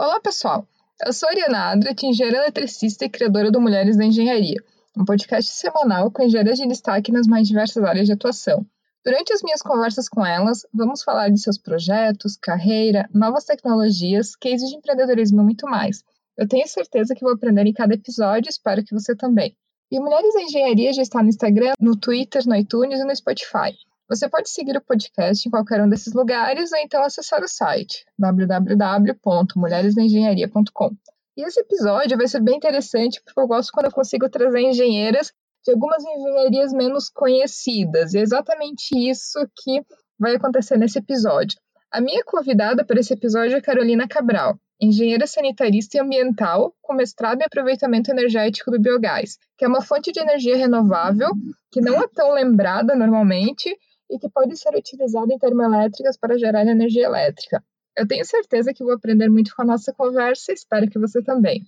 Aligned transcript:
Olá, 0.00 0.20
pessoal! 0.20 0.64
Eu 1.04 1.12
sou 1.12 1.28
Ariana 1.28 1.72
Adrat, 1.72 2.00
engenheira 2.04 2.38
eletricista 2.38 3.04
e 3.04 3.08
criadora 3.08 3.50
do 3.50 3.60
Mulheres 3.60 3.96
da 3.96 4.04
Engenharia, 4.04 4.62
um 4.96 5.04
podcast 5.04 5.50
semanal 5.50 6.08
com 6.08 6.22
engenheiras 6.22 6.56
de 6.56 6.68
destaque 6.68 7.10
nas 7.10 7.26
mais 7.26 7.48
diversas 7.48 7.82
áreas 7.82 8.06
de 8.06 8.12
atuação. 8.12 8.64
Durante 9.04 9.32
as 9.32 9.42
minhas 9.42 9.60
conversas 9.60 10.08
com 10.08 10.24
elas, 10.24 10.64
vamos 10.72 11.02
falar 11.02 11.30
de 11.30 11.40
seus 11.40 11.58
projetos, 11.58 12.36
carreira, 12.36 13.10
novas 13.12 13.44
tecnologias, 13.44 14.36
cases 14.36 14.70
de 14.70 14.76
empreendedorismo 14.76 15.40
e 15.40 15.44
muito 15.44 15.66
mais. 15.66 16.04
Eu 16.36 16.46
tenho 16.46 16.68
certeza 16.68 17.12
que 17.12 17.24
vou 17.24 17.34
aprender 17.34 17.66
em 17.66 17.72
cada 17.72 17.94
episódio 17.94 18.48
e 18.48 18.50
espero 18.50 18.84
que 18.84 18.94
você 18.94 19.16
também. 19.16 19.56
E 19.90 19.98
Mulheres 19.98 20.32
da 20.32 20.42
Engenharia 20.42 20.92
já 20.92 21.02
está 21.02 21.20
no 21.24 21.28
Instagram, 21.28 21.72
no 21.80 21.96
Twitter, 21.96 22.46
no 22.46 22.54
iTunes 22.54 23.00
e 23.00 23.04
no 23.04 23.16
Spotify. 23.16 23.74
Você 24.08 24.26
pode 24.26 24.48
seguir 24.48 24.74
o 24.74 24.80
podcast 24.80 25.46
em 25.46 25.50
qualquer 25.50 25.82
um 25.82 25.88
desses 25.88 26.14
lugares 26.14 26.72
ou 26.72 26.78
então 26.78 27.02
acessar 27.02 27.42
o 27.42 27.48
site 27.48 28.06
www.mulheresdaengenharia.com. 28.18 30.96
E 31.36 31.42
esse 31.42 31.60
episódio 31.60 32.16
vai 32.16 32.26
ser 32.26 32.40
bem 32.40 32.56
interessante 32.56 33.20
porque 33.22 33.38
eu 33.38 33.46
gosto 33.46 33.70
quando 33.70 33.84
eu 33.86 33.92
consigo 33.92 34.26
trazer 34.30 34.60
engenheiras 34.60 35.30
de 35.62 35.72
algumas 35.72 36.02
engenharias 36.02 36.72
menos 36.72 37.10
conhecidas. 37.10 38.14
E 38.14 38.18
é 38.18 38.22
exatamente 38.22 38.96
isso 38.96 39.46
que 39.62 39.84
vai 40.18 40.36
acontecer 40.36 40.78
nesse 40.78 40.98
episódio. 40.98 41.60
A 41.92 42.00
minha 42.00 42.24
convidada 42.24 42.86
para 42.86 43.00
esse 43.00 43.12
episódio 43.12 43.58
é 43.58 43.60
Carolina 43.60 44.08
Cabral, 44.08 44.58
engenheira 44.80 45.26
sanitarista 45.26 45.98
e 45.98 46.00
ambiental 46.00 46.74
com 46.80 46.94
mestrado 46.94 47.42
em 47.42 47.44
aproveitamento 47.44 48.10
energético 48.10 48.70
do 48.70 48.80
biogás, 48.80 49.36
que 49.58 49.66
é 49.66 49.68
uma 49.68 49.82
fonte 49.82 50.12
de 50.12 50.20
energia 50.20 50.56
renovável 50.56 51.28
que 51.70 51.82
não 51.82 52.00
é 52.00 52.08
tão 52.08 52.32
lembrada 52.32 52.94
normalmente 52.94 53.76
e 54.10 54.18
que 54.18 54.28
pode 54.28 54.56
ser 54.56 54.74
utilizado 54.74 55.32
em 55.32 55.38
termoelétricas 55.38 56.16
para 56.16 56.38
gerar 56.38 56.66
energia 56.66 57.06
elétrica. 57.06 57.62
Eu 57.96 58.06
tenho 58.06 58.24
certeza 58.24 58.72
que 58.72 58.84
vou 58.84 58.94
aprender 58.94 59.28
muito 59.28 59.54
com 59.54 59.62
a 59.62 59.64
nossa 59.64 59.92
conversa 59.92 60.52
e 60.52 60.54
espero 60.54 60.88
que 60.88 60.98
você 60.98 61.22
também. 61.22 61.64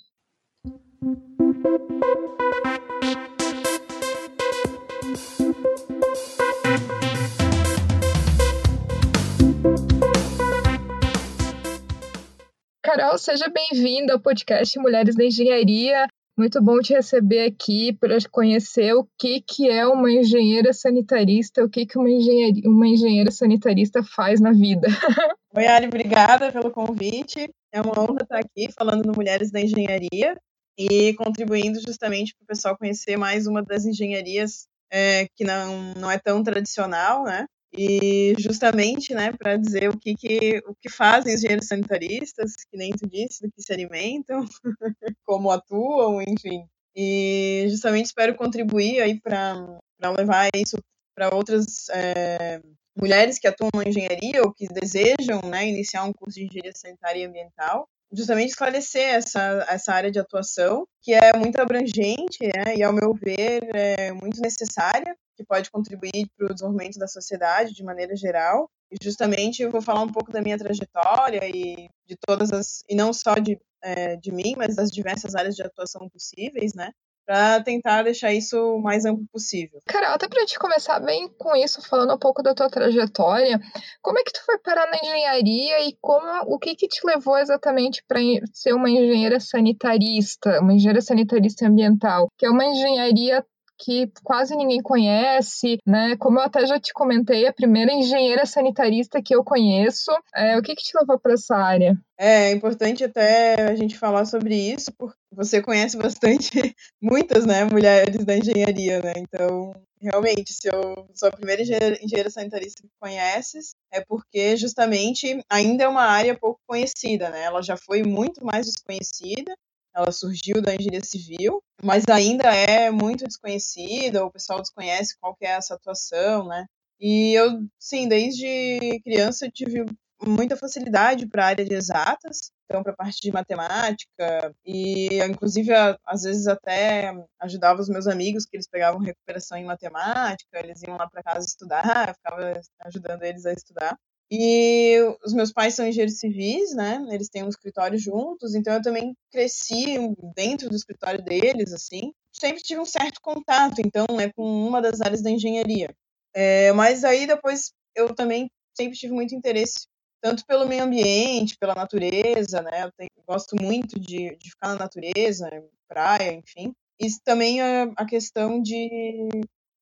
Carol, 12.82 13.19
seja 13.19 13.48
bem-vinda 13.48 14.12
ao 14.14 14.20
podcast 14.20 14.78
Mulheres 14.78 15.14
da 15.14 15.25
Engenharia. 15.25 16.06
Muito 16.41 16.62
bom 16.62 16.78
te 16.78 16.94
receber 16.94 17.44
aqui 17.44 17.92
para 17.92 18.16
conhecer 18.30 18.94
o 18.94 19.06
que, 19.19 19.42
que 19.42 19.69
é 19.69 19.86
uma 19.86 20.10
engenheira 20.10 20.72
sanitarista, 20.72 21.62
o 21.62 21.69
que, 21.69 21.84
que 21.84 21.98
uma, 21.98 22.08
engenheira, 22.08 22.66
uma 22.66 22.88
engenheira 22.88 23.30
sanitarista 23.30 24.02
faz 24.02 24.41
na 24.41 24.50
vida. 24.50 24.88
Oi, 25.55 25.66
Ali, 25.66 25.88
obrigada 25.88 26.50
pelo 26.50 26.70
convite. 26.70 27.50
É 27.70 27.82
uma 27.82 27.92
honra 28.00 28.22
estar 28.22 28.38
aqui 28.38 28.72
falando 28.72 29.05
no 29.05 29.12
Mulheres 29.12 29.50
da 29.50 29.60
Engenharia 29.60 30.34
e 30.78 31.12
contribuindo 31.12 31.78
justamente 31.78 32.34
para 32.34 32.44
o 32.44 32.47
pessoal 32.47 32.78
conhecer 32.78 33.19
mais 33.19 33.47
uma 33.47 33.62
das 33.62 33.84
engenharias 33.84 34.66
é, 34.91 35.28
que 35.36 35.44
não, 35.44 35.92
não 35.92 36.10
é 36.10 36.19
tão 36.19 36.42
tradicional, 36.42 37.22
né? 37.22 37.44
E 37.72 38.34
justamente, 38.38 39.14
né, 39.14 39.32
para 39.32 39.56
dizer 39.56 39.88
o 39.88 39.98
que, 39.98 40.14
que, 40.14 40.58
o 40.66 40.74
que 40.74 40.88
fazem 40.88 41.34
os 41.34 41.40
engenheiros 41.40 41.68
sanitaristas, 41.68 42.56
que 42.68 42.76
nem 42.76 42.90
tu 42.92 43.08
disse, 43.08 43.42
do 43.42 43.52
que 43.52 43.62
se 43.62 43.72
alimentam, 43.72 44.44
como 45.24 45.50
atuam, 45.50 46.20
enfim. 46.20 46.64
E 46.94 47.66
justamente 47.68 48.06
espero 48.06 48.34
contribuir 48.34 49.00
aí 49.00 49.20
para 49.20 49.78
levar 50.16 50.48
isso 50.54 50.76
para 51.14 51.34
outras 51.34 51.88
é, 51.91 52.60
mulheres 52.96 53.38
que 53.38 53.46
atuam 53.46 53.70
na 53.74 53.84
engenharia 53.84 54.42
ou 54.42 54.52
que 54.52 54.66
desejam 54.66 55.41
né, 55.48 55.68
iniciar 55.68 56.04
um 56.04 56.12
curso 56.12 56.38
de 56.38 56.46
engenharia 56.46 56.72
sanitária 56.74 57.20
e 57.20 57.26
ambiental 57.26 57.88
justamente 58.12 58.50
esclarecer 58.50 59.14
essa, 59.14 59.64
essa 59.68 59.92
área 59.92 60.10
de 60.10 60.18
atuação, 60.18 60.86
que 61.00 61.14
é 61.14 61.32
muito 61.36 61.60
abrangente 61.60 62.38
né, 62.42 62.76
e, 62.76 62.82
ao 62.82 62.92
meu 62.92 63.14
ver, 63.14 63.68
é 63.72 64.12
muito 64.12 64.41
necessária, 64.41 65.16
que 65.41 65.46
pode 65.46 65.70
contribuir 65.70 66.28
para 66.37 66.47
o 66.47 66.54
desenvolvimento 66.54 66.98
da 66.98 67.09
sociedade 67.09 67.72
de 67.72 67.82
maneira 67.82 68.15
geral. 68.15 68.70
E 68.91 68.97
justamente 69.03 69.62
eu 69.62 69.70
vou 69.70 69.81
falar 69.81 70.03
um 70.03 70.12
pouco 70.12 70.31
da 70.31 70.42
minha 70.42 70.59
trajetória 70.59 71.41
e 71.44 71.88
de 72.06 72.16
todas 72.26 72.53
as, 72.53 72.82
e 72.88 72.94
não 72.94 73.12
só 73.12 73.34
de, 73.34 73.59
é, 73.82 74.16
de 74.16 74.32
mim, 74.32 74.54
mas 74.56 74.76
das 74.76 74.91
diversas 74.91 75.34
áreas 75.34 75.54
de 75.54 75.62
atuação 75.62 76.09
possíveis, 76.09 76.75
né? 76.75 76.91
para 77.31 77.62
tentar 77.62 78.03
deixar 78.03 78.32
isso 78.32 78.56
o 78.59 78.82
mais 78.82 79.04
amplo 79.04 79.25
possível. 79.32 79.81
Carol, 79.87 80.15
até 80.15 80.26
para 80.26 80.41
gente 80.41 80.59
começar 80.59 80.98
bem 80.98 81.28
com 81.38 81.54
isso, 81.54 81.81
falando 81.88 82.12
um 82.12 82.19
pouco 82.19 82.42
da 82.42 82.56
tua 82.56 82.69
trajetória, 82.69 83.60
como 84.03 84.19
é 84.19 84.25
que 84.25 84.32
tu 84.32 84.44
foi 84.44 84.59
parar 84.59 84.91
na 84.91 84.97
engenharia 84.97 85.88
e 85.88 85.97
como 86.00 86.26
o 86.53 86.59
que 86.59 86.75
que 86.75 86.88
te 86.88 87.06
levou 87.06 87.38
exatamente 87.38 88.03
para 88.09 88.19
ser 88.53 88.72
uma 88.72 88.91
engenheira 88.91 89.38
sanitarista, 89.38 90.59
uma 90.60 90.72
engenheira 90.72 91.00
sanitarista 91.00 91.69
ambiental, 91.69 92.26
que 92.36 92.47
é 92.47 92.50
uma 92.50 92.65
engenharia 92.65 93.47
que 93.80 94.12
quase 94.22 94.54
ninguém 94.54 94.80
conhece, 94.82 95.78
né? 95.86 96.16
Como 96.18 96.38
eu 96.38 96.42
até 96.42 96.66
já 96.66 96.78
te 96.78 96.92
comentei, 96.92 97.46
a 97.46 97.52
primeira 97.52 97.92
engenheira 97.92 98.44
sanitarista 98.44 99.22
que 99.22 99.34
eu 99.34 99.42
conheço. 99.42 100.10
É, 100.34 100.58
o 100.58 100.62
que, 100.62 100.74
que 100.74 100.82
te 100.82 100.96
levou 100.98 101.18
para 101.18 101.32
essa 101.32 101.56
área? 101.56 101.98
É 102.18 102.50
importante 102.50 103.02
até 103.02 103.62
a 103.62 103.74
gente 103.74 103.96
falar 103.96 104.26
sobre 104.26 104.54
isso, 104.54 104.92
porque 104.98 105.16
você 105.32 105.62
conhece 105.62 105.96
bastante, 105.96 106.50
muitas, 107.00 107.46
né, 107.46 107.64
mulheres 107.64 108.24
da 108.24 108.36
engenharia, 108.36 109.00
né? 109.00 109.14
Então, 109.16 109.72
realmente, 110.00 110.52
se 110.52 110.68
eu 110.68 111.08
sou 111.14 111.28
a 111.28 111.32
primeira 111.32 111.62
engenheira, 111.62 111.98
engenheira 112.02 112.30
sanitarista 112.30 112.82
que 112.82 112.88
conheces, 113.00 113.74
é 113.91 114.04
porque 114.04 114.56
justamente 114.56 115.42
ainda 115.48 115.84
é 115.84 115.88
uma 115.88 116.04
área 116.04 116.36
pouco 116.36 116.60
conhecida, 116.66 117.30
né? 117.30 117.44
Ela 117.44 117.62
já 117.62 117.76
foi 117.76 118.02
muito 118.02 118.44
mais 118.44 118.66
desconhecida 118.66 119.54
ela 119.95 120.12
surgiu 120.12 120.62
da 120.62 120.75
engenharia 120.75 121.05
civil, 121.05 121.62
mas 121.83 122.05
ainda 122.09 122.55
é 122.55 122.91
muito 122.91 123.25
desconhecida, 123.25 124.25
o 124.25 124.31
pessoal 124.31 124.61
desconhece 124.61 125.17
qual 125.21 125.34
que 125.34 125.45
é 125.45 125.51
essa 125.51 125.75
atuação, 125.75 126.47
né? 126.47 126.67
E 127.01 127.33
eu, 127.34 127.62
sim, 127.78 128.09
desde 128.09 129.01
criança 129.03 129.47
eu 129.47 129.53
tive 129.53 129.84
muita 130.23 130.56
facilidade 130.56 131.27
para 131.27 131.45
a 131.45 131.47
área 131.49 131.65
de 131.65 131.75
exatas, 131.75 132.53
então 132.65 132.83
para 132.83 132.93
a 132.93 132.97
parte 132.97 133.21
de 133.23 133.33
matemática 133.33 134.55
e 134.65 135.19
inclusive 135.25 135.73
às 136.05 136.22
vezes 136.22 136.47
até 136.47 137.12
ajudava 137.41 137.81
os 137.81 137.89
meus 137.89 138.07
amigos 138.07 138.45
que 138.45 138.57
eles 138.57 138.69
pegavam 138.69 139.01
recuperação 139.01 139.57
em 139.57 139.65
matemática, 139.65 140.59
eles 140.59 140.83
iam 140.83 140.97
lá 140.97 141.09
para 141.09 141.22
casa 141.22 141.47
estudar, 141.47 142.09
eu 142.09 142.15
ficava 142.15 142.61
ajudando 142.84 143.22
eles 143.22 143.47
a 143.47 143.53
estudar. 143.53 143.97
E 144.30 144.96
os 145.24 145.32
meus 145.32 145.52
pais 145.52 145.74
são 145.74 145.86
engenheiros 145.86 146.18
civis, 146.18 146.72
né? 146.74 147.04
Eles 147.10 147.28
têm 147.28 147.42
um 147.42 147.48
escritório 147.48 147.98
juntos, 147.98 148.54
então 148.54 148.74
eu 148.74 148.82
também 148.82 149.12
cresci 149.32 149.96
dentro 150.36 150.68
do 150.68 150.76
escritório 150.76 151.22
deles, 151.22 151.72
assim. 151.72 152.12
Sempre 152.32 152.62
tive 152.62 152.80
um 152.80 152.86
certo 152.86 153.20
contato, 153.20 153.80
então, 153.80 154.06
né, 154.16 154.30
com 154.32 154.44
uma 154.44 154.80
das 154.80 155.00
áreas 155.00 155.20
da 155.20 155.30
engenharia. 155.30 155.92
É, 156.32 156.72
mas 156.72 157.02
aí 157.02 157.26
depois 157.26 157.72
eu 157.94 158.14
também 158.14 158.48
sempre 158.76 158.96
tive 158.96 159.12
muito 159.12 159.34
interesse, 159.34 159.88
tanto 160.22 160.47
pelo 160.47 160.66
meio 160.66 160.84
ambiente, 160.84 161.56
pela 161.58 161.74
natureza, 161.74 162.62
né? 162.62 162.84
Eu 162.84 162.92
tenho, 162.92 163.10
gosto 163.26 163.56
muito 163.60 163.98
de, 163.98 164.36
de 164.36 164.50
ficar 164.50 164.68
na 164.68 164.76
natureza, 164.76 165.50
praia, 165.88 166.32
enfim. 166.32 166.72
E 167.00 167.08
também 167.24 167.60
a, 167.60 167.91
a 167.97 168.06
questão 168.06 168.62
de, 168.62 169.28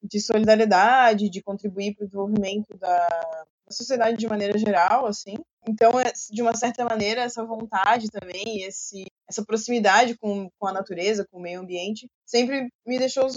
de 0.03 0.21
solidariedade, 0.21 1.29
de 1.29 1.43
contribuir 1.43 1.95
para 1.95 2.05
o 2.05 2.07
desenvolvimento 2.07 2.77
da, 2.79 3.47
sociedade 3.71 4.17
de 4.17 4.29
maneira 4.29 4.59
geral, 4.59 5.07
assim. 5.07 5.37
Então, 5.69 5.99
é, 6.01 6.13
de 6.31 6.43
uma 6.43 6.55
certa 6.55 6.85
maneira, 6.85 7.23
essa 7.23 7.45
vontade 7.45 8.09
também, 8.11 8.63
esse, 8.63 9.05
essa 9.29 9.45
proximidade 9.45 10.17
com, 10.17 10.49
com 10.59 10.67
a 10.67 10.73
natureza, 10.73 11.27
com 11.31 11.39
o 11.39 11.43
meio 11.43 11.61
ambiente, 11.61 12.09
sempre 12.25 12.69
me 12.87 12.99
deixou 12.99 13.27
os, 13.27 13.37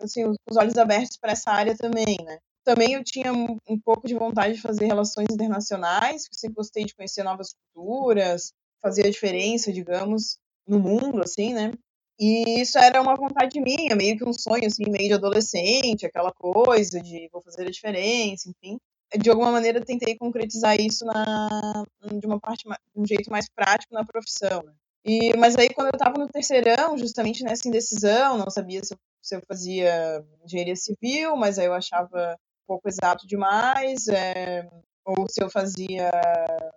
assim, 0.00 0.24
os 0.24 0.56
olhos 0.56 0.76
abertos 0.78 1.16
para 1.18 1.32
essa 1.32 1.50
área 1.50 1.76
também, 1.76 2.16
né? 2.24 2.38
Também 2.64 2.94
eu 2.94 3.04
tinha 3.04 3.32
um 3.32 3.78
pouco 3.84 4.08
de 4.08 4.14
vontade 4.14 4.54
de 4.54 4.60
fazer 4.60 4.86
relações 4.86 5.28
internacionais, 5.30 6.26
sempre 6.32 6.56
gostei 6.56 6.84
de 6.84 6.94
conhecer 6.94 7.22
novas 7.22 7.54
culturas, 7.74 8.52
fazer 8.82 9.06
a 9.06 9.10
diferença, 9.10 9.72
digamos, 9.72 10.38
no 10.66 10.80
mundo, 10.80 11.22
assim, 11.22 11.54
né? 11.54 11.72
E 12.18 12.60
isso 12.60 12.78
era 12.78 13.00
uma 13.00 13.14
vontade 13.14 13.60
minha, 13.60 13.94
meio 13.94 14.16
que 14.16 14.24
um 14.24 14.32
sonho, 14.32 14.66
assim, 14.66 14.84
meio 14.88 15.08
de 15.08 15.14
adolescente, 15.14 16.06
aquela 16.06 16.32
coisa 16.32 17.00
de 17.00 17.28
vou 17.30 17.42
fazer 17.42 17.66
a 17.66 17.70
diferença, 17.70 18.48
enfim 18.48 18.78
de 19.18 19.30
alguma 19.30 19.52
maneira 19.52 19.84
tentei 19.84 20.16
concretizar 20.16 20.80
isso 20.80 21.04
na, 21.04 21.84
de 22.18 22.26
uma 22.26 22.40
parte 22.40 22.64
de 22.64 23.00
um 23.00 23.06
jeito 23.06 23.30
mais 23.30 23.48
prático 23.48 23.94
na 23.94 24.04
profissão. 24.04 24.62
Né? 24.64 24.72
E, 25.04 25.36
mas 25.36 25.56
aí 25.56 25.68
quando 25.70 25.88
eu 25.88 25.96
estava 25.96 26.18
no 26.18 26.28
terceirão, 26.28 26.98
justamente 26.98 27.44
nessa 27.44 27.68
indecisão, 27.68 28.36
não 28.36 28.50
sabia 28.50 28.82
se 28.82 28.94
eu, 28.94 28.98
se 29.22 29.36
eu, 29.36 29.42
fazia 29.46 30.24
engenharia 30.44 30.74
civil, 30.74 31.36
mas 31.36 31.58
aí 31.58 31.66
eu 31.66 31.74
achava 31.74 32.34
um 32.64 32.66
pouco 32.66 32.88
exato 32.88 33.26
demais, 33.26 34.08
é, 34.08 34.68
ou 35.04 35.28
se 35.28 35.42
eu 35.42 35.48
fazia, 35.48 36.10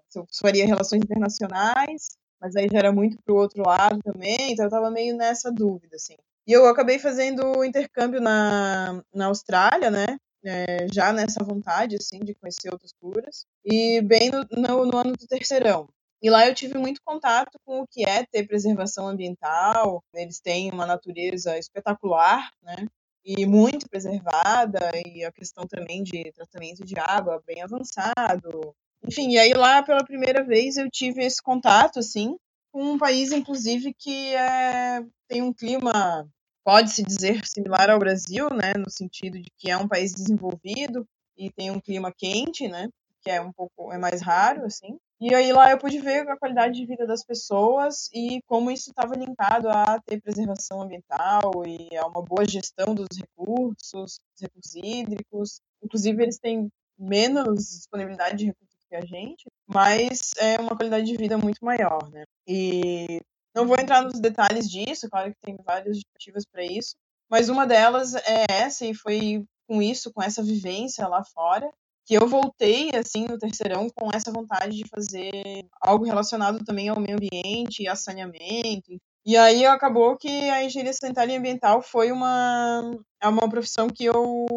se 0.08 0.20
eu 0.20 0.28
faria 0.40 0.68
relações 0.68 1.02
internacionais, 1.02 2.10
mas 2.40 2.56
aí 2.56 2.68
já 2.72 2.78
era 2.78 2.92
muito 2.92 3.18
para 3.24 3.34
o 3.34 3.38
outro 3.38 3.64
lado 3.66 4.00
também, 4.04 4.52
então 4.52 4.66
eu 4.66 4.70
estava 4.70 4.92
meio 4.92 5.18
nessa 5.18 5.52
dúvida, 5.52 5.96
assim. 5.96 6.16
E 6.48 6.54
eu 6.54 6.68
acabei 6.68 7.00
fazendo 7.00 7.64
intercâmbio 7.64 8.22
na, 8.22 9.04
na 9.14 9.26
Austrália, 9.26 9.90
né? 9.90 10.20
É, 10.44 10.88
já 10.92 11.12
nessa 11.12 11.44
vontade, 11.44 11.96
assim, 11.96 12.20
de 12.20 12.34
conhecer 12.36 12.72
outras 12.72 12.92
culturas. 12.94 13.46
E 13.66 14.02
bem 14.02 14.30
no, 14.30 14.46
no, 14.52 14.86
no, 14.86 14.98
ano 14.98 15.14
do 15.14 15.28
terceirão. 15.28 15.88
E 16.22 16.30
lá 16.30 16.48
eu 16.48 16.54
tive 16.54 16.78
muito 16.78 17.02
contato 17.04 17.58
com 17.66 17.82
o 17.82 17.88
que 17.88 18.04
é 18.06 18.26
ter 18.26 18.48
preservação 18.48 19.08
ambiental. 19.08 20.04
Eles 20.14 20.40
têm 20.40 20.72
uma 20.72 20.86
natureza 20.86 21.58
espetacular, 21.58 22.50
né? 22.62 22.88
E 23.24 23.46
muito 23.46 23.88
preservada, 23.90 24.92
e 25.06 25.24
a 25.24 25.32
questão 25.32 25.68
também 25.68 26.04
de 26.04 26.32
tratamento 26.32 26.84
de 26.86 26.98
água 27.00 27.42
bem 27.46 27.62
avançado. 27.62 28.74
Enfim, 29.06 29.32
e 29.32 29.38
aí 29.38 29.54
lá 29.54 29.84
pela 29.84 30.04
primeira 30.04 30.44
vez 30.44 30.78
eu 30.78 30.90
tive 30.90 31.24
esse 31.24 31.42
contato, 31.42 32.00
assim, 32.00 32.36
com 32.72 32.94
um 32.94 32.98
país, 32.98 33.32
inclusive, 33.32 33.94
que 33.94 34.34
é, 34.36 35.04
tem 35.28 35.42
um 35.42 35.54
clima, 35.54 36.28
pode-se 36.64 37.04
dizer, 37.04 37.46
similar 37.46 37.90
ao 37.90 38.00
Brasil, 38.00 38.50
né? 38.50 38.74
No 38.78 38.90
sentido 38.90 39.40
de 39.40 39.50
que 39.58 39.70
é 39.70 39.78
um 39.78 39.88
país 39.88 40.14
desenvolvido 40.14 41.06
e 41.38 41.52
tem 41.52 41.72
um 41.72 41.80
clima 41.80 42.14
quente, 42.16 42.68
né? 42.68 42.90
Que 43.22 43.32
é 43.32 43.42
um 43.42 43.52
pouco, 43.52 43.92
é 43.92 43.98
mais 43.98 44.22
raro, 44.22 44.66
assim. 44.66 44.98
E 45.22 45.36
aí 45.36 45.52
lá 45.52 45.70
eu 45.72 45.78
pude 45.78 46.00
ver 46.00 46.28
a 46.30 46.38
qualidade 46.38 46.80
de 46.80 46.86
vida 46.86 47.06
das 47.06 47.26
pessoas 47.26 48.10
e 48.14 48.42
como 48.48 48.72
isso 48.72 48.90
estava 48.90 49.16
linkado 49.16 49.68
a 49.68 50.00
ter 50.00 50.22
preservação 50.22 50.82
ambiental 50.82 51.52
e 51.68 51.96
a 51.98 52.06
uma 52.08 52.22
boa 52.24 52.46
gestão 52.48 52.96
dos 52.96 53.10
recursos, 53.18 54.20
dos 54.32 54.42
recursos 54.42 54.76
hídricos. 54.76 55.60
Inclusive 55.84 56.24
eles 56.24 56.40
têm 56.40 56.70
menos 56.98 57.70
disponibilidade 57.70 58.38
de 58.38 58.46
recursos 58.46 58.86
que 58.90 58.96
a 58.96 59.02
gente, 59.02 59.46
mas 59.68 60.32
é 60.38 60.58
uma 60.60 60.76
qualidade 60.76 61.06
de 61.06 61.18
vida 61.18 61.38
muito 61.38 61.64
maior, 61.64 62.10
né? 62.12 62.24
E 62.48 63.22
não 63.60 63.68
vou 63.68 63.78
entrar 63.78 64.02
nos 64.02 64.20
detalhes 64.20 64.70
disso, 64.70 65.10
claro 65.10 65.34
que 65.34 65.42
tem 65.42 65.58
várias 65.66 65.98
justificativas 65.98 66.46
para 66.46 66.64
isso, 66.64 66.96
mas 67.30 67.50
uma 67.50 67.68
delas 67.68 68.16
é 68.16 68.46
essa 68.50 68.86
e 68.86 68.94
foi 68.94 69.44
com 69.68 69.82
isso, 69.82 70.12
com 70.14 70.24
essa 70.24 70.42
vivência 70.42 71.08
lá 71.08 71.24
fora, 71.24 71.70
que 72.06 72.16
eu 72.16 72.28
voltei 72.28 72.90
assim 72.96 73.28
no 73.28 73.38
terceirão 73.38 73.90
com 73.90 74.10
essa 74.14 74.32
vontade 74.32 74.78
de 74.78 74.88
fazer 74.88 75.68
algo 75.82 76.06
relacionado 76.06 76.64
também 76.64 76.90
ao 76.90 77.00
meio 77.00 77.18
ambiente, 77.18 77.88
a 77.88 77.96
saneamento. 77.96 78.98
E 79.26 79.38
aí 79.38 79.66
acabou 79.66 80.18
que 80.18 80.50
a 80.50 80.64
engenharia 80.64 80.94
sanitária 80.94 81.34
e 81.34 81.38
ambiental 81.38 81.82
foi 81.82 82.12
uma 82.12 82.82
é 83.22 83.28
uma 83.28 83.48
profissão 83.50 83.90
que 83.90 84.06
eu 84.06 84.48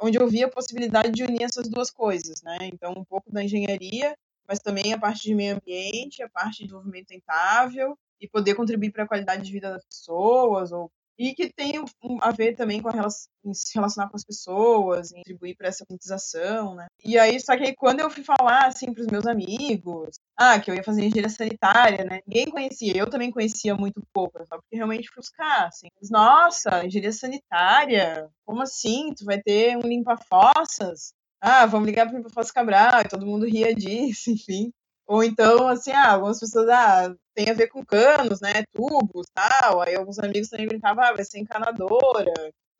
onde 0.00 0.18
eu 0.18 0.28
vi 0.28 0.44
a 0.44 0.48
possibilidade 0.48 1.10
de 1.10 1.24
unir 1.24 1.42
essas 1.42 1.68
duas 1.68 1.90
coisas, 1.90 2.40
né? 2.42 2.58
Então 2.72 2.92
um 2.96 3.04
pouco 3.04 3.32
da 3.32 3.42
engenharia, 3.42 4.14
mas 4.46 4.60
também 4.60 4.92
a 4.92 4.98
parte 4.98 5.22
de 5.22 5.34
meio 5.34 5.56
ambiente, 5.56 6.22
a 6.22 6.28
parte 6.28 6.58
de 6.58 6.64
desenvolvimento 6.64 7.08
sustentável 7.08 7.98
e 8.22 8.28
poder 8.28 8.54
contribuir 8.54 8.92
para 8.92 9.04
a 9.04 9.08
qualidade 9.08 9.42
de 9.42 9.52
vida 9.52 9.70
das 9.70 9.84
pessoas 9.84 10.72
ou 10.72 10.90
e 11.18 11.34
que 11.34 11.52
tem 11.52 11.74
a 12.20 12.30
ver 12.32 12.56
também 12.56 12.80
com 12.80 12.88
relação, 12.88 13.30
se 13.52 13.74
relacionar 13.74 14.08
com 14.08 14.16
as 14.16 14.24
pessoas, 14.24 15.12
contribuir 15.12 15.54
para 15.54 15.68
essa 15.68 15.84
conscientização, 15.84 16.74
né? 16.74 16.86
E 17.04 17.18
aí, 17.18 17.38
só 17.38 17.56
que 17.56 17.64
aí, 17.64 17.76
quando 17.76 18.00
eu 18.00 18.10
fui 18.10 18.24
falar, 18.24 18.66
assim, 18.66 18.92
para 18.92 19.02
os 19.02 19.06
meus 19.08 19.26
amigos, 19.26 20.18
ah, 20.36 20.58
que 20.58 20.70
eu 20.70 20.74
ia 20.74 20.82
fazer 20.82 21.04
engenharia 21.04 21.28
sanitária, 21.28 22.04
né? 22.04 22.20
Ninguém 22.26 22.50
conhecia, 22.50 22.96
eu 22.96 23.10
também 23.10 23.30
conhecia 23.30 23.74
muito 23.74 24.02
pouco, 24.12 24.38
só 24.46 24.56
porque 24.56 24.76
realmente 24.76 25.08
fui 25.08 25.22
buscar, 25.22 25.66
assim. 25.66 25.88
Nossa, 26.10 26.84
engenharia 26.84 27.12
sanitária? 27.12 28.28
Como 28.44 28.62
assim? 28.62 29.12
Tu 29.14 29.24
vai 29.24 29.40
ter 29.40 29.76
um 29.76 29.82
limpa-fossas? 29.82 31.12
Ah, 31.40 31.66
vamos 31.66 31.86
ligar 31.86 32.06
para 32.06 32.14
o 32.14 32.16
limpa-fossas 32.18 32.52
Cabral, 32.52 33.02
e 33.02 33.08
todo 33.08 33.26
mundo 33.26 33.46
ria 33.46 33.74
disso, 33.74 34.30
enfim. 34.32 34.72
Ou 35.06 35.22
então, 35.22 35.68
assim, 35.68 35.92
ah, 35.92 36.12
algumas 36.12 36.40
pessoas, 36.40 36.68
ah, 36.68 37.14
tem 37.34 37.50
a 37.50 37.54
ver 37.54 37.68
com 37.68 37.84
canos, 37.84 38.40
né, 38.40 38.64
tubos, 38.72 39.26
tal. 39.34 39.80
Aí 39.80 39.94
alguns 39.94 40.18
amigos 40.18 40.48
também 40.48 40.66
brincavam, 40.66 41.04
ah, 41.04 41.12
vai 41.12 41.24
ser 41.24 41.38
encanadora. 41.38 42.32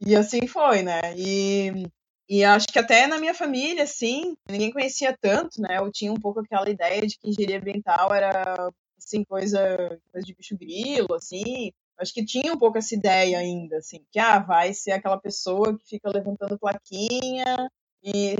E 0.04 0.16
assim 0.16 0.46
foi, 0.46 0.82
né? 0.82 1.00
E, 1.16 1.86
e 2.28 2.44
acho 2.44 2.66
que 2.68 2.78
até 2.78 3.06
na 3.06 3.18
minha 3.18 3.34
família, 3.34 3.84
assim, 3.84 4.34
ninguém 4.48 4.72
conhecia 4.72 5.16
tanto, 5.20 5.60
né? 5.60 5.78
Eu 5.78 5.90
tinha 5.92 6.12
um 6.12 6.20
pouco 6.20 6.40
aquela 6.40 6.68
ideia 6.68 7.06
de 7.06 7.18
que 7.18 7.30
engenharia 7.30 7.58
ambiental 7.58 8.12
era, 8.12 8.70
assim, 8.98 9.24
coisa, 9.24 9.60
coisa 10.10 10.26
de 10.26 10.34
bicho 10.34 10.56
grilo, 10.56 11.14
assim. 11.14 11.72
Acho 11.98 12.12
que 12.12 12.24
tinha 12.24 12.52
um 12.52 12.58
pouco 12.58 12.78
essa 12.78 12.94
ideia 12.94 13.38
ainda, 13.38 13.76
assim, 13.78 14.04
que, 14.10 14.18
ah, 14.18 14.38
vai 14.38 14.74
ser 14.74 14.92
aquela 14.92 15.20
pessoa 15.20 15.76
que 15.78 15.86
fica 15.86 16.10
levantando 16.10 16.58
plaquinha 16.58 17.68
e 18.02 18.34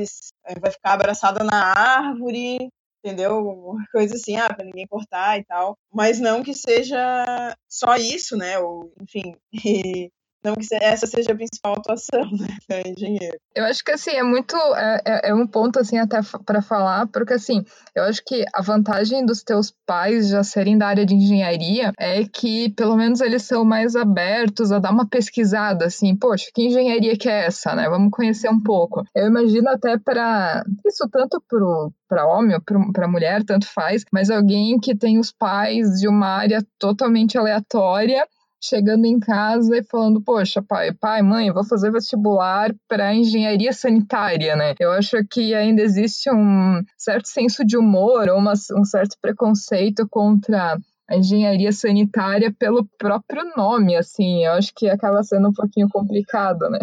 vai 0.61 0.73
ficar 0.73 0.95
abraçada 0.95 1.45
na 1.45 1.73
árvore 1.73 2.71
entendeu? 3.05 3.39
Uma 3.47 3.85
coisa 3.93 4.15
assim, 4.15 4.37
ah, 4.37 4.53
pra 4.53 4.65
ninguém 4.65 4.87
cortar 4.87 5.39
e 5.39 5.45
tal. 5.45 5.77
Mas 5.93 6.21
não 6.21 6.43
que 6.43 6.55
seja 6.55 7.57
só 7.69 7.97
isso, 7.97 8.37
né? 8.37 8.59
Ou, 8.59 8.93
enfim, 9.03 9.35
não 10.45 10.55
que 10.55 10.67
essa 10.75 11.07
seja 11.07 11.33
a 11.33 11.35
principal 11.35 11.75
atuação 11.75 12.23
né, 12.33 12.49
da 12.69 12.81
engenheiro. 12.81 13.39
Eu 13.55 13.65
acho 13.65 13.85
que 13.85 13.93
assim 13.93 14.11
é 14.11 14.23
muito 14.23 14.57
é, 14.57 15.01
é, 15.05 15.31
é 15.31 15.35
um 15.35 15.47
ponto 15.47 15.79
assim 15.79 15.99
até 15.99 16.21
para 16.45 16.63
falar, 16.63 17.07
porque 17.09 17.35
assim 17.35 17.65
eu 17.95 18.05
acho 18.05 18.23
que 18.25 18.45
a 18.55 18.63
vantagem 18.63 19.25
dos 19.25 19.43
teus 19.43 19.73
pais 19.87 20.29
já 20.29 20.43
serem 20.43 20.77
da 20.77 20.89
área 20.89 21.07
de 21.07 21.15
engenharia 21.15 21.93
é 21.99 22.25
que 22.25 22.71
pelo 22.71 22.97
menos 22.97 23.21
eles 23.21 23.43
são 23.43 23.65
mais 23.65 23.95
abertos 23.95 24.73
a 24.73 24.79
dar 24.79 24.91
uma 24.91 25.09
pesquisada 25.09 25.87
assim, 25.87 26.17
poxa, 26.17 26.51
que 26.55 26.67
engenharia 26.67 27.17
que 27.17 27.29
é 27.29 27.47
essa, 27.47 27.75
né? 27.75 27.89
Vamos 27.89 28.11
conhecer 28.11 28.49
um 28.49 28.61
pouco. 28.61 29.05
Eu 29.15 29.27
imagino 29.27 29.69
até 29.69 29.99
para 29.99 30.65
isso 30.87 31.09
tanto 31.11 31.43
pro 31.49 31.93
para 32.09 32.27
homem 32.27 32.55
ou 32.55 32.93
para 32.93 33.09
mulher, 33.09 33.43
tanto 33.43 33.67
faz, 33.67 34.05
mas 34.13 34.29
alguém 34.29 34.79
que 34.79 34.95
tem 34.95 35.19
os 35.19 35.33
pais 35.33 35.99
de 35.99 36.07
uma 36.07 36.27
área 36.27 36.63
totalmente 36.79 37.39
aleatória 37.39 38.27
chegando 38.63 39.05
em 39.05 39.19
casa 39.19 39.77
e 39.77 39.83
falando, 39.83 40.23
poxa, 40.23 40.63
pai, 40.63 40.93
pai, 40.93 41.21
mãe, 41.23 41.51
vou 41.51 41.65
fazer 41.65 41.91
vestibular 41.91 42.73
para 42.89 43.15
engenharia 43.15 43.73
sanitária, 43.73 44.55
né? 44.55 44.75
Eu 44.79 44.93
acho 44.93 45.17
que 45.29 45.53
ainda 45.55 45.83
existe 45.83 46.31
um 46.31 46.81
certo 46.97 47.27
senso 47.27 47.65
de 47.65 47.77
humor 47.77 48.29
ou 48.29 48.39
uma, 48.39 48.53
um 48.77 48.85
certo 48.85 49.17
preconceito 49.21 50.07
contra 50.09 50.79
a 51.11 51.17
engenharia 51.17 51.73
sanitária 51.73 52.55
pelo 52.57 52.89
próprio 52.97 53.43
nome, 53.57 53.97
assim, 53.97 54.45
eu 54.45 54.53
acho 54.53 54.73
que 54.75 54.89
acaba 54.89 55.23
sendo 55.23 55.49
um 55.49 55.53
pouquinho 55.53 55.89
complicado, 55.89 56.71
né? 56.71 56.79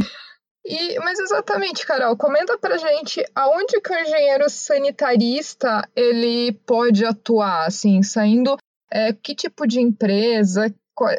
E, 0.66 1.00
mas 1.00 1.18
exatamente, 1.18 1.86
Carol, 1.86 2.16
comenta 2.18 2.58
pra 2.58 2.78
gente 2.78 3.24
aonde 3.34 3.80
que 3.82 3.92
o 3.92 4.00
engenheiro 4.00 4.50
sanitarista 4.50 5.88
ele 5.96 6.52
pode 6.66 7.06
atuar, 7.06 7.66
assim, 7.66 8.04
saindo 8.04 8.58
é, 8.92 9.14
que 9.14 9.34
tipo 9.34 9.66
de 9.66 9.80
empresa, 9.80 10.74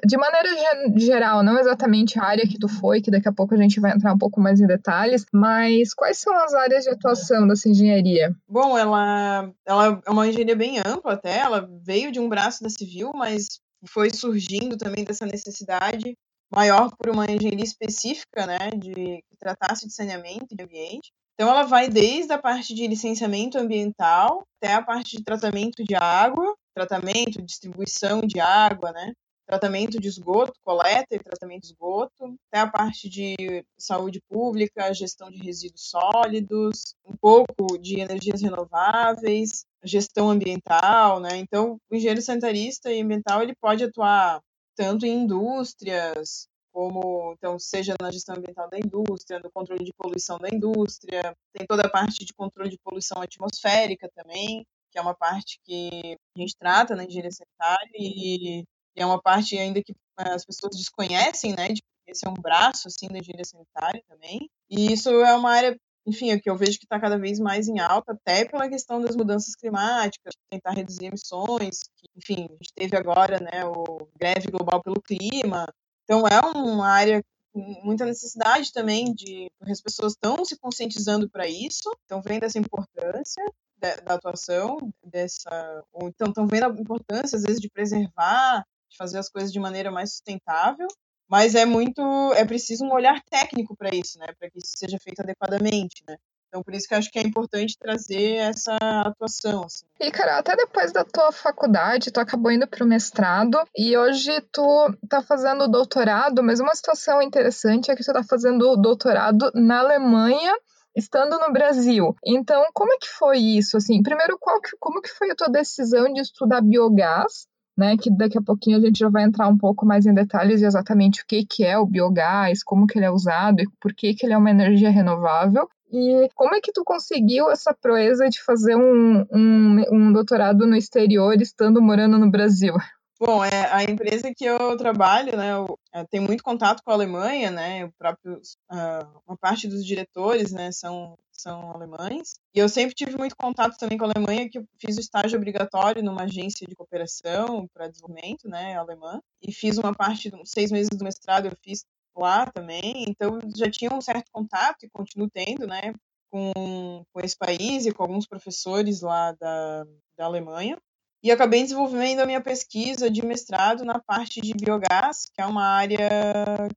de 0.05 0.17
maneira 0.17 0.49
geral, 0.97 1.43
não 1.43 1.59
exatamente 1.59 2.19
a 2.19 2.25
área 2.25 2.47
que 2.47 2.59
tu 2.59 2.69
foi, 2.69 3.01
que 3.01 3.11
daqui 3.11 3.29
a 3.29 3.33
pouco 3.33 3.55
a 3.55 3.57
gente 3.57 3.81
vai 3.81 3.93
entrar 3.93 4.13
um 4.13 4.19
pouco 4.19 4.41
mais 4.41 4.61
em 4.61 4.67
detalhes, 4.67 5.25
mas 5.33 5.95
quais 5.95 6.19
são 6.19 6.35
as 6.37 6.55
áreas 6.55 6.85
de 6.85 6.91
atuação 6.91 7.47
dessa 7.47 7.69
engenharia? 7.69 8.35
Bom, 8.49 8.77
ela, 8.77 9.51
ela 9.67 10.03
é 10.07 10.11
uma 10.11 10.29
engenharia 10.29 10.57
bem 10.57 10.79
ampla 10.79 11.15
até, 11.15 11.39
ela 11.39 11.69
veio 11.83 12.13
de 12.13 12.21
um 12.21 12.29
braço 12.29 12.63
da 12.63 12.69
civil, 12.69 13.13
mas 13.15 13.61
foi 13.89 14.11
surgindo 14.11 14.77
também 14.77 15.05
dessa 15.05 15.25
necessidade 15.25 16.17
maior 16.53 16.91
por 16.97 17.11
uma 17.11 17.31
engenharia 17.31 17.65
específica, 17.65 18.47
né, 18.47 18.71
de 18.71 19.23
que 19.29 19.37
tratasse 19.39 19.87
de 19.87 19.95
saneamento 19.95 20.49
e 20.51 20.57
de 20.57 20.65
ambiente. 20.65 21.13
Então 21.35 21.49
ela 21.49 21.63
vai 21.63 21.89
desde 21.89 22.33
a 22.33 22.39
parte 22.39 22.75
de 22.75 22.87
licenciamento 22.87 23.57
ambiental 23.57 24.43
até 24.61 24.75
a 24.75 24.83
parte 24.83 25.17
de 25.17 25.25
tratamento 25.25 25.83
de 25.83 25.95
água, 25.95 26.55
tratamento, 26.75 27.41
distribuição 27.41 28.21
de 28.21 28.39
água, 28.41 28.93
né? 28.93 29.13
Tratamento 29.51 29.99
de 29.99 30.07
esgoto, 30.07 30.53
coleta 30.63 31.17
e 31.17 31.19
tratamento 31.19 31.63
de 31.63 31.69
esgoto, 31.69 32.39
até 32.49 32.61
a 32.61 32.71
parte 32.71 33.09
de 33.09 33.65
saúde 33.77 34.23
pública, 34.29 34.95
gestão 34.95 35.29
de 35.29 35.39
resíduos 35.39 35.91
sólidos, 35.91 36.95
um 37.05 37.17
pouco 37.17 37.77
de 37.77 37.99
energias 37.99 38.41
renováveis, 38.43 39.65
gestão 39.83 40.31
ambiental, 40.31 41.19
né? 41.19 41.37
Então, 41.37 41.79
o 41.91 41.97
engenheiro 41.97 42.23
sanitarista 42.23 42.93
e 42.93 43.01
ambiental 43.01 43.43
ele 43.43 43.55
pode 43.61 43.83
atuar 43.83 44.41
tanto 44.77 45.05
em 45.05 45.25
indústrias, 45.25 46.47
como 46.73 47.35
então 47.37 47.59
seja 47.59 47.97
na 48.01 48.13
gestão 48.13 48.37
ambiental 48.37 48.71
da 48.71 48.79
indústria, 48.79 49.41
no 49.41 49.51
controle 49.51 49.83
de 49.83 49.93
poluição 49.95 50.39
da 50.39 50.49
indústria, 50.49 51.37
tem 51.53 51.67
toda 51.67 51.89
a 51.89 51.91
parte 51.91 52.25
de 52.25 52.33
controle 52.33 52.71
de 52.71 52.79
poluição 52.79 53.21
atmosférica 53.21 54.09
também, 54.15 54.65
que 54.93 54.99
é 54.99 55.03
uma 55.03 55.15
parte 55.15 55.59
que 55.65 56.17
a 56.37 56.41
gente 56.41 56.55
trata 56.57 56.95
na 56.95 57.05
engenharia 57.05 57.33
sanitária 57.33 57.91
e 57.97 58.65
é 58.97 59.05
uma 59.07 59.21
parte 59.21 59.57
ainda 59.59 59.83
que 59.83 59.93
eh, 59.93 60.33
as 60.33 60.45
pessoas 60.45 60.77
desconhecem, 60.77 61.55
né, 61.57 61.69
de 61.69 61.83
esse 62.07 62.27
é 62.27 62.31
um 62.31 62.35
braço, 62.35 62.89
assim, 62.89 63.07
da 63.07 63.19
engenharia 63.19 63.45
sanitária 63.45 64.03
também, 64.09 64.51
e 64.69 64.93
isso 64.93 65.09
é 65.11 65.35
uma 65.35 65.53
área, 65.53 65.79
enfim, 66.05 66.31
é 66.31 66.41
que 66.41 66.51
eu 66.51 66.57
vejo 66.57 66.79
que 66.79 66.85
está 66.85 66.99
cada 66.99 67.17
vez 67.17 67.39
mais 67.39 67.69
em 67.69 67.79
alta, 67.79 68.13
até 68.13 68.45
pela 68.45 68.69
questão 68.69 69.01
das 69.01 69.15
mudanças 69.15 69.55
climáticas, 69.55 70.35
tentar 70.51 70.73
reduzir 70.73 71.07
emissões, 71.07 71.85
que, 71.97 72.09
enfim, 72.17 72.47
a 72.51 72.53
gente 72.53 72.73
teve 72.75 72.97
agora, 72.97 73.39
né, 73.39 73.65
o 73.65 74.09
greve 74.19 74.51
global 74.51 74.83
pelo 74.83 75.01
clima, 75.01 75.67
então 76.05 76.27
é 76.27 76.41
uma 76.41 76.89
área 76.89 77.23
muita 77.55 78.05
necessidade 78.05 78.73
também 78.73 79.13
de 79.13 79.51
as 79.63 79.81
pessoas 79.81 80.13
estão 80.13 80.45
se 80.45 80.57
conscientizando 80.57 81.29
para 81.29 81.49
isso, 81.49 81.91
estão 82.03 82.23
vendo 82.23 82.45
essa 82.45 82.59
importância 82.59 83.45
da, 83.77 83.97
da, 83.97 84.15
atuação 84.15 84.93
dessa, 85.05 85.85
ou 85.93 86.09
então 86.09 86.29
estão 86.29 86.47
vendo 86.47 86.67
a 86.67 86.81
importância 86.81 87.37
às 87.37 87.43
vezes 87.43 87.61
de 87.61 87.69
preservar 87.69 88.65
de 88.91 88.97
fazer 88.97 89.19
as 89.19 89.31
coisas 89.31 89.53
de 89.53 89.61
maneira 89.61 89.91
mais 89.91 90.11
sustentável, 90.13 90.89
mas 91.29 91.55
é 91.55 91.65
muito, 91.65 92.03
é 92.35 92.45
preciso 92.45 92.85
um 92.85 92.93
olhar 92.93 93.23
técnico 93.31 93.77
para 93.77 93.95
isso, 93.95 94.19
né, 94.19 94.27
para 94.39 94.51
que 94.51 94.59
isso 94.59 94.73
seja 94.77 94.99
feito 94.99 95.21
adequadamente, 95.21 96.03
né. 96.09 96.17
Então, 96.51 96.65
por 96.65 96.75
isso 96.75 96.89
que 96.89 96.95
eu 96.95 96.99
acho 96.99 97.11
que 97.13 97.19
é 97.21 97.23
importante 97.23 97.79
trazer 97.79 98.35
essa 98.39 98.77
atuação. 99.07 99.63
Assim. 99.63 99.87
E, 100.01 100.11
cara, 100.11 100.39
até 100.39 100.57
depois 100.57 100.93
da 100.93 101.05
tua 101.05 101.31
faculdade, 101.31 102.11
tu 102.11 102.19
acabou 102.19 102.51
indo 102.51 102.67
para 102.67 102.85
o 102.85 102.89
mestrado 102.89 103.57
e 103.77 103.97
hoje 103.97 104.33
tu 104.53 104.93
tá 105.09 105.23
fazendo 105.23 105.69
doutorado, 105.69 106.43
mas 106.43 106.59
uma 106.59 106.75
situação 106.75 107.23
interessante 107.23 107.89
é 107.89 107.95
que 107.95 108.03
tu 108.03 108.13
tá 108.13 108.25
fazendo 108.25 108.77
doutorado 108.77 109.53
na 109.55 109.79
Alemanha 109.79 110.53
estando 110.97 111.39
no 111.39 111.53
Brasil. 111.53 112.17
Então, 112.27 112.67
como 112.75 112.93
é 112.93 112.97
que 112.99 113.09
foi 113.09 113.39
isso? 113.39 113.77
Assim, 113.77 114.03
primeiro, 114.03 114.37
qual 114.37 114.61
que, 114.61 114.71
como 114.81 115.01
que 115.01 115.11
foi 115.11 115.31
a 115.31 115.37
tua 115.37 115.49
decisão 115.49 116.13
de 116.13 116.21
estudar 116.21 116.63
biogás? 116.63 117.47
Né, 117.81 117.97
que 117.97 118.11
daqui 118.11 118.37
a 118.37 118.43
pouquinho 118.43 118.77
a 118.77 118.81
gente 118.81 118.99
já 118.99 119.09
vai 119.09 119.23
entrar 119.23 119.49
um 119.49 119.57
pouco 119.57 119.87
mais 119.87 120.05
em 120.05 120.13
detalhes 120.13 120.61
de 120.61 120.67
exatamente 120.67 121.23
o 121.23 121.27
que, 121.27 121.47
que 121.47 121.65
é 121.65 121.79
o 121.79 121.87
biogás, 121.87 122.63
como 122.63 122.87
que 122.87 122.99
ele 122.99 123.07
é 123.07 123.11
usado 123.11 123.63
e 123.63 123.69
por 123.81 123.95
que, 123.95 124.13
que 124.13 124.27
ele 124.27 124.35
é 124.35 124.37
uma 124.37 124.51
energia 124.51 124.91
renovável. 124.91 125.67
E 125.91 126.29
como 126.35 126.55
é 126.55 126.61
que 126.61 126.73
tu 126.73 126.85
conseguiu 126.85 127.51
essa 127.51 127.73
proeza 127.73 128.29
de 128.29 128.39
fazer 128.43 128.77
um, 128.77 129.25
um, 129.33 129.83
um 129.91 130.13
doutorado 130.13 130.67
no 130.67 130.77
exterior 130.77 131.41
estando 131.41 131.81
morando 131.81 132.19
no 132.19 132.31
Brasil? 132.31 132.75
Bom, 133.23 133.45
é, 133.45 133.71
a 133.71 133.85
empresa 133.85 134.33
que 134.35 134.47
eu 134.47 134.75
trabalho, 134.79 135.37
né, 135.37 135.53
eu, 135.53 135.79
é, 135.93 136.21
muito 136.21 136.43
contato 136.43 136.83
com 136.83 136.91
a 136.91 136.95
Alemanha, 136.95 137.51
né, 137.51 137.85
o 137.85 137.93
próprio, 137.93 138.41
uh, 138.73 139.21
uma 139.27 139.37
parte 139.37 139.69
dos 139.69 139.85
diretores, 139.85 140.51
né, 140.53 140.73
são, 140.73 141.19
são 141.31 141.71
alemães, 141.71 142.41
e 142.55 142.59
eu 142.59 142.67
sempre 142.67 142.95
tive 142.95 143.19
muito 143.19 143.37
contato 143.37 143.77
também 143.77 143.99
com 143.99 144.07
a 144.07 144.11
Alemanha, 144.11 144.49
que 144.49 144.57
eu 144.57 144.65
fiz 144.79 144.97
o 144.97 145.01
estágio 145.01 145.37
obrigatório 145.37 146.03
numa 146.03 146.23
agência 146.23 146.67
de 146.67 146.75
cooperação 146.75 147.69
para 147.75 147.89
desenvolvimento, 147.89 148.49
né, 148.49 148.75
alemã, 148.79 149.21
e 149.43 149.53
fiz 149.53 149.77
uma 149.77 149.95
parte, 149.95 150.31
seis 150.47 150.73
meses 150.73 150.89
do 150.89 151.05
mestrado 151.05 151.45
eu 151.45 151.57
fiz 151.63 151.85
lá 152.17 152.51
também, 152.51 153.05
então 153.07 153.39
já 153.55 153.71
tinha 153.71 153.93
um 153.93 154.01
certo 154.01 154.31
contato, 154.33 154.85
e 154.85 154.89
continuo 154.89 155.29
tendo, 155.31 155.67
né, 155.67 155.93
com, 156.31 157.05
com 157.13 157.21
esse 157.21 157.37
país 157.37 157.85
e 157.85 157.93
com 157.93 158.03
alguns 158.03 158.27
professores 158.27 159.03
lá 159.03 159.33
da, 159.33 159.85
da 160.17 160.25
Alemanha, 160.25 160.79
e 161.23 161.31
acabei 161.31 161.63
desenvolvendo 161.63 162.21
a 162.21 162.27
minha 162.27 162.41
pesquisa 162.41 163.11
de 163.11 163.25
mestrado 163.25 163.85
na 163.85 163.99
parte 163.99 164.41
de 164.41 164.55
biogás, 164.55 165.27
que 165.35 165.43
é 165.43 165.47
uma 165.47 165.65
área 165.65 166.09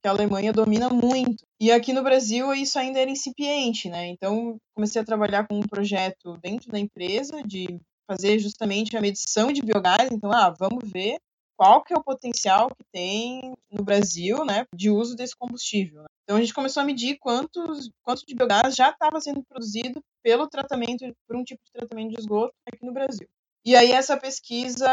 que 0.00 0.06
a 0.06 0.10
Alemanha 0.10 0.52
domina 0.52 0.88
muito. 0.90 1.44
E 1.58 1.72
aqui 1.72 1.92
no 1.92 2.02
Brasil 2.02 2.52
isso 2.52 2.78
ainda 2.78 3.00
era 3.00 3.10
incipiente, 3.10 3.88
né? 3.88 4.06
Então 4.08 4.56
comecei 4.74 5.00
a 5.00 5.04
trabalhar 5.04 5.46
com 5.46 5.58
um 5.58 5.66
projeto 5.66 6.36
dentro 6.42 6.70
da 6.70 6.78
empresa 6.78 7.42
de 7.42 7.80
fazer 8.06 8.38
justamente 8.38 8.96
a 8.96 9.00
medição 9.00 9.52
de 9.52 9.62
biogás. 9.62 10.10
Então, 10.10 10.30
ah, 10.30 10.50
vamos 10.50 10.90
ver 10.90 11.16
qual 11.56 11.82
que 11.82 11.94
é 11.94 11.96
o 11.96 12.02
potencial 12.02 12.68
que 12.68 12.84
tem 12.92 13.54
no 13.70 13.84
Brasil, 13.84 14.44
né, 14.44 14.66
de 14.74 14.90
uso 14.90 15.14
desse 15.14 15.36
combustível. 15.36 16.02
Né? 16.02 16.08
Então 16.24 16.36
a 16.36 16.40
gente 16.40 16.54
começou 16.54 16.82
a 16.82 16.86
medir 16.86 17.16
quantos, 17.18 17.90
quanto 18.02 18.24
de 18.26 18.34
biogás 18.34 18.74
já 18.74 18.90
estava 18.90 19.20
sendo 19.20 19.42
produzido 19.44 20.00
pelo 20.22 20.48
tratamento, 20.48 21.04
por 21.26 21.36
um 21.36 21.44
tipo 21.44 21.62
de 21.64 21.72
tratamento 21.72 22.14
de 22.14 22.20
esgoto 22.20 22.52
aqui 22.66 22.84
no 22.84 22.92
Brasil. 22.92 23.28
E 23.64 23.74
aí 23.74 23.92
essa 23.92 24.14
pesquisa 24.16 24.86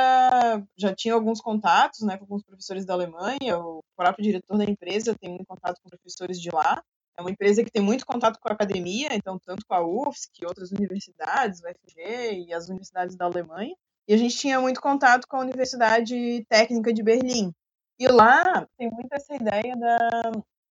já 0.78 0.96
tinha 0.96 1.14
alguns 1.14 1.42
contatos, 1.42 2.02
né, 2.02 2.18
com 2.18 2.24
alguns 2.24 2.44
professores 2.44 2.86
da 2.86 2.94
Alemanha, 2.94 3.60
o 3.60 3.84
próprio 3.98 4.24
diretor 4.24 4.58
da 4.58 4.64
empresa 4.64 5.14
tem 5.14 5.30
muito 5.30 5.46
contato 5.46 5.82
com 5.82 5.90
professores 5.90 6.40
de 6.40 6.50
lá. 6.50 6.82
É 7.18 7.22
uma 7.22 7.32
empresa 7.32 7.64
que 7.66 7.72
tem 7.72 7.82
muito 7.82 8.06
contato 8.06 8.40
com 8.40 8.48
a 8.48 8.54
academia, 8.54 9.14
então 9.14 9.38
tanto 9.38 9.66
com 9.66 9.74
a 9.74 9.86
UFSC, 9.86 10.46
outras 10.46 10.72
universidades, 10.72 11.62
o 11.62 11.68
UFG 11.68 12.46
e 12.48 12.54
as 12.54 12.70
universidades 12.70 13.18
da 13.18 13.26
Alemanha. 13.26 13.76
E 14.08 14.14
a 14.14 14.18
gente 14.18 14.38
tinha 14.38 14.60
muito 14.62 14.80
contato 14.82 15.28
com 15.28 15.36
a 15.36 15.42
Universidade 15.42 16.46
Técnica 16.48 16.94
de 16.94 17.04
Berlim. 17.04 17.54
E 18.00 18.08
lá 18.08 18.66
tem 18.78 18.90
muito 18.90 19.12
essa 19.12 19.36
ideia 19.36 19.76
da, 19.76 20.32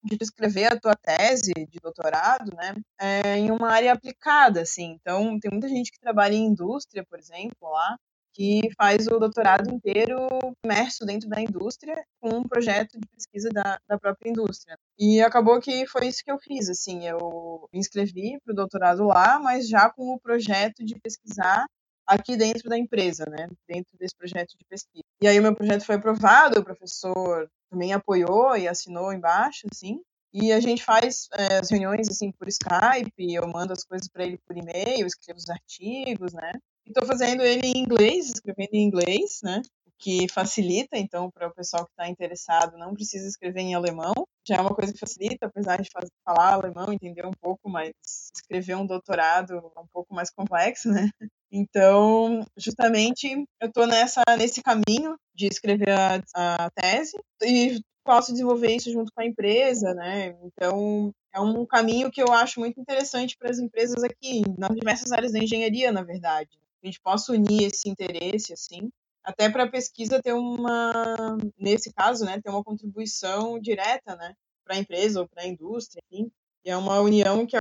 de 0.07 0.19
escrever 0.21 0.73
a 0.73 0.79
tua 0.79 0.95
tese 0.95 1.53
de 1.53 1.79
doutorado, 1.83 2.55
né, 2.55 2.75
é, 3.01 3.37
em 3.39 3.51
uma 3.51 3.71
área 3.71 3.93
aplicada, 3.93 4.63
assim. 4.63 4.97
Então, 5.01 5.39
tem 5.41 5.51
muita 5.51 5.69
gente 5.69 5.91
que 5.91 5.99
trabalha 5.99 6.35
em 6.35 6.47
indústria, 6.47 7.05
por 7.09 7.19
exemplo, 7.19 7.71
lá, 7.71 7.97
que 8.37 8.69
faz 8.77 9.07
o 9.07 9.19
doutorado 9.19 9.71
inteiro 9.71 10.29
imerso 10.63 11.07
dentro 11.07 11.27
da 11.27 11.41
indústria 11.41 11.97
com 12.21 12.37
um 12.37 12.43
projeto 12.45 13.01
de 13.01 13.09
pesquisa 13.09 13.49
da, 13.49 13.79
da 13.89 13.99
própria 13.99 14.29
indústria. 14.29 14.77
E 14.99 15.23
acabou 15.23 15.59
que 15.59 15.87
foi 15.87 16.07
isso 16.07 16.23
que 16.23 16.31
eu 16.31 16.39
fiz, 16.39 16.69
assim, 16.69 17.09
eu 17.09 17.67
me 17.73 17.79
inscrevi 17.79 18.39
para 18.45 18.53
o 18.53 18.57
doutorado 18.57 19.05
lá, 19.05 19.39
mas 19.39 19.67
já 19.67 19.91
com 19.91 20.13
o 20.13 20.21
projeto 20.21 20.85
de 20.85 20.95
pesquisar 21.01 21.65
aqui 22.07 22.37
dentro 22.37 22.69
da 22.69 22.77
empresa, 22.77 23.25
né, 23.27 23.49
dentro 23.67 23.97
desse 23.99 24.15
projeto 24.15 24.51
de 24.51 24.65
pesquisa. 24.69 25.05
E 25.23 25.27
aí 25.27 25.41
o 25.41 25.43
meu 25.43 25.55
projeto 25.55 25.87
foi 25.87 25.95
aprovado, 25.97 26.61
o 26.61 26.65
professor 26.65 27.49
também 27.71 27.93
apoiou 27.93 28.57
e 28.57 28.69
assinou 28.69 29.13
embaixo, 29.13 29.67
assim. 29.71 30.01
E 30.33 30.53
a 30.53 30.61
gente 30.61 30.85
faz 30.85 31.29
é, 31.33 31.59
as 31.59 31.71
reuniões 31.71 32.09
assim 32.11 32.31
por 32.31 32.47
Skype, 32.49 33.35
eu 33.35 33.47
mando 33.49 33.73
as 33.73 33.85
coisas 33.85 34.07
para 34.09 34.25
ele 34.25 34.39
por 34.47 34.57
e-mail, 34.57 35.07
escrevo 35.07 35.39
os 35.39 35.49
artigos, 35.49 36.33
né? 36.35 36.53
Estou 36.87 37.07
fazendo 37.07 37.43
ele 37.43 37.67
em 37.67 37.79
inglês, 37.79 38.29
escrevendo 38.29 38.75
em 38.75 38.83
inglês, 38.85 39.41
né? 39.43 39.63
O 39.87 39.91
que 39.99 40.29
facilita, 40.29 40.99
então, 40.99 41.31
para 41.31 41.49
o 41.49 41.55
pessoal 41.55 41.87
que 41.87 41.93
está 41.93 42.09
interessado, 42.09 42.77
não 42.77 42.93
precisa 42.93 43.27
escrever 43.27 43.61
em 43.61 43.75
alemão. 43.75 44.13
Já 44.47 44.57
é 44.57 44.61
uma 44.61 44.75
coisa 44.75 44.93
que 44.93 44.99
facilita, 44.99 45.47
apesar 45.47 45.81
de 45.81 45.89
falar 46.25 46.53
alemão, 46.53 46.93
entender 46.93 47.25
um 47.27 47.33
pouco, 47.41 47.71
mas 47.71 47.93
escrever 48.35 48.77
um 48.77 48.87
doutorado 48.87 49.55
é 49.55 49.81
um 49.81 49.87
pouco 49.91 50.15
mais 50.15 50.31
complexo, 50.31 50.91
né? 50.91 51.11
Então, 51.51 52.45
justamente, 52.57 53.29
eu 53.61 53.69
estou 53.69 53.87
nessa 53.87 54.23
nesse 54.37 54.63
caminho 54.63 55.17
de 55.35 55.47
escrever 55.47 55.91
a, 55.91 56.21
a 56.35 56.71
tese 56.71 57.17
e 57.43 57.81
posso 58.05 58.33
desenvolver 58.33 58.75
isso 58.75 58.91
junto 58.91 59.13
com 59.13 59.21
a 59.21 59.27
empresa, 59.27 59.93
né? 59.95 60.37
Então, 60.43 61.13
é 61.35 61.41
um 61.41 61.67
caminho 61.67 62.11
que 62.11 62.23
eu 62.23 62.33
acho 62.33 62.61
muito 62.61 62.81
interessante 62.81 63.37
para 63.37 63.51
as 63.51 63.59
empresas 63.59 64.03
aqui, 64.03 64.43
nas 64.57 64.75
diversas 64.75 65.13
áreas 65.13 65.33
da 65.33 65.39
engenharia, 65.39 65.93
na 65.93 66.03
verdade. 66.03 66.51
A 66.83 66.87
gente 66.87 67.01
possa 67.01 67.33
unir 67.33 67.65
esse 67.65 67.89
interesse, 67.89 68.53
assim, 68.53 68.91
até 69.25 69.51
para 69.51 69.65
a 69.65 69.71
pesquisa 69.71 70.23
ter 70.23 70.33
uma, 70.33 71.37
nesse 71.59 71.93
caso, 71.93 72.25
né, 72.25 72.41
ter 72.41 72.49
uma 72.49 72.63
contribuição 72.63 73.59
direta, 73.59 74.15
né, 74.15 74.35
para 74.65 74.77
a 74.77 74.79
empresa 74.79 75.21
ou 75.21 75.29
para 75.29 75.43
a 75.43 75.47
indústria, 75.47 76.01
enfim, 76.11 76.31
e 76.67 76.71
é 76.71 76.77
uma 76.77 77.01
união 77.01 77.47
que, 77.47 77.57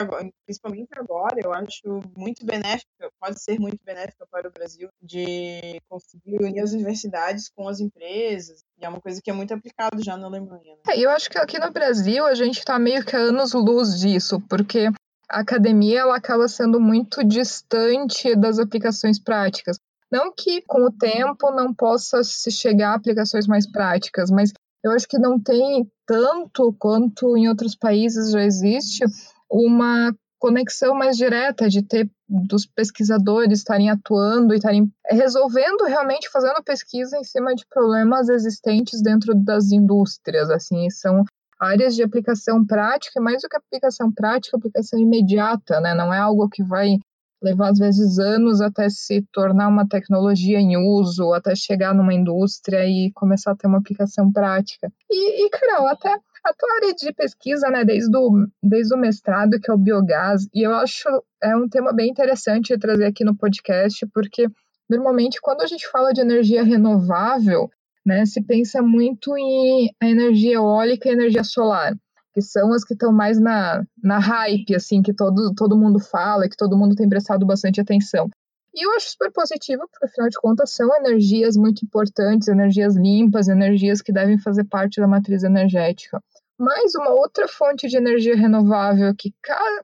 principalmente 0.47 0.89
agora, 0.97 1.35
eu 1.39 1.53
acho 1.53 2.01
muito 2.17 2.43
benéfica, 2.43 3.07
pode 3.21 3.39
ser 3.39 3.59
muito 3.59 3.77
benéfica 3.85 4.25
para 4.31 4.47
o 4.47 4.51
Brasil, 4.51 4.89
de 4.99 5.79
conseguir 5.87 6.41
unir 6.41 6.59
as 6.61 6.71
universidades 6.71 7.47
com 7.55 7.69
as 7.69 7.79
empresas. 7.79 8.63
E 8.81 8.83
é 8.83 8.89
uma 8.89 8.99
coisa 8.99 9.21
que 9.23 9.29
é 9.29 9.33
muito 9.33 9.53
aplicado 9.53 10.03
já 10.03 10.17
na 10.17 10.25
Alemanha. 10.25 10.73
Né? 10.73 10.81
É, 10.87 10.99
eu 10.99 11.11
acho 11.11 11.29
que 11.29 11.37
aqui 11.37 11.59
no 11.59 11.71
Brasil 11.71 12.25
a 12.25 12.33
gente 12.33 12.57
está 12.57 12.79
meio 12.79 13.05
que 13.05 13.15
a 13.15 13.19
anos-luz 13.19 13.99
disso, 13.99 14.41
porque 14.49 14.87
a 15.29 15.41
academia 15.41 15.99
ela 15.99 16.17
acaba 16.17 16.47
sendo 16.47 16.79
muito 16.79 17.23
distante 17.23 18.35
das 18.35 18.57
aplicações 18.57 19.19
práticas. 19.19 19.77
Não 20.11 20.33
que 20.33 20.63
com 20.63 20.83
o 20.83 20.91
tempo 20.91 21.51
não 21.51 21.71
possa 21.71 22.23
se 22.23 22.49
chegar 22.49 22.93
a 22.93 22.95
aplicações 22.95 23.45
mais 23.45 23.71
práticas, 23.71 24.31
mas 24.31 24.51
eu 24.85 24.91
acho 24.91 25.07
que 25.07 25.17
não 25.17 25.39
tem 25.39 25.91
tanto 26.05 26.71
quanto 26.77 27.35
em 27.35 27.49
outros 27.49 27.75
países 27.75 28.31
já 28.31 28.43
existe 28.43 29.03
uma 29.49 30.15
conexão 30.37 30.93
mais 30.93 31.17
direta 31.17 31.67
de 31.67 31.81
ter 31.81 32.07
dos 32.29 32.67
pesquisadores 32.67 33.59
estarem 33.59 33.89
atuando 33.89 34.53
e 34.53 34.57
estarem 34.57 34.91
resolvendo 35.09 35.85
realmente 35.85 36.29
fazendo 36.29 36.63
pesquisa 36.63 37.17
em 37.17 37.23
cima 37.23 37.55
de 37.55 37.65
problemas 37.67 38.29
existentes 38.29 39.01
dentro 39.01 39.33
das 39.33 39.71
indústrias 39.71 40.51
assim 40.51 40.87
são 40.91 41.23
áreas 41.59 41.95
de 41.95 42.03
aplicação 42.03 42.63
prática 42.63 43.19
mais 43.19 43.41
do 43.41 43.49
que 43.49 43.57
aplicação 43.57 44.11
prática 44.11 44.55
aplicação 44.55 44.99
imediata 44.99 45.81
né? 45.81 45.95
Não 45.95 46.13
é 46.13 46.19
algo 46.19 46.47
que 46.47 46.63
vai 46.63 46.99
levar 47.41 47.71
às 47.71 47.79
vezes 47.79 48.17
anos 48.17 48.61
até 48.61 48.89
se 48.89 49.21
tornar 49.31 49.67
uma 49.67 49.87
tecnologia 49.87 50.59
em 50.59 50.77
uso, 50.77 51.33
até 51.33 51.55
chegar 51.55 51.93
numa 51.93 52.13
indústria 52.13 52.85
e 52.85 53.11
começar 53.13 53.51
a 53.51 53.55
ter 53.55 53.67
uma 53.67 53.77
aplicação 53.77 54.31
prática. 54.31 54.91
E, 55.09 55.45
e 55.45 55.49
Carol, 55.49 55.87
até 55.87 56.09
a 56.09 56.53
tua 56.53 56.75
área 56.75 56.93
de 56.93 57.11
pesquisa, 57.13 57.69
né, 57.69 57.83
desde 57.83 58.15
o, 58.15 58.47
desde 58.61 58.93
o 58.93 58.97
mestrado, 58.97 59.59
que 59.59 59.69
é 59.69 59.73
o 59.73 59.77
biogás, 59.77 60.47
e 60.53 60.65
eu 60.65 60.73
acho 60.75 61.07
é 61.41 61.55
um 61.55 61.67
tema 61.67 61.91
bem 61.93 62.09
interessante 62.09 62.77
trazer 62.77 63.05
aqui 63.05 63.23
no 63.23 63.35
podcast, 63.35 64.05
porque 64.13 64.47
normalmente 64.89 65.39
quando 65.41 65.61
a 65.61 65.67
gente 65.67 65.89
fala 65.89 66.13
de 66.13 66.21
energia 66.21 66.63
renovável, 66.63 67.69
né, 68.05 68.25
se 68.25 68.41
pensa 68.43 68.81
muito 68.81 69.35
em 69.35 69.89
energia 70.01 70.55
eólica 70.55 71.09
e 71.09 71.13
energia 71.13 71.43
solar 71.43 71.95
que 72.35 72.41
são 72.41 72.73
as 72.73 72.83
que 72.83 72.93
estão 72.93 73.13
mais 73.13 73.39
na, 73.39 73.85
na 74.03 74.19
hype, 74.19 74.75
assim, 74.75 75.01
que 75.01 75.13
todo, 75.13 75.55
todo 75.55 75.77
mundo 75.77 76.01
fala, 76.01 76.49
que 76.49 76.57
todo 76.57 76.77
mundo 76.77 76.93
tem 76.93 77.07
prestado 77.07 77.45
bastante 77.45 77.79
atenção. 77.79 78.29
E 78.73 78.85
eu 78.85 78.91
acho 78.91 79.11
super 79.11 79.31
positivo, 79.31 79.87
porque 79.89 80.05
afinal 80.05 80.29
de 80.29 80.37
contas 80.37 80.71
são 80.71 80.93
energias 80.97 81.55
muito 81.55 81.85
importantes, 81.85 82.49
energias 82.49 82.93
limpas, 82.97 83.47
energias 83.47 84.01
que 84.01 84.11
devem 84.11 84.37
fazer 84.37 84.65
parte 84.65 84.99
da 84.99 85.07
matriz 85.07 85.43
energética. 85.43 86.21
Mas 86.59 86.93
uma 86.95 87.11
outra 87.11 87.47
fonte 87.47 87.87
de 87.87 87.95
energia 87.95 88.35
renovável 88.35 89.15
que 89.17 89.33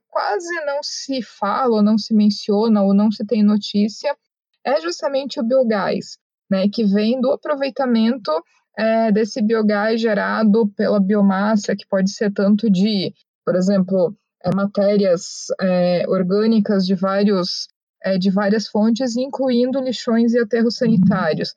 quase 0.10 0.54
não 0.66 0.84
se 0.84 1.22
fala, 1.22 1.78
ou 1.78 1.82
não 1.82 1.98
se 1.98 2.14
menciona, 2.14 2.84
ou 2.84 2.94
não 2.94 3.10
se 3.10 3.26
tem 3.26 3.42
notícia, 3.42 4.14
é 4.62 4.82
justamente 4.82 5.40
o 5.40 5.44
biogás, 5.44 6.18
né, 6.50 6.68
que 6.68 6.84
vem 6.84 7.22
do 7.22 7.32
aproveitamento 7.32 8.30
é, 8.78 9.12
desse 9.12 9.42
biogás 9.42 10.00
gerado 10.00 10.68
pela 10.76 11.00
biomassa, 11.00 11.76
que 11.76 11.88
pode 11.88 12.12
ser 12.12 12.32
tanto 12.32 12.70
de, 12.70 13.14
por 13.46 13.56
exemplo, 13.56 14.16
é, 14.44 14.54
matérias 14.56 15.48
é, 15.60 16.06
orgânicas 16.08 16.86
de, 16.86 16.96
vários, 16.96 17.68
é, 18.04 18.18
de 18.18 18.30
várias 18.30 18.68
fontes, 18.68 19.16
incluindo 19.16 19.80
lixões 19.80 20.34
e 20.34 20.40
aterros 20.40 20.76
sanitários. 20.76 21.54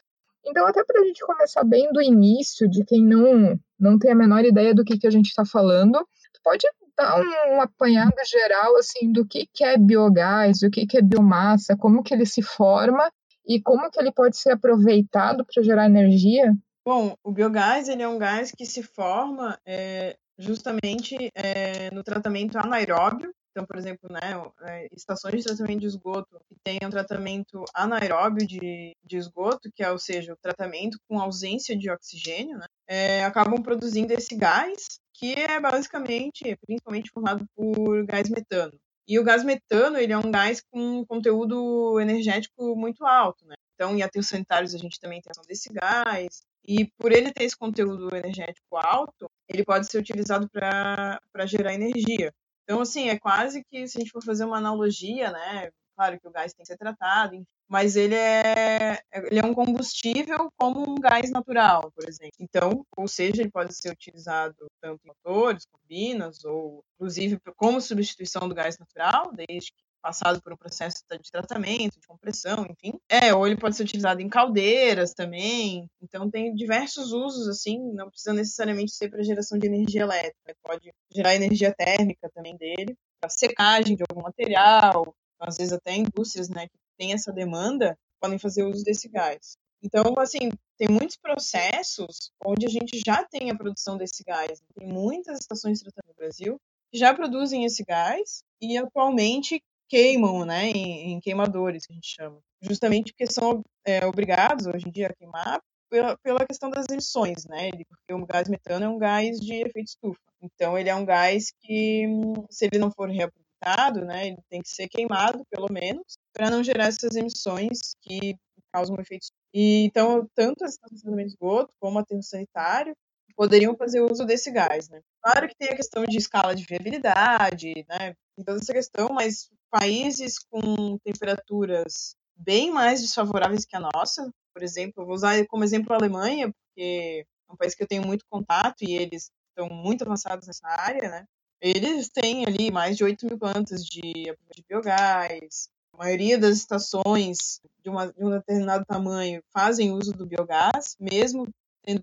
Então, 0.46 0.66
até 0.66 0.84
para 0.84 1.00
a 1.00 1.04
gente 1.04 1.24
começar 1.24 1.64
bem 1.64 1.90
do 1.92 2.02
início, 2.02 2.68
de 2.68 2.84
quem 2.84 3.02
não, 3.02 3.58
não 3.78 3.98
tem 3.98 4.10
a 4.10 4.14
menor 4.14 4.44
ideia 4.44 4.74
do 4.74 4.84
que, 4.84 4.98
que 4.98 5.06
a 5.06 5.10
gente 5.10 5.28
está 5.28 5.44
falando, 5.44 6.06
pode 6.44 6.66
dar 6.96 7.18
um, 7.18 7.56
um 7.56 7.60
apanhado 7.60 8.14
geral 8.26 8.76
assim 8.76 9.10
do 9.10 9.26
que, 9.26 9.48
que 9.52 9.64
é 9.64 9.78
biogás, 9.78 10.62
o 10.62 10.70
que, 10.70 10.86
que 10.86 10.98
é 10.98 11.02
biomassa, 11.02 11.76
como 11.76 12.02
que 12.02 12.12
ele 12.12 12.26
se 12.26 12.42
forma 12.42 13.10
e 13.46 13.60
como 13.60 13.90
que 13.90 13.98
ele 13.98 14.12
pode 14.12 14.36
ser 14.36 14.50
aproveitado 14.52 15.44
para 15.44 15.62
gerar 15.62 15.86
energia? 15.86 16.52
Bom, 16.84 17.16
o 17.24 17.32
biogás 17.32 17.88
ele 17.88 18.02
é 18.02 18.08
um 18.08 18.18
gás 18.18 18.52
que 18.52 18.66
se 18.66 18.82
forma 18.82 19.58
é, 19.64 20.18
justamente 20.38 21.30
é, 21.34 21.90
no 21.90 22.04
tratamento 22.04 22.58
anaeróbio. 22.58 23.34
Então, 23.50 23.64
por 23.64 23.76
exemplo, 23.76 24.10
né, 24.10 24.20
é, 24.62 24.88
estações 24.92 25.36
de 25.36 25.44
tratamento 25.44 25.80
de 25.80 25.86
esgoto 25.86 26.38
que 26.46 26.56
tenham 26.62 26.90
tratamento 26.90 27.64
anaeróbio 27.72 28.46
de, 28.46 28.94
de 29.02 29.16
esgoto, 29.16 29.70
que 29.72 29.82
é, 29.82 29.90
ou 29.90 29.98
seja, 29.98 30.34
o 30.34 30.36
tratamento 30.36 30.98
com 31.08 31.20
ausência 31.20 31.74
de 31.74 31.88
oxigênio, 31.88 32.58
né, 32.58 32.66
é, 32.86 33.24
acabam 33.24 33.62
produzindo 33.62 34.12
esse 34.12 34.36
gás, 34.36 34.98
que 35.14 35.34
é 35.34 35.58
basicamente, 35.60 36.56
principalmente 36.66 37.10
formado 37.10 37.46
por 37.54 38.04
gás 38.04 38.28
metano. 38.28 38.72
E 39.06 39.18
o 39.18 39.24
gás 39.24 39.44
metano, 39.44 39.96
ele 39.96 40.12
é 40.12 40.18
um 40.18 40.30
gás 40.30 40.60
com 40.70 41.04
conteúdo 41.06 41.98
energético 42.00 42.74
muito 42.74 43.06
alto, 43.06 43.46
né? 43.46 43.54
Então, 43.74 43.96
em 43.96 44.02
aterros 44.02 44.28
sanitários 44.28 44.74
a 44.74 44.78
gente 44.78 44.98
também 44.98 45.20
tem 45.20 45.30
ação 45.30 45.44
desse 45.46 45.72
gás. 45.72 46.42
E 46.66 46.86
por 46.98 47.12
ele 47.12 47.32
ter 47.32 47.44
esse 47.44 47.56
conteúdo 47.56 48.14
energético 48.16 48.76
alto, 48.76 49.30
ele 49.48 49.64
pode 49.64 49.86
ser 49.86 49.98
utilizado 49.98 50.48
para 50.48 51.20
gerar 51.46 51.74
energia. 51.74 52.32
Então, 52.62 52.80
assim, 52.80 53.10
é 53.10 53.18
quase 53.18 53.62
que, 53.64 53.86
se 53.86 53.98
a 53.98 54.00
gente 54.00 54.10
for 54.10 54.24
fazer 54.24 54.44
uma 54.44 54.56
analogia, 54.56 55.30
né? 55.30 55.70
Claro 55.94 56.18
que 56.18 56.26
o 56.26 56.30
gás 56.30 56.52
tem 56.52 56.64
que 56.64 56.66
ser 56.66 56.78
tratado, 56.78 57.44
mas 57.68 57.94
ele 57.94 58.14
é, 58.14 59.00
ele 59.12 59.38
é 59.38 59.44
um 59.44 59.54
combustível 59.54 60.50
como 60.56 60.90
um 60.90 60.96
gás 60.96 61.30
natural, 61.30 61.92
por 61.94 62.08
exemplo. 62.08 62.34
Então, 62.40 62.84
ou 62.96 63.06
seja, 63.06 63.42
ele 63.42 63.50
pode 63.50 63.74
ser 63.76 63.92
utilizado 63.92 64.66
tanto 64.80 65.00
em 65.04 65.08
motores, 65.08 65.66
turbinas, 65.66 66.44
ou 66.44 66.82
inclusive 66.94 67.38
como 67.56 67.80
substituição 67.80 68.48
do 68.48 68.54
gás 68.54 68.76
natural, 68.78 69.30
desde 69.32 69.70
que 69.72 69.82
passado 70.04 70.42
por 70.42 70.52
um 70.52 70.56
processo 70.56 70.98
de 70.98 71.30
tratamento, 71.32 71.98
de 71.98 72.06
compressão, 72.06 72.66
enfim. 72.68 72.92
É, 73.08 73.34
ou 73.34 73.46
ele 73.46 73.56
pode 73.56 73.74
ser 73.74 73.84
utilizado 73.84 74.20
em 74.20 74.28
caldeiras 74.28 75.14
também. 75.14 75.88
Então 76.02 76.30
tem 76.30 76.54
diversos 76.54 77.10
usos 77.10 77.48
assim, 77.48 77.78
não 77.94 78.10
precisa 78.10 78.34
necessariamente 78.34 78.94
ser 78.94 79.08
para 79.08 79.22
geração 79.22 79.58
de 79.58 79.66
energia 79.66 80.02
elétrica, 80.02 80.54
pode 80.62 80.92
gerar 81.10 81.34
energia 81.34 81.74
térmica 81.74 82.30
também 82.34 82.54
dele, 82.58 82.94
para 83.18 83.30
secagem 83.30 83.96
de 83.96 84.04
algum 84.06 84.22
material, 84.22 85.16
às 85.40 85.56
vezes 85.56 85.72
até 85.72 85.96
indústrias, 85.96 86.50
né, 86.50 86.66
que 86.68 86.78
têm 86.98 87.14
essa 87.14 87.32
demanda, 87.32 87.96
podem 88.20 88.38
fazer 88.38 88.62
uso 88.62 88.84
desse 88.84 89.08
gás. 89.08 89.56
Então, 89.82 90.14
assim, 90.18 90.50
tem 90.76 90.88
muitos 90.88 91.16
processos 91.16 92.30
onde 92.44 92.66
a 92.66 92.68
gente 92.68 93.00
já 93.04 93.24
tem 93.24 93.50
a 93.50 93.56
produção 93.56 93.96
desse 93.96 94.22
gás. 94.22 94.62
Tem 94.74 94.86
muitas 94.86 95.40
estações 95.40 95.78
de 95.78 95.84
tratamento 95.84 96.08
no 96.08 96.14
Brasil 96.14 96.60
que 96.90 96.98
já 96.98 97.12
produzem 97.12 97.64
esse 97.64 97.84
gás 97.84 98.42
e 98.60 98.78
atualmente 98.78 99.62
queimam, 99.88 100.44
né, 100.44 100.66
em, 100.70 101.12
em, 101.12 101.20
queimadores, 101.20 101.86
que 101.86 101.92
a 101.92 101.96
gente 101.96 102.14
chama. 102.14 102.38
Justamente 102.62 103.12
porque 103.12 103.30
são 103.30 103.62
é, 103.84 104.04
obrigados, 104.06 104.66
hoje 104.66 104.88
em 104.88 104.90
dia, 104.90 105.08
a 105.08 105.14
queimar 105.14 105.60
pela, 105.90 106.16
pela 106.18 106.46
questão 106.46 106.70
das 106.70 106.86
emissões, 106.90 107.44
né, 107.46 107.70
porque 107.70 108.12
o 108.14 108.26
gás 108.26 108.48
metano 108.48 108.84
é 108.84 108.88
um 108.88 108.98
gás 108.98 109.38
de 109.38 109.54
efeito 109.54 109.88
estufa. 109.88 110.20
Então, 110.42 110.78
ele 110.78 110.88
é 110.88 110.94
um 110.94 111.04
gás 111.04 111.52
que, 111.62 112.04
se 112.50 112.66
ele 112.66 112.78
não 112.78 112.90
for 112.90 113.08
reaproveitado, 113.08 114.04
né, 114.04 114.28
ele 114.28 114.38
tem 114.50 114.60
que 114.60 114.68
ser 114.68 114.88
queimado, 114.88 115.44
pelo 115.50 115.72
menos, 115.72 116.18
para 116.32 116.50
não 116.50 116.62
gerar 116.62 116.86
essas 116.86 117.16
emissões 117.16 117.94
que 118.02 118.36
causam 118.72 118.96
efeito. 118.98 119.26
E, 119.54 119.84
então, 119.84 120.28
tanto 120.34 120.64
as 120.64 120.72
estações 120.72 121.00
de 121.00 121.22
esgoto 121.22 121.72
como 121.78 121.98
aterro 121.98 122.22
sanitário 122.22 122.94
poderiam 123.36 123.76
fazer 123.76 124.00
uso 124.00 124.24
desse 124.24 124.50
gás, 124.50 124.88
né? 124.88 125.00
Claro 125.22 125.48
que 125.48 125.56
tem 125.56 125.68
a 125.68 125.76
questão 125.76 126.04
de 126.04 126.18
escala 126.18 126.54
de 126.54 126.64
viabilidade, 126.64 127.84
né? 127.88 128.14
Tem 128.36 128.44
toda 128.44 128.58
essa 128.58 128.72
questão, 128.72 129.08
mas 129.10 129.48
países 129.74 130.38
com 130.38 130.96
temperaturas 130.98 132.14
bem 132.36 132.70
mais 132.70 133.00
desfavoráveis 133.00 133.64
que 133.64 133.74
a 133.74 133.80
nossa, 133.80 134.30
por 134.54 134.62
exemplo, 134.62 135.04
vou 135.04 135.16
usar 135.16 135.44
como 135.48 135.64
exemplo 135.64 135.92
a 135.92 135.96
Alemanha, 135.96 136.52
porque 136.52 137.26
é 137.48 137.52
um 137.52 137.56
país 137.56 137.74
que 137.74 137.82
eu 137.82 137.88
tenho 137.88 138.06
muito 138.06 138.24
contato 138.30 138.82
e 138.82 138.94
eles 138.94 139.32
estão 139.48 139.68
muito 139.68 140.04
avançados 140.04 140.46
nessa 140.46 140.68
área, 140.68 141.10
né? 141.10 141.24
Eles 141.60 142.08
têm 142.08 142.44
ali 142.46 142.70
mais 142.70 142.96
de 142.96 143.02
8 143.02 143.26
mil 143.26 143.36
plantas 143.36 143.84
de, 143.84 144.00
de 144.02 144.64
biogás, 144.68 145.68
a 145.92 145.96
maioria 145.96 146.38
das 146.38 146.56
estações 146.56 147.60
de, 147.82 147.90
uma, 147.90 148.12
de 148.12 148.24
um 148.24 148.30
determinado 148.30 148.84
tamanho 148.84 149.42
fazem 149.52 149.90
uso 149.90 150.12
do 150.12 150.26
biogás, 150.26 150.96
mesmo 151.00 151.48
tendo 151.82 152.00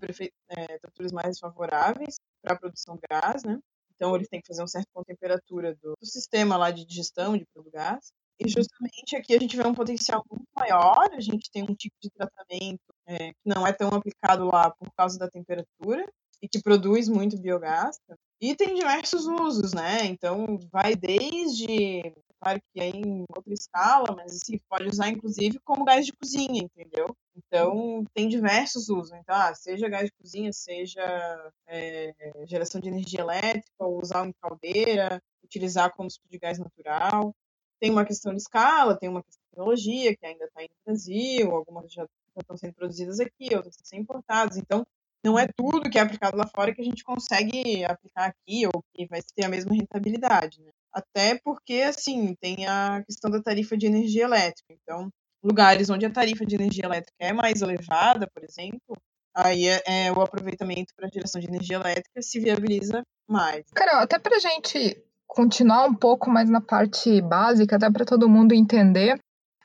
é, 0.50 0.66
temperaturas 0.66 1.12
mais 1.12 1.38
favoráveis 1.38 2.16
para 2.42 2.54
a 2.54 2.58
produção 2.58 2.96
de 2.96 3.02
gás, 3.08 3.44
né? 3.44 3.58
Então, 3.94 4.14
eles 4.14 4.28
têm 4.28 4.40
que 4.40 4.48
fazer 4.48 4.62
um 4.62 4.66
certo 4.66 4.88
com 4.92 5.00
a 5.00 5.04
temperatura 5.04 5.74
do, 5.82 5.94
do 6.00 6.06
sistema 6.06 6.56
lá 6.56 6.70
de 6.70 6.84
digestão 6.84 7.36
de 7.36 7.46
gás. 7.72 8.12
E 8.38 8.48
justamente 8.48 9.16
aqui 9.16 9.34
a 9.34 9.38
gente 9.38 9.56
vê 9.56 9.66
um 9.66 9.74
potencial 9.74 10.24
muito 10.30 10.46
maior, 10.56 11.08
a 11.12 11.20
gente 11.20 11.50
tem 11.50 11.62
um 11.62 11.74
tipo 11.74 11.94
de 12.02 12.10
tratamento 12.10 12.80
é, 13.06 13.28
que 13.28 13.46
não 13.46 13.66
é 13.66 13.72
tão 13.72 13.88
aplicado 13.88 14.46
lá 14.46 14.70
por 14.70 14.90
causa 14.96 15.18
da 15.18 15.28
temperatura 15.28 16.04
e 16.40 16.48
que 16.48 16.60
produz 16.60 17.08
muito 17.08 17.40
biogás. 17.40 17.96
E 18.40 18.56
tem 18.56 18.74
diversos 18.74 19.26
usos, 19.26 19.72
né? 19.72 20.04
Então, 20.06 20.58
vai 20.72 20.96
desde 20.96 22.12
claro 22.42 22.60
que 22.72 22.80
é 22.80 22.88
em 22.88 23.24
outra 23.34 23.54
escala, 23.54 24.16
mas 24.16 24.34
assim, 24.34 24.58
pode 24.68 24.88
usar 24.88 25.08
inclusive 25.08 25.60
como 25.60 25.84
gás 25.84 26.04
de 26.04 26.12
cozinha, 26.12 26.62
entendeu? 26.64 27.16
Então, 27.36 28.04
tem 28.12 28.28
diversos 28.28 28.88
usos. 28.88 29.12
Então, 29.12 29.34
ah, 29.34 29.54
seja 29.54 29.88
gás 29.88 30.06
de 30.06 30.12
cozinha, 30.12 30.52
seja 30.52 31.52
é, 31.68 32.12
geração 32.46 32.80
de 32.80 32.88
energia 32.88 33.20
elétrica, 33.20 33.70
ou 33.78 34.00
usar 34.00 34.26
em 34.26 34.32
caldeira, 34.32 35.22
utilizar 35.44 35.94
como 35.94 36.08
de 36.08 36.38
gás 36.38 36.58
natural. 36.58 37.34
Tem 37.80 37.90
uma 37.90 38.04
questão 38.04 38.32
de 38.32 38.40
escala, 38.40 38.98
tem 38.98 39.08
uma 39.08 39.22
questão 39.22 39.40
de 39.42 39.50
tecnologia, 39.50 40.16
que 40.16 40.26
ainda 40.26 40.44
está 40.44 40.62
no 40.62 40.68
Brasil, 40.84 41.50
algumas 41.54 41.92
já 41.92 42.06
estão 42.38 42.56
sendo 42.56 42.74
produzidas 42.74 43.20
aqui, 43.20 43.54
outras 43.54 43.74
estão 43.74 43.86
sendo 43.86 44.02
importadas. 44.02 44.56
Então, 44.56 44.84
não 45.24 45.38
é 45.38 45.46
tudo 45.46 45.88
que 45.88 45.98
é 45.98 46.00
aplicado 46.02 46.36
lá 46.36 46.46
fora 46.46 46.74
que 46.74 46.80
a 46.80 46.84
gente 46.84 47.04
consegue 47.04 47.84
aplicar 47.84 48.26
aqui 48.26 48.66
ou 48.66 48.82
que 48.94 49.06
vai 49.06 49.20
ter 49.22 49.44
a 49.44 49.48
mesma 49.48 49.74
rentabilidade, 49.74 50.60
né? 50.60 50.72
Até 50.92 51.40
porque, 51.42 51.82
assim, 51.82 52.34
tem 52.40 52.66
a 52.66 53.02
questão 53.06 53.30
da 53.30 53.42
tarifa 53.42 53.76
de 53.76 53.86
energia 53.86 54.24
elétrica. 54.24 54.74
Então, 54.82 55.08
lugares 55.42 55.88
onde 55.90 56.06
a 56.06 56.12
tarifa 56.12 56.44
de 56.44 56.54
energia 56.54 56.84
elétrica 56.84 57.16
é 57.18 57.32
mais 57.32 57.62
elevada, 57.62 58.28
por 58.32 58.44
exemplo, 58.44 58.96
aí 59.34 59.66
é, 59.66 59.82
é 59.86 60.12
o 60.12 60.20
aproveitamento 60.20 60.92
para 60.94 61.08
geração 61.12 61.40
de 61.40 61.48
energia 61.48 61.76
elétrica 61.76 62.20
se 62.20 62.38
viabiliza 62.38 63.02
mais. 63.28 63.64
Carol, 63.74 64.00
até 64.00 64.18
para 64.18 64.36
a 64.36 64.40
gente 64.40 65.02
continuar 65.26 65.86
um 65.86 65.94
pouco 65.94 66.30
mais 66.30 66.50
na 66.50 66.60
parte 66.60 67.20
básica, 67.22 67.76
até 67.76 67.90
para 67.90 68.04
todo 68.04 68.28
mundo 68.28 68.52
entender, 68.52 69.18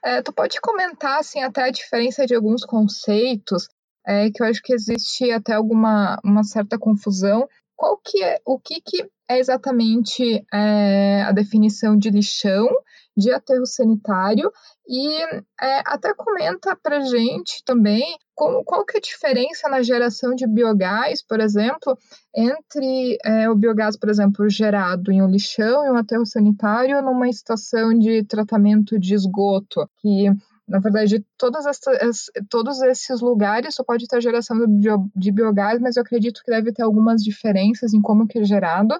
é, 0.03 0.21
tu 0.21 0.31
pode 0.31 0.59
comentar 0.61 1.19
assim 1.19 1.41
até 1.41 1.63
a 1.63 1.71
diferença 1.71 2.25
de 2.25 2.33
alguns 2.33 2.63
conceitos 2.63 3.67
é, 4.05 4.31
que 4.31 4.41
eu 4.41 4.47
acho 4.47 4.61
que 4.63 4.73
existe 4.73 5.29
até 5.31 5.53
alguma 5.53 6.17
uma 6.23 6.43
certa 6.43 6.79
confusão. 6.79 7.45
Qual 7.77 8.01
que 8.03 8.23
é 8.23 8.41
o 8.43 8.59
que, 8.59 8.81
que 8.81 9.07
é 9.29 9.37
exatamente 9.37 10.43
é, 10.51 11.21
a 11.21 11.31
definição 11.31 11.95
de 11.95 12.09
lixão, 12.09 12.67
de 13.15 13.31
aterro 13.31 13.67
sanitário? 13.67 14.51
E 14.87 15.21
é, 15.61 15.83
até 15.85 16.11
comenta 16.15 16.75
para 16.75 17.01
gente 17.01 17.63
também 17.63 18.17
como, 18.33 18.63
qual 18.63 18.83
que 18.83 18.97
é 18.97 18.99
a 18.99 19.01
diferença 19.01 19.69
na 19.69 19.83
geração 19.83 20.33
de 20.33 20.47
biogás, 20.47 21.23
por 21.23 21.39
exemplo, 21.39 21.95
entre 22.35 23.17
é, 23.23 23.47
o 23.47 23.55
biogás, 23.55 23.95
por 23.95 24.09
exemplo, 24.09 24.49
gerado 24.49 25.11
em 25.11 25.21
um 25.21 25.29
lixão 25.29 25.85
e 25.85 25.91
um 25.91 25.97
aterro 25.97 26.25
sanitário 26.25 26.99
numa 27.03 27.29
estação 27.29 27.93
de 27.93 28.23
tratamento 28.23 28.99
de 28.99 29.13
esgoto, 29.13 29.87
que 30.01 30.31
na 30.67 30.80
verdade, 30.80 31.25
todos 31.38 32.82
esses 32.82 33.21
lugares 33.21 33.75
só 33.75 33.84
pode 33.84 34.06
ter 34.06 34.21
geração 34.21 34.58
de 35.15 35.32
biogás, 35.32 35.80
mas 35.80 35.95
eu 35.95 36.01
acredito 36.01 36.41
que 36.43 36.51
deve 36.51 36.73
ter 36.73 36.84
algumas 36.84 37.23
diferenças 37.23 37.93
em 37.93 38.01
como 38.01 38.27
que 38.27 38.39
é 38.39 38.43
gerado 38.43 38.99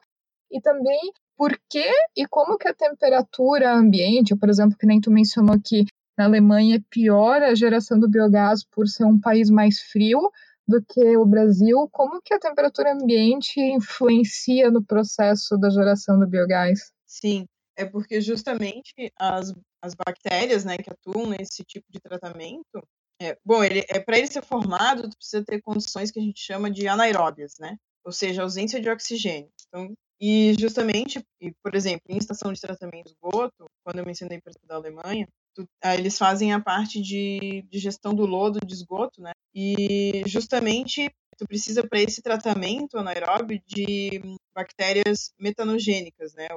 e 0.50 0.62
também 0.62 1.12
por 1.36 1.52
que 1.70 1.86
e 2.16 2.26
como 2.26 2.58
que 2.58 2.70
a 2.70 2.74
temperatura 2.74 3.74
ambiente, 3.74 4.36
por 4.36 4.50
exemplo, 4.50 4.78
que 4.78 4.88
nem 4.88 5.02
tu 5.02 5.12
mencionou 5.12 5.60
que 5.64 5.86
na 6.18 6.26
Alemanha 6.26 6.78
é 6.78 6.84
pior 6.90 7.44
a 7.44 7.54
geração 7.54 8.00
do 8.00 8.10
biogás 8.10 8.64
por 8.64 8.88
ser 8.88 9.04
um 9.04 9.20
país 9.20 9.50
mais 9.50 9.80
frio 9.80 10.32
do 10.68 10.84
que 10.84 11.16
o 11.16 11.26
Brasil, 11.26 11.88
como 11.92 12.22
que 12.22 12.34
a 12.34 12.40
temperatura 12.40 12.94
ambiente 12.94 13.60
influencia 13.60 14.72
no 14.72 14.84
processo 14.84 15.58
da 15.58 15.70
geração 15.70 16.18
do 16.20 16.28
biogás? 16.28 16.92
Sim, 17.06 17.48
é 17.78 17.86
porque 17.86 18.20
justamente 18.20 18.94
as, 19.18 19.54
as 19.82 19.94
bactérias, 19.94 20.66
né, 20.66 20.78
que 20.78 20.90
atuam 20.90 21.28
nesse 21.28 21.64
tipo 21.64 21.86
de 21.90 22.00
tratamento, 22.00 22.84
é, 23.22 23.38
bom, 23.46 23.64
ele, 23.64 23.86
é 23.90 24.00
para 24.00 24.18
ele 24.18 24.28
ser 24.28 24.44
formado, 24.44 25.10
tu 25.10 25.18
precisa 25.18 25.44
ter 25.44 25.62
condições 25.62 26.12
que 26.12 26.20
a 26.20 26.24
gente 26.24 26.40
chama 26.40 26.70
de 26.70 26.88
anaeróbias, 26.88 27.54
né? 27.60 27.78
Ou 28.04 28.12
seja, 28.12 28.44
ausência 28.44 28.80
de 28.80 28.90
oxigênio. 28.90 29.50
Então, 29.68 29.94
E 30.20 30.54
justamente, 30.60 31.24
por 31.64 31.76
exemplo, 31.76 32.04
em 32.10 32.18
estação 32.18 32.52
de 32.54 32.62
tratamento 32.62 33.06
de 33.06 33.12
esgoto, 33.12 33.66
quando 33.84 34.00
eu 34.00 34.06
mencionei 34.06 34.40
para 34.40 34.54
da 34.64 34.76
Alemanha, 34.76 35.28
tu, 35.56 35.68
ah, 35.84 35.96
eles 35.96 36.18
fazem 36.18 36.54
a 36.54 36.60
parte 36.60 37.02
de, 37.02 37.64
de, 37.70 37.80
gestão 37.80 38.14
do 38.14 38.26
lodo 38.26 38.60
de 38.66 38.74
esgoto, 38.74 39.22
né? 39.22 39.32
E 39.54 40.24
justamente 40.28 41.12
tu 41.38 41.48
precisa 41.48 41.86
para 41.88 42.02
esse 42.02 42.22
tratamento 42.22 42.98
anaeróbio 42.98 43.62
de 43.66 44.22
bactérias 44.54 45.32
metanogênicas, 45.40 46.34
né? 46.34 46.48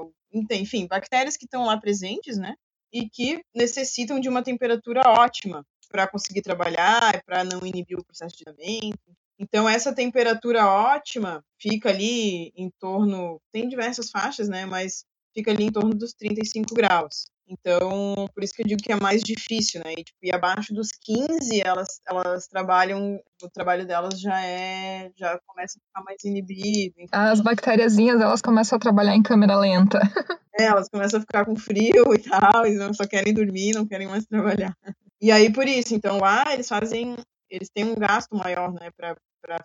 Enfim, 0.53 0.87
bactérias 0.87 1.37
que 1.37 1.45
estão 1.45 1.67
lá 1.67 1.79
presentes, 1.79 2.39
né? 2.39 2.55
E 2.93 3.09
que 3.09 3.43
necessitam 3.55 4.19
de 4.19 4.29
uma 4.29 4.43
temperatura 4.43 5.03
ótima 5.07 5.65
para 5.89 6.09
conseguir 6.09 6.43
trabalhar, 6.43 7.23
para 7.25 7.45
não 7.45 7.65
inibir 7.65 7.99
o 7.99 8.05
processo 8.05 8.37
de 8.37 8.45
tratamento. 8.45 8.99
Então, 9.39 9.69
essa 9.69 9.95
temperatura 9.95 10.67
ótima 10.67 11.45
fica 11.59 11.89
ali 11.89 12.53
em 12.57 12.71
torno. 12.79 13.41
Tem 13.53 13.69
diversas 13.69 14.11
faixas, 14.11 14.49
né? 14.49 14.67
Mas 14.67 15.05
fica 15.35 15.51
ali 15.51 15.65
em 15.65 15.73
torno 15.73 15.95
dos 15.95 16.13
35 16.15 16.75
graus. 16.75 17.27
Então, 17.51 18.29
por 18.33 18.45
isso 18.45 18.55
que 18.55 18.63
eu 18.63 18.67
digo 18.67 18.81
que 18.81 18.93
é 18.93 18.97
mais 18.97 19.23
difícil, 19.23 19.83
né? 19.85 19.93
E, 19.93 20.05
tipo, 20.05 20.19
e 20.23 20.33
abaixo 20.33 20.73
dos 20.73 20.91
15, 20.93 21.61
elas, 21.61 22.01
elas 22.07 22.47
trabalham, 22.47 23.21
o 23.43 23.51
trabalho 23.51 23.85
delas 23.85 24.21
já 24.21 24.41
é, 24.41 25.11
já 25.17 25.37
começa 25.45 25.79
a 25.79 25.83
ficar 25.83 26.05
mais 26.05 26.25
inibido. 26.25 26.95
As 27.11 27.41
bactériazinhas, 27.41 28.21
elas 28.21 28.41
começam 28.41 28.77
a 28.77 28.81
trabalhar 28.81 29.17
em 29.17 29.23
câmera 29.23 29.59
lenta. 29.59 29.99
É, 30.59 30.65
elas 30.65 30.91
começam 30.91 31.19
a 31.19 31.21
ficar 31.23 31.47
com 31.47 31.57
frio 31.57 32.13
e 32.13 32.19
tal, 32.19 32.67
e 32.67 32.75
não 32.75 32.93
só 32.93 33.07
querem 33.07 33.33
dormir, 33.33 33.73
não 33.73 33.87
querem 33.87 34.07
mais 34.07 34.27
trabalhar. 34.27 34.77
E 35.19 35.31
aí, 35.31 35.51
por 35.51 35.67
isso, 35.67 35.95
então, 35.95 36.19
lá 36.19 36.45
eles 36.53 36.69
fazem, 36.69 37.17
eles 37.51 37.69
têm 37.69 37.85
um 37.85 37.95
gasto 37.95 38.35
maior, 38.37 38.73
né, 38.73 38.91
para 38.93 39.17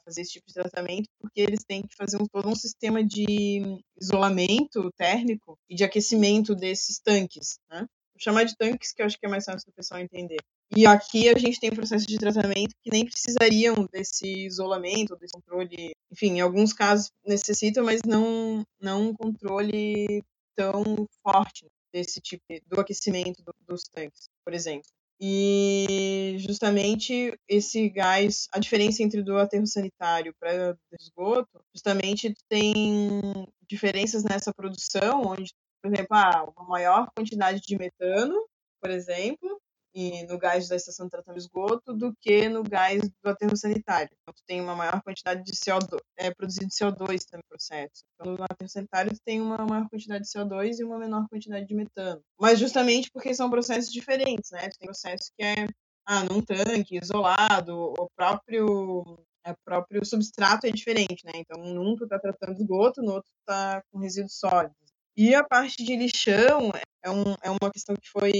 fazer 0.03 0.21
esse 0.21 0.33
tipo 0.33 0.47
de 0.47 0.53
tratamento, 0.53 1.07
porque 1.19 1.41
eles 1.41 1.63
têm 1.63 1.83
que 1.83 1.95
fazer 1.95 2.21
um, 2.21 2.25
todo 2.25 2.49
um 2.49 2.55
sistema 2.55 3.03
de 3.03 3.79
isolamento 3.99 4.91
térmico 4.97 5.57
e 5.69 5.75
de 5.75 5.83
aquecimento 5.83 6.55
desses 6.55 6.99
tanques, 6.99 7.59
né? 7.69 7.85
Vou 8.15 8.21
chamar 8.21 8.45
de 8.45 8.55
tanques, 8.55 8.93
que 8.93 9.01
eu 9.01 9.05
acho 9.05 9.19
que 9.19 9.25
é 9.25 9.29
mais 9.29 9.43
fácil 9.43 9.69
do 9.69 9.75
pessoal 9.75 9.99
entender. 9.99 10.37
E 10.73 10.85
aqui 10.85 11.27
a 11.27 11.37
gente 11.37 11.59
tem 11.59 11.69
um 11.69 11.75
processo 11.75 12.07
de 12.07 12.17
tratamento 12.17 12.73
que 12.81 12.89
nem 12.89 13.05
precisariam 13.05 13.85
desse 13.91 14.45
isolamento, 14.45 15.17
desse 15.17 15.33
controle. 15.33 15.91
Enfim, 16.09 16.37
em 16.37 16.41
alguns 16.41 16.71
casos 16.71 17.11
necessitam, 17.25 17.83
mas 17.83 18.01
não, 18.05 18.65
não 18.79 19.09
um 19.09 19.13
controle 19.13 20.23
tão 20.55 20.83
forte 21.21 21.67
desse 21.93 22.21
tipo 22.21 22.41
do 22.67 22.79
aquecimento 22.79 23.43
do, 23.43 23.53
dos 23.67 23.83
tanques, 23.83 24.29
por 24.43 24.53
exemplo. 24.53 24.87
E 25.19 26.35
justamente 26.39 27.37
esse 27.47 27.89
gás, 27.89 28.47
a 28.51 28.59
diferença 28.59 29.01
entre 29.01 29.23
do 29.23 29.37
aterro 29.37 29.65
sanitário 29.65 30.35
para 30.39 30.77
esgoto, 30.99 31.63
justamente 31.73 32.33
tem 32.49 33.21
diferenças 33.67 34.23
nessa 34.23 34.53
produção, 34.53 35.21
onde, 35.23 35.53
por 35.81 35.93
exemplo, 35.93 36.07
ah, 36.11 36.51
uma 36.57 36.67
maior 36.67 37.09
quantidade 37.15 37.61
de 37.61 37.77
metano, 37.77 38.35
por 38.81 38.91
exemplo, 38.91 39.61
e 39.95 40.23
no 40.27 40.37
gás 40.37 40.67
da 40.67 40.75
estação 40.75 41.05
de 41.05 41.11
tratamento 41.11 41.39
de 41.39 41.45
esgoto 41.45 41.93
do 41.93 42.13
que 42.19 42.49
no 42.49 42.61
gás 42.63 43.01
do 43.01 43.29
aterro 43.29 43.55
sanitário. 43.55 44.09
Então, 44.21 44.33
tu 44.33 44.43
tem 44.45 44.59
uma 44.59 44.75
maior 44.75 45.01
quantidade 45.01 45.41
de 45.41 45.53
CO2, 45.53 45.97
é 46.17 46.33
produzido 46.33 46.67
CO2 46.67 47.23
também 47.23 47.43
no 47.43 47.49
processo. 47.49 48.03
Então, 48.13 48.35
no 48.35 48.43
aterro 48.43 48.69
sanitário, 48.69 49.13
tu 49.13 49.21
tem 49.25 49.39
uma 49.39 49.65
maior 49.65 49.87
quantidade 49.89 50.25
de 50.25 50.29
CO2 50.29 50.79
e 50.79 50.83
uma 50.83 50.99
menor 50.99 51.25
quantidade 51.29 51.65
de 51.65 51.73
metano. 51.73 52.21
Mas 52.37 52.59
justamente 52.59 53.09
porque 53.09 53.33
são 53.33 53.49
processos 53.49 53.91
diferentes, 53.91 54.51
né? 54.51 54.67
Tu 54.67 54.79
tem 54.79 54.87
processo 54.87 55.31
que 55.37 55.45
é 55.45 55.65
ah, 56.05 56.23
num 56.23 56.41
tanque, 56.41 56.99
isolado, 57.01 57.93
o 57.97 58.09
próprio 58.15 58.65
o 59.47 59.55
próprio 59.63 60.03
substrato 60.03 60.65
é 60.65 60.71
diferente, 60.71 61.23
né? 61.23 61.33
Então, 61.35 61.63
num 61.63 61.95
tu 61.95 62.07
tá 62.07 62.19
tratando 62.19 62.59
esgoto, 62.59 63.01
no 63.01 63.13
outro 63.13 63.29
tu 63.31 63.45
tá 63.45 63.81
com 63.91 63.99
resíduos 63.99 64.39
sólidos. 64.39 64.75
E 65.15 65.33
a 65.33 65.43
parte 65.43 65.83
de 65.83 65.95
lixão 65.95 66.71
é, 67.03 67.09
um, 67.09 67.35
é 67.43 67.49
uma 67.49 67.71
questão 67.71 67.95
que 67.95 68.09
foi 68.09 68.31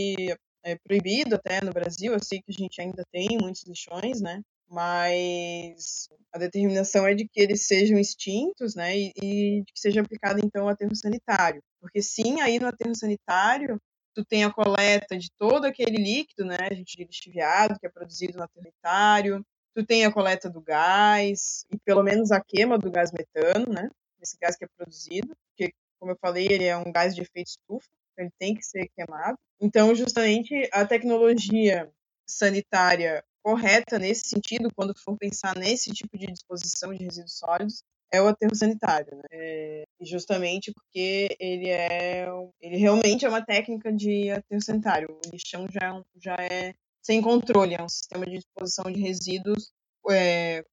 é, 0.66 0.76
proibido 0.76 1.36
até 1.36 1.64
no 1.64 1.72
Brasil. 1.72 2.12
Eu 2.12 2.24
sei 2.24 2.42
que 2.42 2.52
a 2.52 2.54
gente 2.54 2.82
ainda 2.82 3.06
tem 3.12 3.38
muitos 3.40 3.64
lixões, 3.64 4.20
né? 4.20 4.42
Mas 4.68 6.10
a 6.34 6.40
determinação 6.40 7.06
é 7.08 7.14
de 7.14 7.28
que 7.28 7.40
eles 7.40 7.68
sejam 7.68 8.00
extintos, 8.00 8.76
né? 8.76 8.98
E, 8.98 9.14
e 9.22 9.64
que 9.66 9.80
seja 9.80 10.02
aplicado 10.02 10.40
então 10.44 10.66
o 10.66 10.70
aterro 10.70 10.96
sanitário. 10.96 11.62
Porque 11.80 12.02
sim, 12.02 12.42
aí 12.42 12.60
no 12.60 12.68
aterro 12.68 12.96
sanitário 12.96 13.80
tu 14.16 14.26
tem 14.26 14.44
a 14.44 14.52
coleta 14.52 15.18
de 15.18 15.30
todo 15.38 15.66
aquele 15.66 15.98
líquido, 15.98 16.46
né? 16.46 16.58
A 16.60 16.74
gente 16.74 16.98
diz 16.98 17.08
lixiviado, 17.08 17.80
que 17.80 17.86
é 17.86 17.90
produzido 17.90 18.38
no 18.38 18.44
aterro 18.44 18.64
sanitário. 18.64 19.46
Tu 19.76 19.86
tem 19.86 20.06
a 20.06 20.12
coleta 20.12 20.50
do 20.50 20.62
gás 20.62 21.66
e 21.72 21.78
pelo 21.80 22.02
menos 22.02 22.32
a 22.32 22.42
queima 22.42 22.78
do 22.78 22.90
gás 22.90 23.12
metano, 23.12 23.72
né? 23.72 23.90
Esse 24.22 24.38
gás 24.42 24.56
que 24.56 24.66
é 24.66 24.68
produzido, 24.76 25.36
porque 25.50 25.74
como 26.00 26.12
eu 26.14 26.18
falei, 26.20 26.48
ele 26.50 26.64
é 26.64 26.76
um 26.76 26.92
gás 26.92 27.14
de 27.14 27.22
efeito 27.22 27.50
estufa 27.50 27.88
ele 28.18 28.32
tem 28.40 28.56
que 28.56 28.64
ser 28.64 28.88
queimado. 28.96 29.38
Então, 29.60 29.96
justamente 29.96 30.70
a 30.72 30.86
tecnologia 30.86 31.92
sanitária 32.28 33.24
correta 33.44 34.00
nesse 34.00 34.28
sentido, 34.28 34.70
quando 34.76 34.98
for 34.98 35.16
pensar 35.18 35.56
nesse 35.56 35.92
tipo 35.94 36.18
de 36.18 36.28
disposição 36.28 36.94
de 36.94 37.04
resíduos 37.04 37.38
sólidos, 37.38 37.84
é 38.12 38.22
o 38.22 38.28
aterro 38.28 38.56
sanitário, 38.56 39.16
né? 39.18 39.24
É, 39.32 39.84
justamente 40.02 40.72
porque 40.74 41.36
ele 41.40 41.70
é, 41.70 42.28
ele 42.62 42.78
realmente 42.78 43.26
é 43.26 43.30
uma 43.30 43.46
técnica 43.46 43.92
de 43.92 44.32
aterro 44.32 44.62
sanitário. 44.62 45.08
O 45.10 45.30
lixão 45.32 45.68
já, 45.70 46.02
já 46.16 46.36
é 46.40 46.74
sem 47.02 47.22
controle, 47.22 47.76
é 47.76 47.84
um 47.84 47.90
sistema 47.90 48.26
de 48.26 48.40
disposição 48.40 48.92
de 48.92 49.00
resíduos 49.00 49.72
é, 50.10 50.64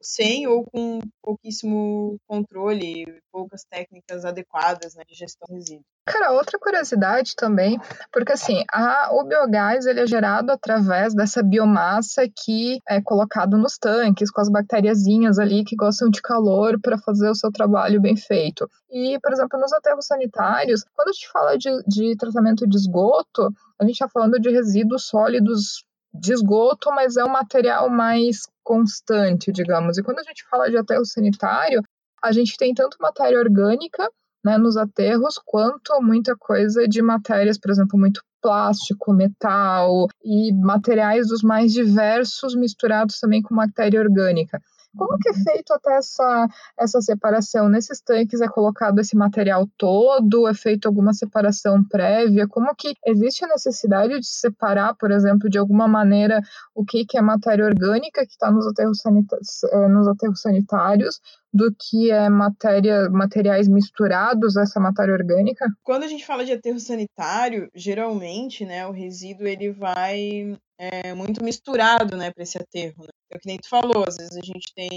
sem 0.00 0.46
ou 0.46 0.64
com 0.64 1.00
pouquíssimo 1.22 2.18
controle, 2.26 3.06
poucas 3.30 3.64
técnicas 3.64 4.24
adequadas 4.24 4.94
né, 4.94 5.02
de 5.06 5.14
gestão 5.14 5.46
de 5.48 5.54
resíduos. 5.54 5.86
Cara, 6.06 6.32
outra 6.32 6.58
curiosidade 6.58 7.36
também, 7.36 7.78
porque 8.12 8.32
assim, 8.32 8.64
a, 8.72 9.10
o 9.12 9.24
biogás 9.24 9.86
ele 9.86 10.00
é 10.00 10.06
gerado 10.06 10.50
através 10.50 11.14
dessa 11.14 11.42
biomassa 11.42 12.22
que 12.28 12.80
é 12.88 13.00
colocado 13.00 13.56
nos 13.56 13.78
tanques, 13.78 14.30
com 14.30 14.40
as 14.40 14.50
bacteriazinhas 14.50 15.38
ali 15.38 15.64
que 15.64 15.76
gostam 15.76 16.08
de 16.08 16.20
calor 16.20 16.80
para 16.80 16.98
fazer 16.98 17.30
o 17.30 17.34
seu 17.34 17.52
trabalho 17.52 18.00
bem 18.00 18.16
feito. 18.16 18.68
E, 18.90 19.18
por 19.22 19.32
exemplo, 19.32 19.60
nos 19.60 19.72
aterros 19.72 20.06
sanitários, 20.06 20.84
quando 20.94 21.10
a 21.10 21.12
gente 21.12 21.30
fala 21.30 21.56
de, 21.56 21.70
de 21.86 22.16
tratamento 22.16 22.66
de 22.66 22.76
esgoto, 22.76 23.48
a 23.78 23.84
gente 23.84 23.94
está 23.94 24.08
falando 24.08 24.40
de 24.40 24.50
resíduos 24.50 25.06
sólidos 25.06 25.84
de 26.12 26.32
esgoto, 26.32 26.90
mas 26.90 27.16
é 27.16 27.24
um 27.24 27.30
material 27.30 27.88
mais 27.88 28.42
constante, 28.62 29.52
digamos. 29.52 29.98
E 29.98 30.02
quando 30.02 30.18
a 30.18 30.22
gente 30.22 30.44
fala 30.48 30.68
de 30.68 30.76
aterro 30.76 31.04
sanitário, 31.04 31.82
a 32.22 32.32
gente 32.32 32.56
tem 32.56 32.74
tanto 32.74 32.96
matéria 33.00 33.38
orgânica 33.38 34.10
né, 34.44 34.56
nos 34.58 34.76
aterros, 34.76 35.40
quanto 35.44 36.00
muita 36.00 36.36
coisa 36.36 36.86
de 36.88 37.02
matérias, 37.02 37.58
por 37.58 37.70
exemplo, 37.70 37.98
muito 37.98 38.22
plástico, 38.42 39.12
metal 39.12 40.08
e 40.24 40.52
materiais 40.54 41.28
dos 41.28 41.42
mais 41.42 41.72
diversos 41.72 42.54
misturados 42.54 43.18
também 43.18 43.42
com 43.42 43.54
matéria 43.54 44.00
orgânica. 44.00 44.60
Como 44.96 45.16
que 45.18 45.28
é 45.28 45.34
feito 45.34 45.72
até 45.72 45.96
essa, 45.96 46.48
essa 46.78 47.00
separação? 47.00 47.68
Nesses 47.68 48.00
tanques 48.00 48.40
é 48.40 48.48
colocado 48.48 48.98
esse 48.98 49.16
material 49.16 49.68
todo? 49.78 50.48
É 50.48 50.54
feito 50.54 50.86
alguma 50.86 51.12
separação 51.12 51.84
prévia? 51.84 52.48
Como 52.48 52.74
que 52.74 52.94
existe 53.06 53.44
a 53.44 53.48
necessidade 53.48 54.18
de 54.18 54.26
separar, 54.26 54.94
por 54.96 55.10
exemplo, 55.10 55.48
de 55.48 55.58
alguma 55.58 55.86
maneira 55.86 56.42
o 56.74 56.84
que, 56.84 57.04
que 57.04 57.16
é 57.16 57.22
matéria 57.22 57.64
orgânica 57.64 58.26
que 58.26 58.32
está 58.32 58.50
nos, 58.50 58.66
aterros 58.66 59.00
eh, 59.06 59.88
nos 59.88 60.08
aterros 60.08 60.40
sanitários 60.40 61.20
do 61.52 61.74
que 61.78 62.10
é 62.10 62.28
matéria, 62.28 63.08
materiais 63.10 63.68
misturados 63.68 64.56
a 64.56 64.62
essa 64.62 64.80
matéria 64.80 65.14
orgânica? 65.14 65.66
Quando 65.82 66.04
a 66.04 66.08
gente 66.08 66.24
fala 66.24 66.44
de 66.44 66.52
aterro 66.52 66.78
sanitário, 66.78 67.68
geralmente, 67.74 68.64
né, 68.64 68.86
o 68.86 68.92
resíduo 68.92 69.46
ele 69.46 69.70
vai 69.72 70.56
é, 70.78 71.12
muito 71.12 71.44
misturado, 71.44 72.16
né, 72.16 72.30
para 72.30 72.42
esse 72.42 72.56
aterro. 72.56 73.02
Né? 73.02 73.10
É 73.32 73.36
o 73.36 73.40
que 73.40 73.46
nem 73.46 73.58
tu 73.58 73.68
falou, 73.68 74.04
às 74.08 74.16
vezes 74.16 74.36
a 74.36 74.40
gente 74.40 74.72
tem, 74.74 74.88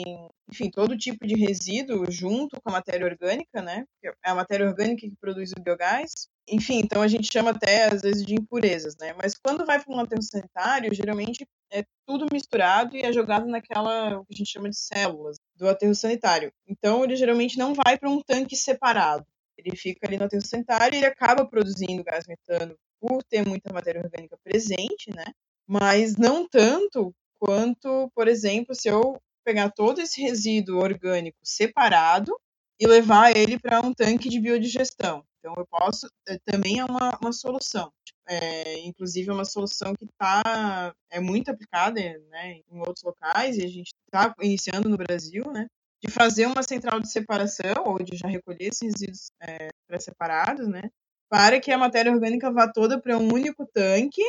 enfim, 0.49 0.69
todo 0.71 0.97
tipo 0.97 1.27
de 1.27 1.35
resíduo 1.35 2.09
junto 2.09 2.59
com 2.61 2.69
a 2.69 2.73
matéria 2.73 3.05
orgânica, 3.05 3.61
né? 3.61 3.85
É 4.03 4.31
a 4.31 4.33
matéria 4.33 4.67
orgânica 4.67 5.01
que 5.01 5.15
produz 5.19 5.51
o 5.51 5.61
biogás. 5.61 6.27
Enfim, 6.49 6.79
então 6.79 7.01
a 7.01 7.07
gente 7.07 7.31
chama 7.31 7.51
até 7.51 7.85
às 7.85 8.01
vezes 8.01 8.25
de 8.25 8.33
impurezas, 8.33 8.95
né? 8.99 9.13
Mas 9.21 9.35
quando 9.37 9.65
vai 9.65 9.79
para 9.79 9.93
um 9.93 9.99
aterro 9.99 10.23
sanitário, 10.23 10.93
geralmente 10.95 11.45
é 11.73 11.83
tudo 12.05 12.27
misturado 12.31 12.95
e 12.95 13.01
é 13.01 13.11
jogado 13.11 13.47
naquela 13.47 14.19
o 14.19 14.25
que 14.25 14.35
a 14.35 14.37
gente 14.37 14.51
chama 14.51 14.69
de 14.69 14.77
células 14.77 15.37
do 15.55 15.67
aterro 15.67 15.95
sanitário. 15.95 16.51
Então 16.67 17.03
ele 17.03 17.15
geralmente 17.15 17.57
não 17.57 17.73
vai 17.73 17.97
para 17.97 18.09
um 18.09 18.21
tanque 18.21 18.55
separado. 18.55 19.25
Ele 19.57 19.75
fica 19.75 20.07
ali 20.07 20.17
no 20.17 20.25
aterro 20.25 20.45
sanitário 20.45 20.95
e 20.95 20.99
ele 20.99 21.05
acaba 21.05 21.45
produzindo 21.45 22.03
gás 22.03 22.25
metano 22.27 22.75
por 22.99 23.23
ter 23.23 23.45
muita 23.45 23.73
matéria 23.73 24.01
orgânica 24.01 24.37
presente, 24.43 25.11
né? 25.13 25.25
Mas 25.67 26.15
não 26.15 26.47
tanto 26.47 27.13
quanto, 27.39 28.09
por 28.15 28.27
exemplo, 28.27 28.75
se 28.75 28.87
eu 28.87 29.19
pegar 29.43 29.69
todo 29.71 29.99
esse 29.99 30.21
resíduo 30.21 30.79
orgânico 30.79 31.37
separado 31.43 32.33
e 32.79 32.87
levar 32.87 33.35
ele 33.35 33.59
para 33.59 33.81
um 33.81 33.93
tanque 33.93 34.29
de 34.29 34.39
biodigestão. 34.39 35.23
Então, 35.39 35.53
eu 35.57 35.65
posso, 35.65 36.07
eh, 36.27 36.39
também 36.45 36.79
é 36.79 36.85
uma, 36.85 37.17
uma 37.21 37.33
solução. 37.33 37.91
É, 38.27 38.79
inclusive, 38.85 39.29
é 39.29 39.33
uma 39.33 39.45
solução 39.45 39.93
que 39.95 40.07
tá, 40.17 40.93
é 41.09 41.19
muito 41.19 41.51
aplicada 41.51 41.99
né, 42.29 42.59
em 42.71 42.79
outros 42.79 43.03
locais, 43.03 43.57
e 43.57 43.65
a 43.65 43.67
gente 43.67 43.91
está 44.05 44.33
iniciando 44.41 44.87
no 44.87 44.97
Brasil, 44.97 45.43
né, 45.51 45.67
de 46.03 46.11
fazer 46.11 46.45
uma 46.45 46.61
central 46.63 46.99
de 46.99 47.09
separação 47.09 47.85
ou 47.85 48.03
de 48.03 48.17
já 48.17 48.27
recolher 48.27 48.67
esses 48.67 48.81
resíduos 48.81 49.31
é, 49.41 49.69
pré-separados, 49.87 50.67
né? 50.67 50.89
Para 51.29 51.61
que 51.61 51.71
a 51.71 51.77
matéria 51.77 52.11
orgânica 52.11 52.51
vá 52.51 52.67
toda 52.71 52.99
para 52.99 53.17
um 53.17 53.33
único 53.33 53.65
tanque 53.73 54.21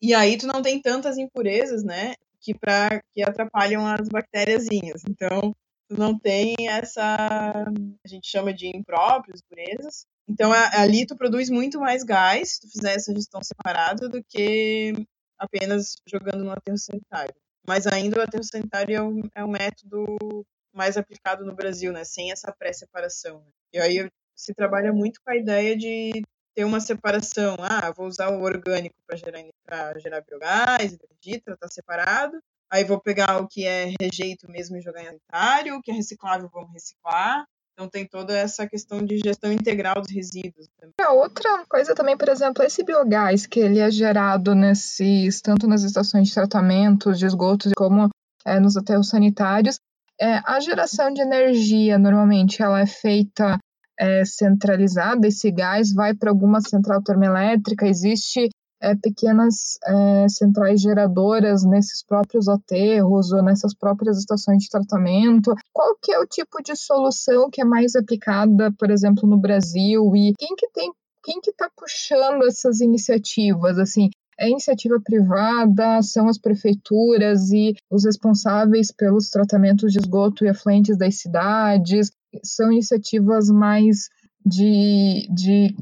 e 0.00 0.14
aí 0.14 0.38
tu 0.38 0.46
não 0.46 0.62
tem 0.62 0.80
tantas 0.80 1.18
impurezas, 1.18 1.82
né? 1.82 2.14
Que, 2.40 2.54
pra, 2.54 3.02
que 3.12 3.22
atrapalham 3.22 3.84
as 3.86 4.08
bactériazinhas. 4.08 5.02
Então, 5.08 5.52
tu 5.88 5.98
não 5.98 6.16
tem 6.16 6.54
essa, 6.68 7.02
a 7.02 8.08
gente 8.08 8.28
chama 8.28 8.54
de 8.54 8.68
impróprios, 8.68 9.40
impurezas. 9.42 10.06
Então, 10.28 10.52
ali 10.52 11.06
tu 11.06 11.16
produz 11.16 11.48
muito 11.48 11.78
mais 11.78 12.02
gás 12.02 12.54
se 12.54 12.60
tu 12.60 12.68
fizer 12.68 12.94
essa 12.94 13.14
gestão 13.14 13.40
separada 13.42 14.08
do 14.08 14.22
que 14.24 14.92
apenas 15.38 15.96
jogando 16.06 16.44
no 16.44 16.50
aterro 16.50 16.78
sanitário. 16.78 17.34
Mas 17.66 17.86
ainda 17.86 18.18
o 18.18 18.22
aterro 18.22 18.44
sanitário 18.44 18.96
é 18.96 19.02
o, 19.02 19.20
é 19.34 19.46
método 19.46 20.44
mais 20.72 20.96
aplicado 20.96 21.44
no 21.44 21.54
Brasil, 21.54 21.92
né? 21.92 22.04
Sem 22.04 22.30
essa 22.30 22.52
pré-separação. 22.52 23.38
Né? 23.40 23.46
E 23.74 23.78
aí 23.78 24.10
se 24.34 24.54
trabalha 24.54 24.92
muito 24.92 25.20
com 25.24 25.30
a 25.30 25.36
ideia 25.36 25.76
de 25.76 26.22
ter 26.54 26.64
uma 26.64 26.80
separação. 26.80 27.56
Ah, 27.60 27.92
vou 27.92 28.06
usar 28.06 28.30
o 28.30 28.42
orgânico 28.42 28.96
para 29.06 29.16
gerar, 29.16 29.98
gerar 29.98 30.20
biogás, 30.22 30.92
energia, 30.92 31.42
tratar 31.44 31.68
separado. 31.68 32.38
Aí 32.70 32.84
vou 32.84 33.00
pegar 33.00 33.40
o 33.40 33.48
que 33.48 33.64
é 33.64 33.92
rejeito 34.00 34.50
mesmo 34.50 34.76
e 34.76 34.80
jogar 34.80 35.02
em 35.02 35.06
sanitário, 35.06 35.76
o 35.76 35.82
que 35.82 35.90
é 35.90 35.94
reciclável 35.94 36.48
vamos 36.52 36.72
reciclar. 36.72 37.46
Então 37.76 37.90
tem 37.90 38.06
toda 38.06 38.34
essa 38.34 38.66
questão 38.66 39.04
de 39.04 39.18
gestão 39.18 39.52
integral 39.52 40.00
dos 40.00 40.10
resíduos. 40.10 40.66
A 40.98 41.12
outra 41.12 41.62
coisa 41.68 41.94
também, 41.94 42.16
por 42.16 42.30
exemplo, 42.30 42.64
esse 42.64 42.82
biogás 42.82 43.46
que 43.46 43.60
ele 43.60 43.80
é 43.80 43.90
gerado 43.90 44.54
nesses, 44.54 45.42
tanto 45.42 45.66
nas 45.68 45.82
estações 45.82 46.28
de 46.28 46.34
tratamento 46.34 47.12
de 47.12 47.26
esgotos 47.26 47.72
como 47.76 48.08
é, 48.46 48.58
nos 48.58 48.78
aterros 48.78 49.10
sanitários, 49.10 49.78
é, 50.18 50.40
a 50.46 50.58
geração 50.58 51.12
de 51.12 51.20
energia 51.20 51.98
normalmente 51.98 52.62
ela 52.62 52.80
é 52.80 52.86
feita 52.86 53.58
é, 54.00 54.24
centralizada, 54.24 55.28
esse 55.28 55.50
gás 55.50 55.92
vai 55.92 56.14
para 56.14 56.30
alguma 56.30 56.62
central 56.62 57.02
termoelétrica, 57.02 57.86
existe 57.86 58.48
é, 58.86 58.94
pequenas 58.94 59.78
é, 59.84 60.28
centrais 60.28 60.80
geradoras 60.80 61.64
nesses 61.64 62.04
próprios 62.04 62.48
aterros 62.48 63.32
ou 63.32 63.42
nessas 63.42 63.74
próprias 63.74 64.18
estações 64.18 64.62
de 64.62 64.70
tratamento. 64.70 65.52
Qual 65.72 65.96
que 66.00 66.12
é 66.12 66.20
o 66.20 66.26
tipo 66.26 66.62
de 66.62 66.76
solução 66.76 67.50
que 67.50 67.60
é 67.60 67.64
mais 67.64 67.96
aplicada, 67.96 68.72
por 68.78 68.90
exemplo, 68.90 69.28
no 69.28 69.36
Brasil 69.36 70.14
e 70.14 70.32
quem 70.38 70.54
que 70.56 70.68
tem 70.70 70.92
quem 71.24 71.40
que 71.40 71.50
está 71.50 71.68
puxando 71.76 72.44
essas 72.44 72.80
iniciativas 72.80 73.78
assim? 73.78 74.10
É 74.38 74.48
iniciativa 74.48 75.00
privada, 75.02 76.00
são 76.02 76.28
as 76.28 76.38
prefeituras 76.38 77.50
e 77.50 77.74
os 77.90 78.04
responsáveis 78.04 78.92
pelos 78.92 79.28
tratamentos 79.30 79.92
de 79.92 79.98
esgoto 79.98 80.44
e 80.44 80.48
afluentes 80.48 80.96
das 80.96 81.16
cidades, 81.16 82.12
são 82.44 82.70
iniciativas 82.70 83.50
mais 83.50 84.08
de, 84.44 85.26
de 85.34 85.74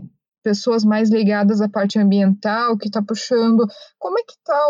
pessoas 0.45 0.85
mais 0.85 1.11
ligadas 1.11 1.63
à 1.63 1.69
parte 1.69 1.99
ambiental, 1.99 2.77
que 2.77 2.87
está 2.87 3.03
puxando. 3.03 3.67
Como 3.99 4.19
é 4.19 4.23
que 4.23 4.35
está 4.35 4.69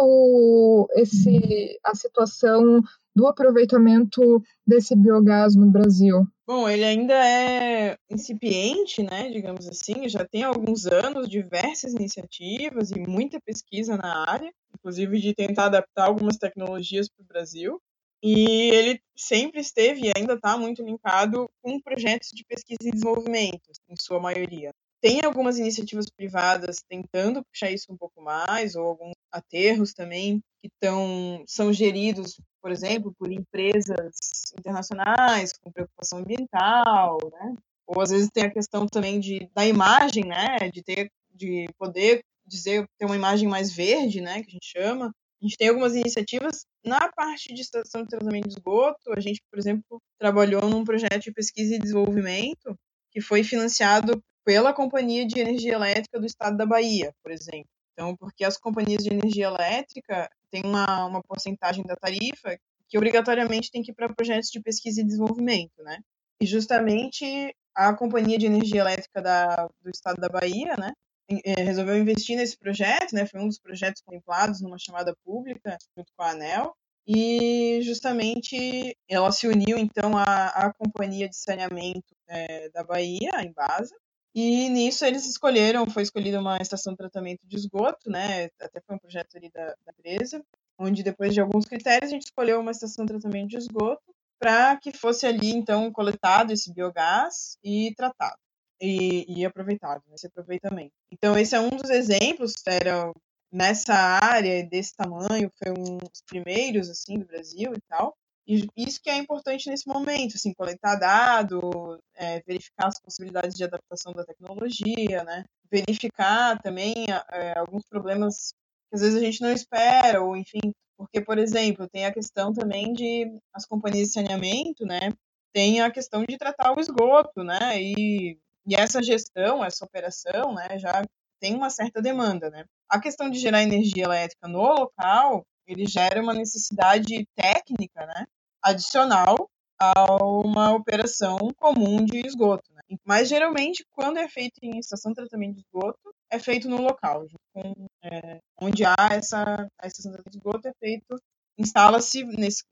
esse 0.95 1.79
a 1.85 1.95
situação 1.95 2.81
do 3.15 3.27
aproveitamento 3.27 4.43
desse 4.67 4.97
biogás 4.97 5.55
no 5.55 5.71
Brasil? 5.71 6.27
Bom, 6.47 6.69
ele 6.69 6.85
ainda 6.85 7.15
é 7.15 7.97
incipiente, 8.11 9.03
né, 9.03 9.31
digamos 9.31 9.67
assim, 9.67 10.09
já 10.09 10.25
tem 10.25 10.43
alguns 10.43 10.85
anos, 10.87 11.29
diversas 11.29 11.95
iniciativas 11.95 12.91
e 12.91 13.01
muita 13.01 13.41
pesquisa 13.41 13.97
na 13.97 14.29
área, 14.29 14.53
inclusive 14.75 15.21
de 15.21 15.35
tentar 15.35 15.67
adaptar 15.67 16.07
algumas 16.07 16.37
tecnologias 16.37 17.09
para 17.09 17.25
o 17.25 17.27
Brasil. 17.27 17.81
E 18.23 18.71
ele 18.71 19.01
sempre 19.17 19.61
esteve 19.61 20.07
e 20.07 20.13
ainda 20.17 20.35
está 20.35 20.57
muito 20.57 20.83
linkado 20.83 21.49
com 21.63 21.81
projetos 21.81 22.31
de 22.33 22.45
pesquisa 22.45 22.89
e 22.89 22.91
desenvolvimento, 22.91 23.71
em 23.89 23.97
sua 24.01 24.19
maioria. 24.19 24.71
Tem 25.05 25.23
algumas 25.23 25.59
iniciativas 25.59 26.07
privadas 26.09 26.83
tentando 26.89 27.45
puxar 27.45 27.71
isso 27.71 27.93
um 27.93 27.97
pouco 27.97 28.23
mais, 28.23 28.75
ou 28.75 28.87
alguns 28.87 29.13
aterros 29.31 29.93
também 29.93 30.41
que 30.63 30.71
tão, 30.81 31.45
são 31.47 31.71
geridos, 31.75 32.41
por 32.63 32.73
exemplo, 32.73 33.15
por 33.19 33.31
empresas 33.31 34.15
internacionais 34.59 35.53
com 35.53 35.71
preocupação 35.71 36.21
ambiental, 36.21 37.19
né? 37.31 37.55
Ou 37.87 38.01
às 38.01 38.09
vezes 38.09 38.31
tem 38.33 38.45
a 38.45 38.51
questão 38.51 38.87
também 38.87 39.21
de, 39.21 39.47
da 39.55 39.67
imagem, 39.67 40.25
né? 40.25 40.71
De 40.73 40.83
ter, 40.83 41.11
de 41.35 41.67
poder 41.79 42.25
dizer 42.47 42.89
ter 42.99 43.05
uma 43.05 43.17
imagem 43.17 43.47
mais 43.47 43.71
verde, 43.77 44.23
né? 44.23 44.43
Que 44.43 44.49
a 44.49 44.53
gente 44.53 44.73
chama. 44.73 45.09
A 45.09 45.45
gente 45.45 45.59
tem 45.59 45.69
algumas 45.69 45.95
iniciativas 45.95 46.65
na 46.83 47.13
parte 47.13 47.53
de 47.53 47.61
estação 47.61 48.05
de 48.05 48.09
tratamento 48.09 48.49
de 48.49 48.55
esgoto. 48.55 49.13
A 49.15 49.21
gente, 49.21 49.43
por 49.51 49.59
exemplo, 49.59 50.01
trabalhou 50.19 50.67
num 50.67 50.83
projeto 50.83 51.25
de 51.25 51.33
pesquisa 51.33 51.75
e 51.75 51.79
desenvolvimento 51.79 52.75
que 53.11 53.21
foi 53.21 53.45
financiado 53.45 54.19
pela 54.45 54.73
Companhia 54.73 55.27
de 55.27 55.41
Energia 55.41 55.75
Elétrica 55.75 56.21
do 56.21 56.27
Estado 56.27 56.57
da 56.57 56.67
Bahia, 56.67 57.15
por 57.23 57.33
exemplo. 57.33 57.69
Então, 57.93 58.17
porque 58.17 58.45
as 58.45 58.57
companhias 58.57 59.03
de 59.03 59.11
energia 59.11 59.47
elétrica 59.47 60.29
têm 60.51 60.63
uma, 60.65 61.07
uma 61.07 61.23
porcentagem 61.23 61.85
da 61.85 61.97
tarifa 61.97 62.59
que 62.89 62.99
obrigatoriamente 62.99 63.71
tem 63.71 63.83
que 63.83 63.93
ir 63.93 63.95
para 63.95 64.13
projetos 64.13 64.51
de 64.51 64.61
pesquisa 64.61 65.01
e 65.01 65.05
desenvolvimento, 65.05 65.83
né? 65.83 65.99
E 66.41 66.47
justamente 66.47 67.55
a 67.75 67.95
Companhia 67.95 68.39
de 68.39 68.47
Energia 68.47 68.81
Elétrica 68.81 69.23
da, 69.23 69.69
do 69.83 69.91
Estado 69.91 70.21
da 70.21 70.29
Bahia, 70.29 70.77
né, 70.77 70.93
eh, 71.29 71.63
resolveu 71.63 71.97
investir 71.97 72.37
nesse 72.37 72.57
projeto, 72.57 73.13
né, 73.15 73.27
foi 73.27 73.41
um 73.41 73.49
dos 73.49 73.59
projetos 73.59 74.03
contemplados 74.03 74.61
numa 74.61 74.79
chamada 74.79 75.15
pública 75.25 75.77
junto 75.97 76.13
com 76.17 76.23
a 76.23 76.31
ANEL, 76.31 76.75
e 77.07 77.81
justamente 77.83 78.97
ela 79.09 79.31
se 79.33 79.47
uniu 79.47 79.77
então 79.77 80.17
à, 80.17 80.47
à 80.49 80.73
Companhia 80.73 81.29
de 81.29 81.37
Saneamento 81.37 82.15
é, 82.29 82.69
da 82.71 82.85
Bahia, 82.85 83.31
a 83.35 83.45
Embasa, 83.45 83.95
e 84.35 84.69
nisso 84.69 85.05
eles 85.05 85.27
escolheram, 85.27 85.87
foi 85.87 86.03
escolhida 86.03 86.41
uma 86.41 86.59
estação 86.59 86.93
de 86.93 86.99
tratamento 86.99 87.41
de 87.47 87.57
esgoto, 87.57 88.11
né? 88.11 88.51
Até 88.61 88.81
foi 88.81 88.97
um 88.97 88.99
projeto 88.99 89.37
ali 89.37 89.51
da, 89.51 89.67
da 89.67 89.93
empresa, 89.97 90.45
onde 90.79 91.03
depois 91.03 91.33
de 91.33 91.41
alguns 91.41 91.67
critérios 91.67 92.11
a 92.11 92.15
gente 92.15 92.25
escolheu 92.25 92.61
uma 92.61 92.73
estação 92.73 93.05
de 93.05 93.13
tratamento 93.13 93.51
de 93.51 93.59
esgoto 93.59 94.03
para 94.39 94.77
que 94.77 94.93
fosse 94.93 95.27
ali 95.27 95.51
então 95.51 95.91
coletado 95.93 96.53
esse 96.53 96.73
biogás 96.73 97.57
e 97.63 97.95
tratado 97.97 98.37
e, 98.81 99.41
e 99.41 99.45
aproveitado, 99.45 100.03
esse 100.13 100.27
aproveitamento. 100.27 100.93
Então 101.11 101.39
esse 101.39 101.55
é 101.55 101.61
um 101.61 101.71
dos 101.71 101.91
exemplos, 101.91 102.55
era 102.67 103.13
nessa 103.53 103.95
área 103.95 104.67
desse 104.67 104.97
tamanho, 104.97 105.51
foi 105.57 105.71
um 105.71 105.99
dos 105.99 106.23
primeiros 106.27 106.91
assim 106.91 107.19
do 107.19 107.25
Brasil 107.25 107.73
e 107.73 107.81
tal. 107.89 108.17
E 108.47 108.67
isso 108.77 109.01
que 109.03 109.09
é 109.09 109.17
importante 109.17 109.71
nesse 109.71 109.89
momento, 109.89 110.35
assim, 110.37 110.53
coletar 110.53 110.97
dado, 110.97 111.99
é, 112.15 112.41
verificar 112.43 112.89
as 112.89 113.01
possibilidades 113.01 113.57
de 113.57 113.65
adaptação 113.65 114.13
da 114.13 114.25
tecnologia, 114.25 115.25
né? 115.25 115.45
Verificar 115.71 116.61
também 116.61 117.07
é, 117.31 117.59
alguns 117.59 117.85
problemas 117.89 118.53
que 118.91 118.97
às 118.97 119.01
vezes 119.01 119.17
a 119.17 119.25
gente 119.25 119.41
não 119.41 119.51
espera, 119.51 120.23
ou 120.23 120.37
enfim, 120.37 120.61
porque, 120.97 121.21
por 121.21 121.39
exemplo, 121.39 121.89
tem 121.89 122.07
a 122.07 122.13
questão 122.13 122.53
também 122.53 122.93
de 122.93 123.39
as 123.53 123.67
companhias 123.67 124.09
de 124.09 124.15
saneamento, 124.15 124.85
né? 124.85 125.13
Tem 125.53 125.81
a 125.81 125.91
questão 125.91 126.25
de 126.25 126.37
tratar 126.37 126.73
o 126.77 126.81
esgoto, 126.81 127.43
né? 127.43 127.81
E, 127.81 128.39
e 128.67 128.75
essa 128.75 129.03
gestão, 129.03 129.65
essa 129.65 129.85
operação, 129.85 130.55
né, 130.55 130.79
já 130.79 131.03
tem 131.41 131.55
uma 131.55 131.71
certa 131.71 132.01
demanda, 132.01 132.51
né? 132.51 132.65
A 132.89 133.01
questão 133.01 133.31
de 133.31 133.39
gerar 133.39 133.63
energia 133.63 134.05
elétrica 134.05 134.49
no 134.49 134.61
local, 134.61 135.45
ele 135.67 135.87
gera 135.87 136.23
uma 136.23 136.35
necessidade 136.35 137.27
técnica, 137.35 138.07
né, 138.07 138.27
adicional 138.63 139.49
a 139.79 140.15
uma 140.23 140.73
operação 140.73 141.39
comum 141.57 142.05
de 142.05 142.27
esgoto. 142.27 142.73
Né? 142.73 142.97
Mas 143.05 143.29
geralmente, 143.29 143.85
quando 143.93 144.19
é 144.19 144.29
feito 144.29 144.59
em 144.63 144.79
estação 144.79 145.13
de 145.13 145.17
tratamento 145.17 145.55
de 145.55 145.61
esgoto, 145.61 146.15
é 146.31 146.39
feito 146.39 146.69
no 146.69 146.81
local, 146.81 147.27
com, 147.53 147.87
é, 148.03 148.39
onde 148.61 148.85
há 148.85 148.97
essa 149.13 149.69
a 149.79 149.87
estação 149.87 150.13
de 150.13 150.19
tratamento 150.19 150.31
de 150.31 150.39
esgoto, 150.39 150.69
é 150.69 150.73
feito 150.79 151.17
instala-se 151.57 152.25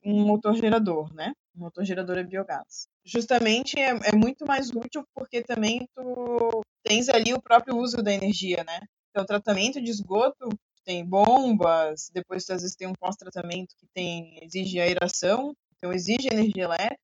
um 0.03 0.25
motor 0.25 0.55
gerador, 0.55 1.13
né? 1.13 1.31
Um 1.55 1.61
motor 1.61 1.85
gerador 1.85 2.17
é 2.17 2.23
biogás. 2.23 2.87
Justamente 3.05 3.79
é, 3.79 3.89
é, 3.89 4.15
muito 4.15 4.45
mais 4.45 4.69
útil 4.69 5.05
porque 5.13 5.41
também 5.41 5.87
tu 5.95 6.61
tens 6.83 7.07
ali 7.09 7.33
o 7.33 7.41
próprio 7.41 7.77
uso 7.77 8.03
da 8.03 8.13
energia, 8.13 8.63
né? 8.65 8.79
Então, 9.09 9.23
o 9.23 9.27
tratamento 9.27 9.81
de 9.81 9.91
esgoto 9.91 10.49
tem 10.83 11.05
bombas, 11.05 12.09
depois 12.13 12.49
às 12.49 12.61
vezes 12.61 12.75
tem 12.75 12.87
um 12.87 12.93
pós-tratamento 12.93 13.75
que 13.77 13.87
tem 13.93 14.39
exige 14.41 14.79
aeração, 14.79 15.55
então 15.77 15.91
exige 15.91 16.27
energia 16.31 16.63
elétrica 16.63 16.99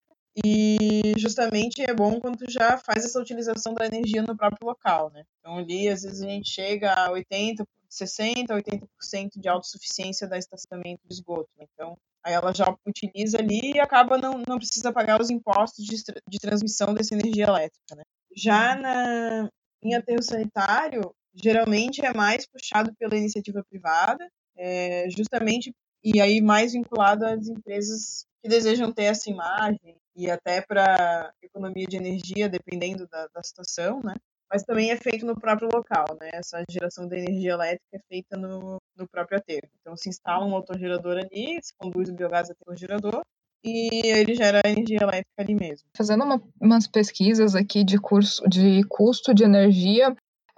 e 0.46 1.14
justamente 1.18 1.82
é 1.82 1.94
bom 1.94 2.20
quando 2.20 2.50
já 2.50 2.78
faz 2.78 3.04
essa 3.04 3.20
utilização 3.20 3.74
da 3.74 3.86
energia 3.86 4.22
no 4.22 4.38
próprio 4.38 4.68
local, 4.68 5.10
né? 5.12 5.24
Então 5.40 5.58
ali 5.58 5.90
às 5.90 6.04
vezes 6.04 6.22
a 6.22 6.30
gente 6.30 6.50
chega 6.50 6.94
a 6.94 7.12
80, 7.12 7.66
60, 7.90 8.54
80% 8.54 9.32
de 9.36 9.50
autossuficiência 9.50 10.28
da 10.28 10.38
estacionamento 10.38 11.02
de 11.06 11.14
esgoto. 11.14 11.50
Né? 11.58 11.66
Então 11.74 11.98
aí 12.24 12.34
ela 12.34 12.54
já 12.54 12.66
utiliza 12.86 13.40
ali 13.40 13.74
e 13.76 13.80
acaba 13.80 14.18
não, 14.18 14.42
não 14.48 14.58
precisa 14.58 14.94
pagar 14.94 15.20
os 15.20 15.30
impostos 15.30 15.86
de, 15.86 15.96
de 16.28 16.40
transmissão 16.40 16.94
dessa 16.94 17.16
energia 17.16 17.46
elétrica, 17.46 17.96
né? 17.96 18.04
Já 18.36 18.76
na, 18.76 19.50
em 19.84 19.96
aterro 19.96 20.22
sanitário, 20.22 21.14
geralmente 21.34 22.06
é 22.06 22.14
mais 22.14 22.46
puxado 22.46 22.94
pela 22.98 23.16
iniciativa 23.16 23.64
privada, 23.70 24.30
é, 24.58 25.10
justamente 25.10 25.74
e 26.04 26.22
aí 26.22 26.42
mais 26.42 26.74
vinculado 26.74 27.26
às 27.26 27.48
empresas 27.48 28.26
que 28.42 28.50
desejam 28.50 28.92
ter 28.92 29.04
essa 29.04 29.30
imagem 29.30 29.98
e 30.16 30.30
até 30.30 30.62
para 30.62 31.32
economia 31.42 31.86
de 31.86 31.98
energia, 31.98 32.50
dependendo 32.50 33.08
da, 33.08 33.28
da 33.28 33.44
situação, 33.44 34.02
né? 34.04 34.16
Mas 34.52 34.64
também 34.64 34.90
é 34.92 34.98
feito 34.98 35.26
no 35.26 35.40
próprio 35.40 35.70
local, 35.72 36.06
né? 36.20 36.30
Essa 36.34 36.64
geração 36.70 37.08
de 37.08 37.18
energia 37.18 37.52
elétrica 37.52 37.86
é 37.94 38.00
feita 38.08 38.36
no, 38.36 38.78
no 38.98 39.08
próprio 39.08 39.38
aterro. 39.38 39.70
Então 39.80 39.96
se 39.96 40.10
instala 40.10 40.46
um 40.46 40.50
motor-gerador 40.50 41.18
ali, 41.18 41.60
se 41.62 41.74
conduz 41.78 42.10
o 42.10 42.14
biogás 42.14 42.50
até 42.50 42.64
o 42.68 42.76
gerador 42.76 43.22
e 43.64 44.08
ele 44.08 44.36
gera 44.36 44.62
energia 44.66 45.00
elétrica 45.02 45.36
ali 45.38 45.54
mesmo. 45.54 45.88
Fazendo 45.96 46.24
uma, 46.24 46.42
umas 46.60 46.88
pesquisas 46.88 47.56
aqui 47.56 47.84
de 47.84 48.00
curso 48.00 48.42
de 48.48 48.84
custo 48.88 49.34
de 49.34 49.44
energia, 49.44 50.16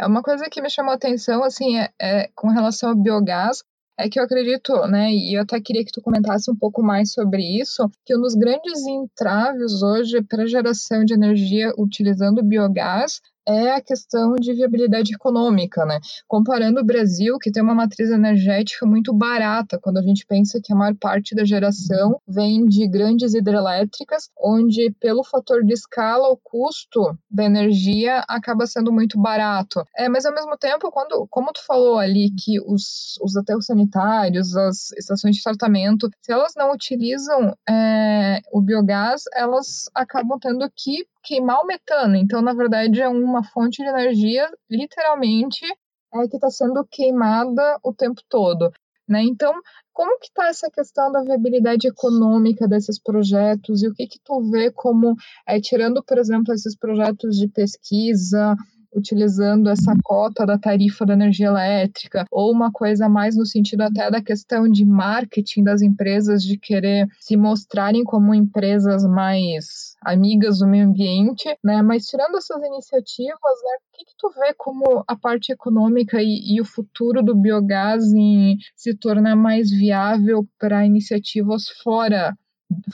uma 0.07 0.21
coisa 0.21 0.49
que 0.49 0.61
me 0.61 0.69
chamou 0.69 0.91
a 0.91 0.95
atenção 0.95 1.43
assim 1.43 1.77
é, 1.77 1.89
é 2.01 2.29
com 2.35 2.49
relação 2.49 2.89
ao 2.89 2.95
biogás 2.95 3.63
é 3.99 4.09
que 4.09 4.19
eu 4.19 4.23
acredito, 4.23 4.73
né, 4.87 5.11
e 5.11 5.37
eu 5.37 5.43
até 5.43 5.59
queria 5.61 5.85
que 5.85 5.91
tu 5.91 6.01
comentasse 6.01 6.49
um 6.49 6.55
pouco 6.55 6.81
mais 6.81 7.11
sobre 7.13 7.43
isso, 7.59 7.89
que 8.03 8.15
um 8.15 8.21
dos 8.21 8.33
grandes 8.33 8.85
entraves 8.87 9.83
hoje 9.83 10.23
para 10.23 10.47
geração 10.47 11.05
de 11.05 11.13
energia 11.13 11.71
utilizando 11.77 12.43
biogás 12.43 13.21
é 13.47 13.71
a 13.71 13.81
questão 13.81 14.35
de 14.35 14.53
viabilidade 14.53 15.13
econômica, 15.13 15.85
né? 15.85 15.99
Comparando 16.27 16.79
o 16.81 16.85
Brasil, 16.85 17.37
que 17.39 17.51
tem 17.51 17.63
uma 17.63 17.75
matriz 17.75 18.09
energética 18.09 18.85
muito 18.85 19.13
barata, 19.13 19.79
quando 19.79 19.97
a 19.97 20.01
gente 20.01 20.25
pensa 20.25 20.59
que 20.63 20.71
a 20.71 20.75
maior 20.75 20.95
parte 20.95 21.35
da 21.35 21.43
geração 21.43 22.19
vem 22.27 22.65
de 22.65 22.87
grandes 22.87 23.33
hidrelétricas, 23.33 24.29
onde 24.39 24.91
pelo 24.99 25.23
fator 25.23 25.63
de 25.63 25.73
escala 25.73 26.29
o 26.29 26.37
custo 26.37 27.17
da 27.29 27.43
energia 27.43 28.23
acaba 28.27 28.67
sendo 28.67 28.91
muito 28.91 29.19
barato. 29.19 29.83
É, 29.97 30.07
mas 30.07 30.25
ao 30.25 30.33
mesmo 30.33 30.57
tempo, 30.57 30.91
quando, 30.91 31.27
como 31.29 31.51
tu 31.51 31.65
falou 31.65 31.97
ali 31.97 32.31
que 32.31 32.59
os, 32.61 33.17
os 33.21 33.35
aterros 33.35 33.65
sanitários, 33.65 34.55
as 34.55 34.91
estações 34.91 35.35
de 35.35 35.43
tratamento, 35.43 36.09
se 36.21 36.31
elas 36.31 36.53
não 36.55 36.71
utilizam 36.71 37.55
é, 37.67 38.39
o 38.51 38.61
biogás, 38.61 39.23
elas 39.33 39.89
acabam 39.95 40.37
tendo 40.39 40.69
que 40.75 41.05
queimar 41.23 41.59
o 41.61 41.67
metano. 41.67 42.15
Então, 42.15 42.41
na 42.41 42.53
verdade, 42.53 43.01
é 43.01 43.07
uma 43.07 43.43
fonte 43.43 43.81
de 43.81 43.89
energia, 43.89 44.49
literalmente, 44.69 45.65
é, 46.13 46.27
que 46.27 46.35
está 46.35 46.49
sendo 46.49 46.85
queimada 46.89 47.77
o 47.83 47.93
tempo 47.93 48.21
todo. 48.29 48.71
Né? 49.07 49.23
Então, 49.23 49.53
como 49.91 50.17
que 50.19 50.27
está 50.27 50.47
essa 50.47 50.69
questão 50.71 51.11
da 51.11 51.21
viabilidade 51.21 51.87
econômica 51.87 52.67
desses 52.67 52.97
projetos 53.01 53.83
e 53.83 53.87
o 53.87 53.93
que 53.93 54.07
que 54.07 54.19
tu 54.23 54.41
vê 54.49 54.71
como, 54.71 55.15
é, 55.47 55.59
tirando, 55.59 56.03
por 56.03 56.17
exemplo, 56.17 56.53
esses 56.53 56.77
projetos 56.77 57.37
de 57.37 57.47
pesquisa, 57.49 58.55
utilizando 58.93 59.69
essa 59.69 59.95
cota 60.03 60.45
da 60.45 60.57
tarifa 60.57 61.05
da 61.05 61.13
energia 61.13 61.47
elétrica, 61.47 62.25
ou 62.31 62.51
uma 62.51 62.71
coisa 62.71 63.07
mais 63.07 63.35
no 63.35 63.45
sentido 63.45 63.81
até 63.81 64.09
da 64.11 64.21
questão 64.21 64.67
de 64.69 64.85
marketing 64.85 65.63
das 65.63 65.81
empresas, 65.81 66.43
de 66.43 66.57
querer 66.57 67.07
se 67.19 67.37
mostrarem 67.37 68.03
como 68.03 68.33
empresas 68.33 69.03
mais 69.05 69.95
amigas 70.01 70.59
do 70.59 70.67
meio 70.67 70.85
ambiente, 70.85 71.55
né? 71.63 71.81
Mas 71.81 72.05
tirando 72.05 72.37
essas 72.37 72.61
iniciativas, 72.63 73.33
né, 73.63 73.77
o 73.77 73.97
que, 73.97 74.05
que 74.05 74.13
tu 74.17 74.31
vê 74.31 74.53
como 74.57 75.03
a 75.07 75.15
parte 75.15 75.51
econômica 75.51 76.21
e, 76.21 76.55
e 76.55 76.61
o 76.61 76.65
futuro 76.65 77.23
do 77.23 77.35
biogás 77.35 78.11
em 78.13 78.57
se 78.75 78.95
tornar 78.95 79.35
mais 79.35 79.69
viável 79.69 80.45
para 80.59 80.85
iniciativas 80.85 81.69
fora 81.83 82.35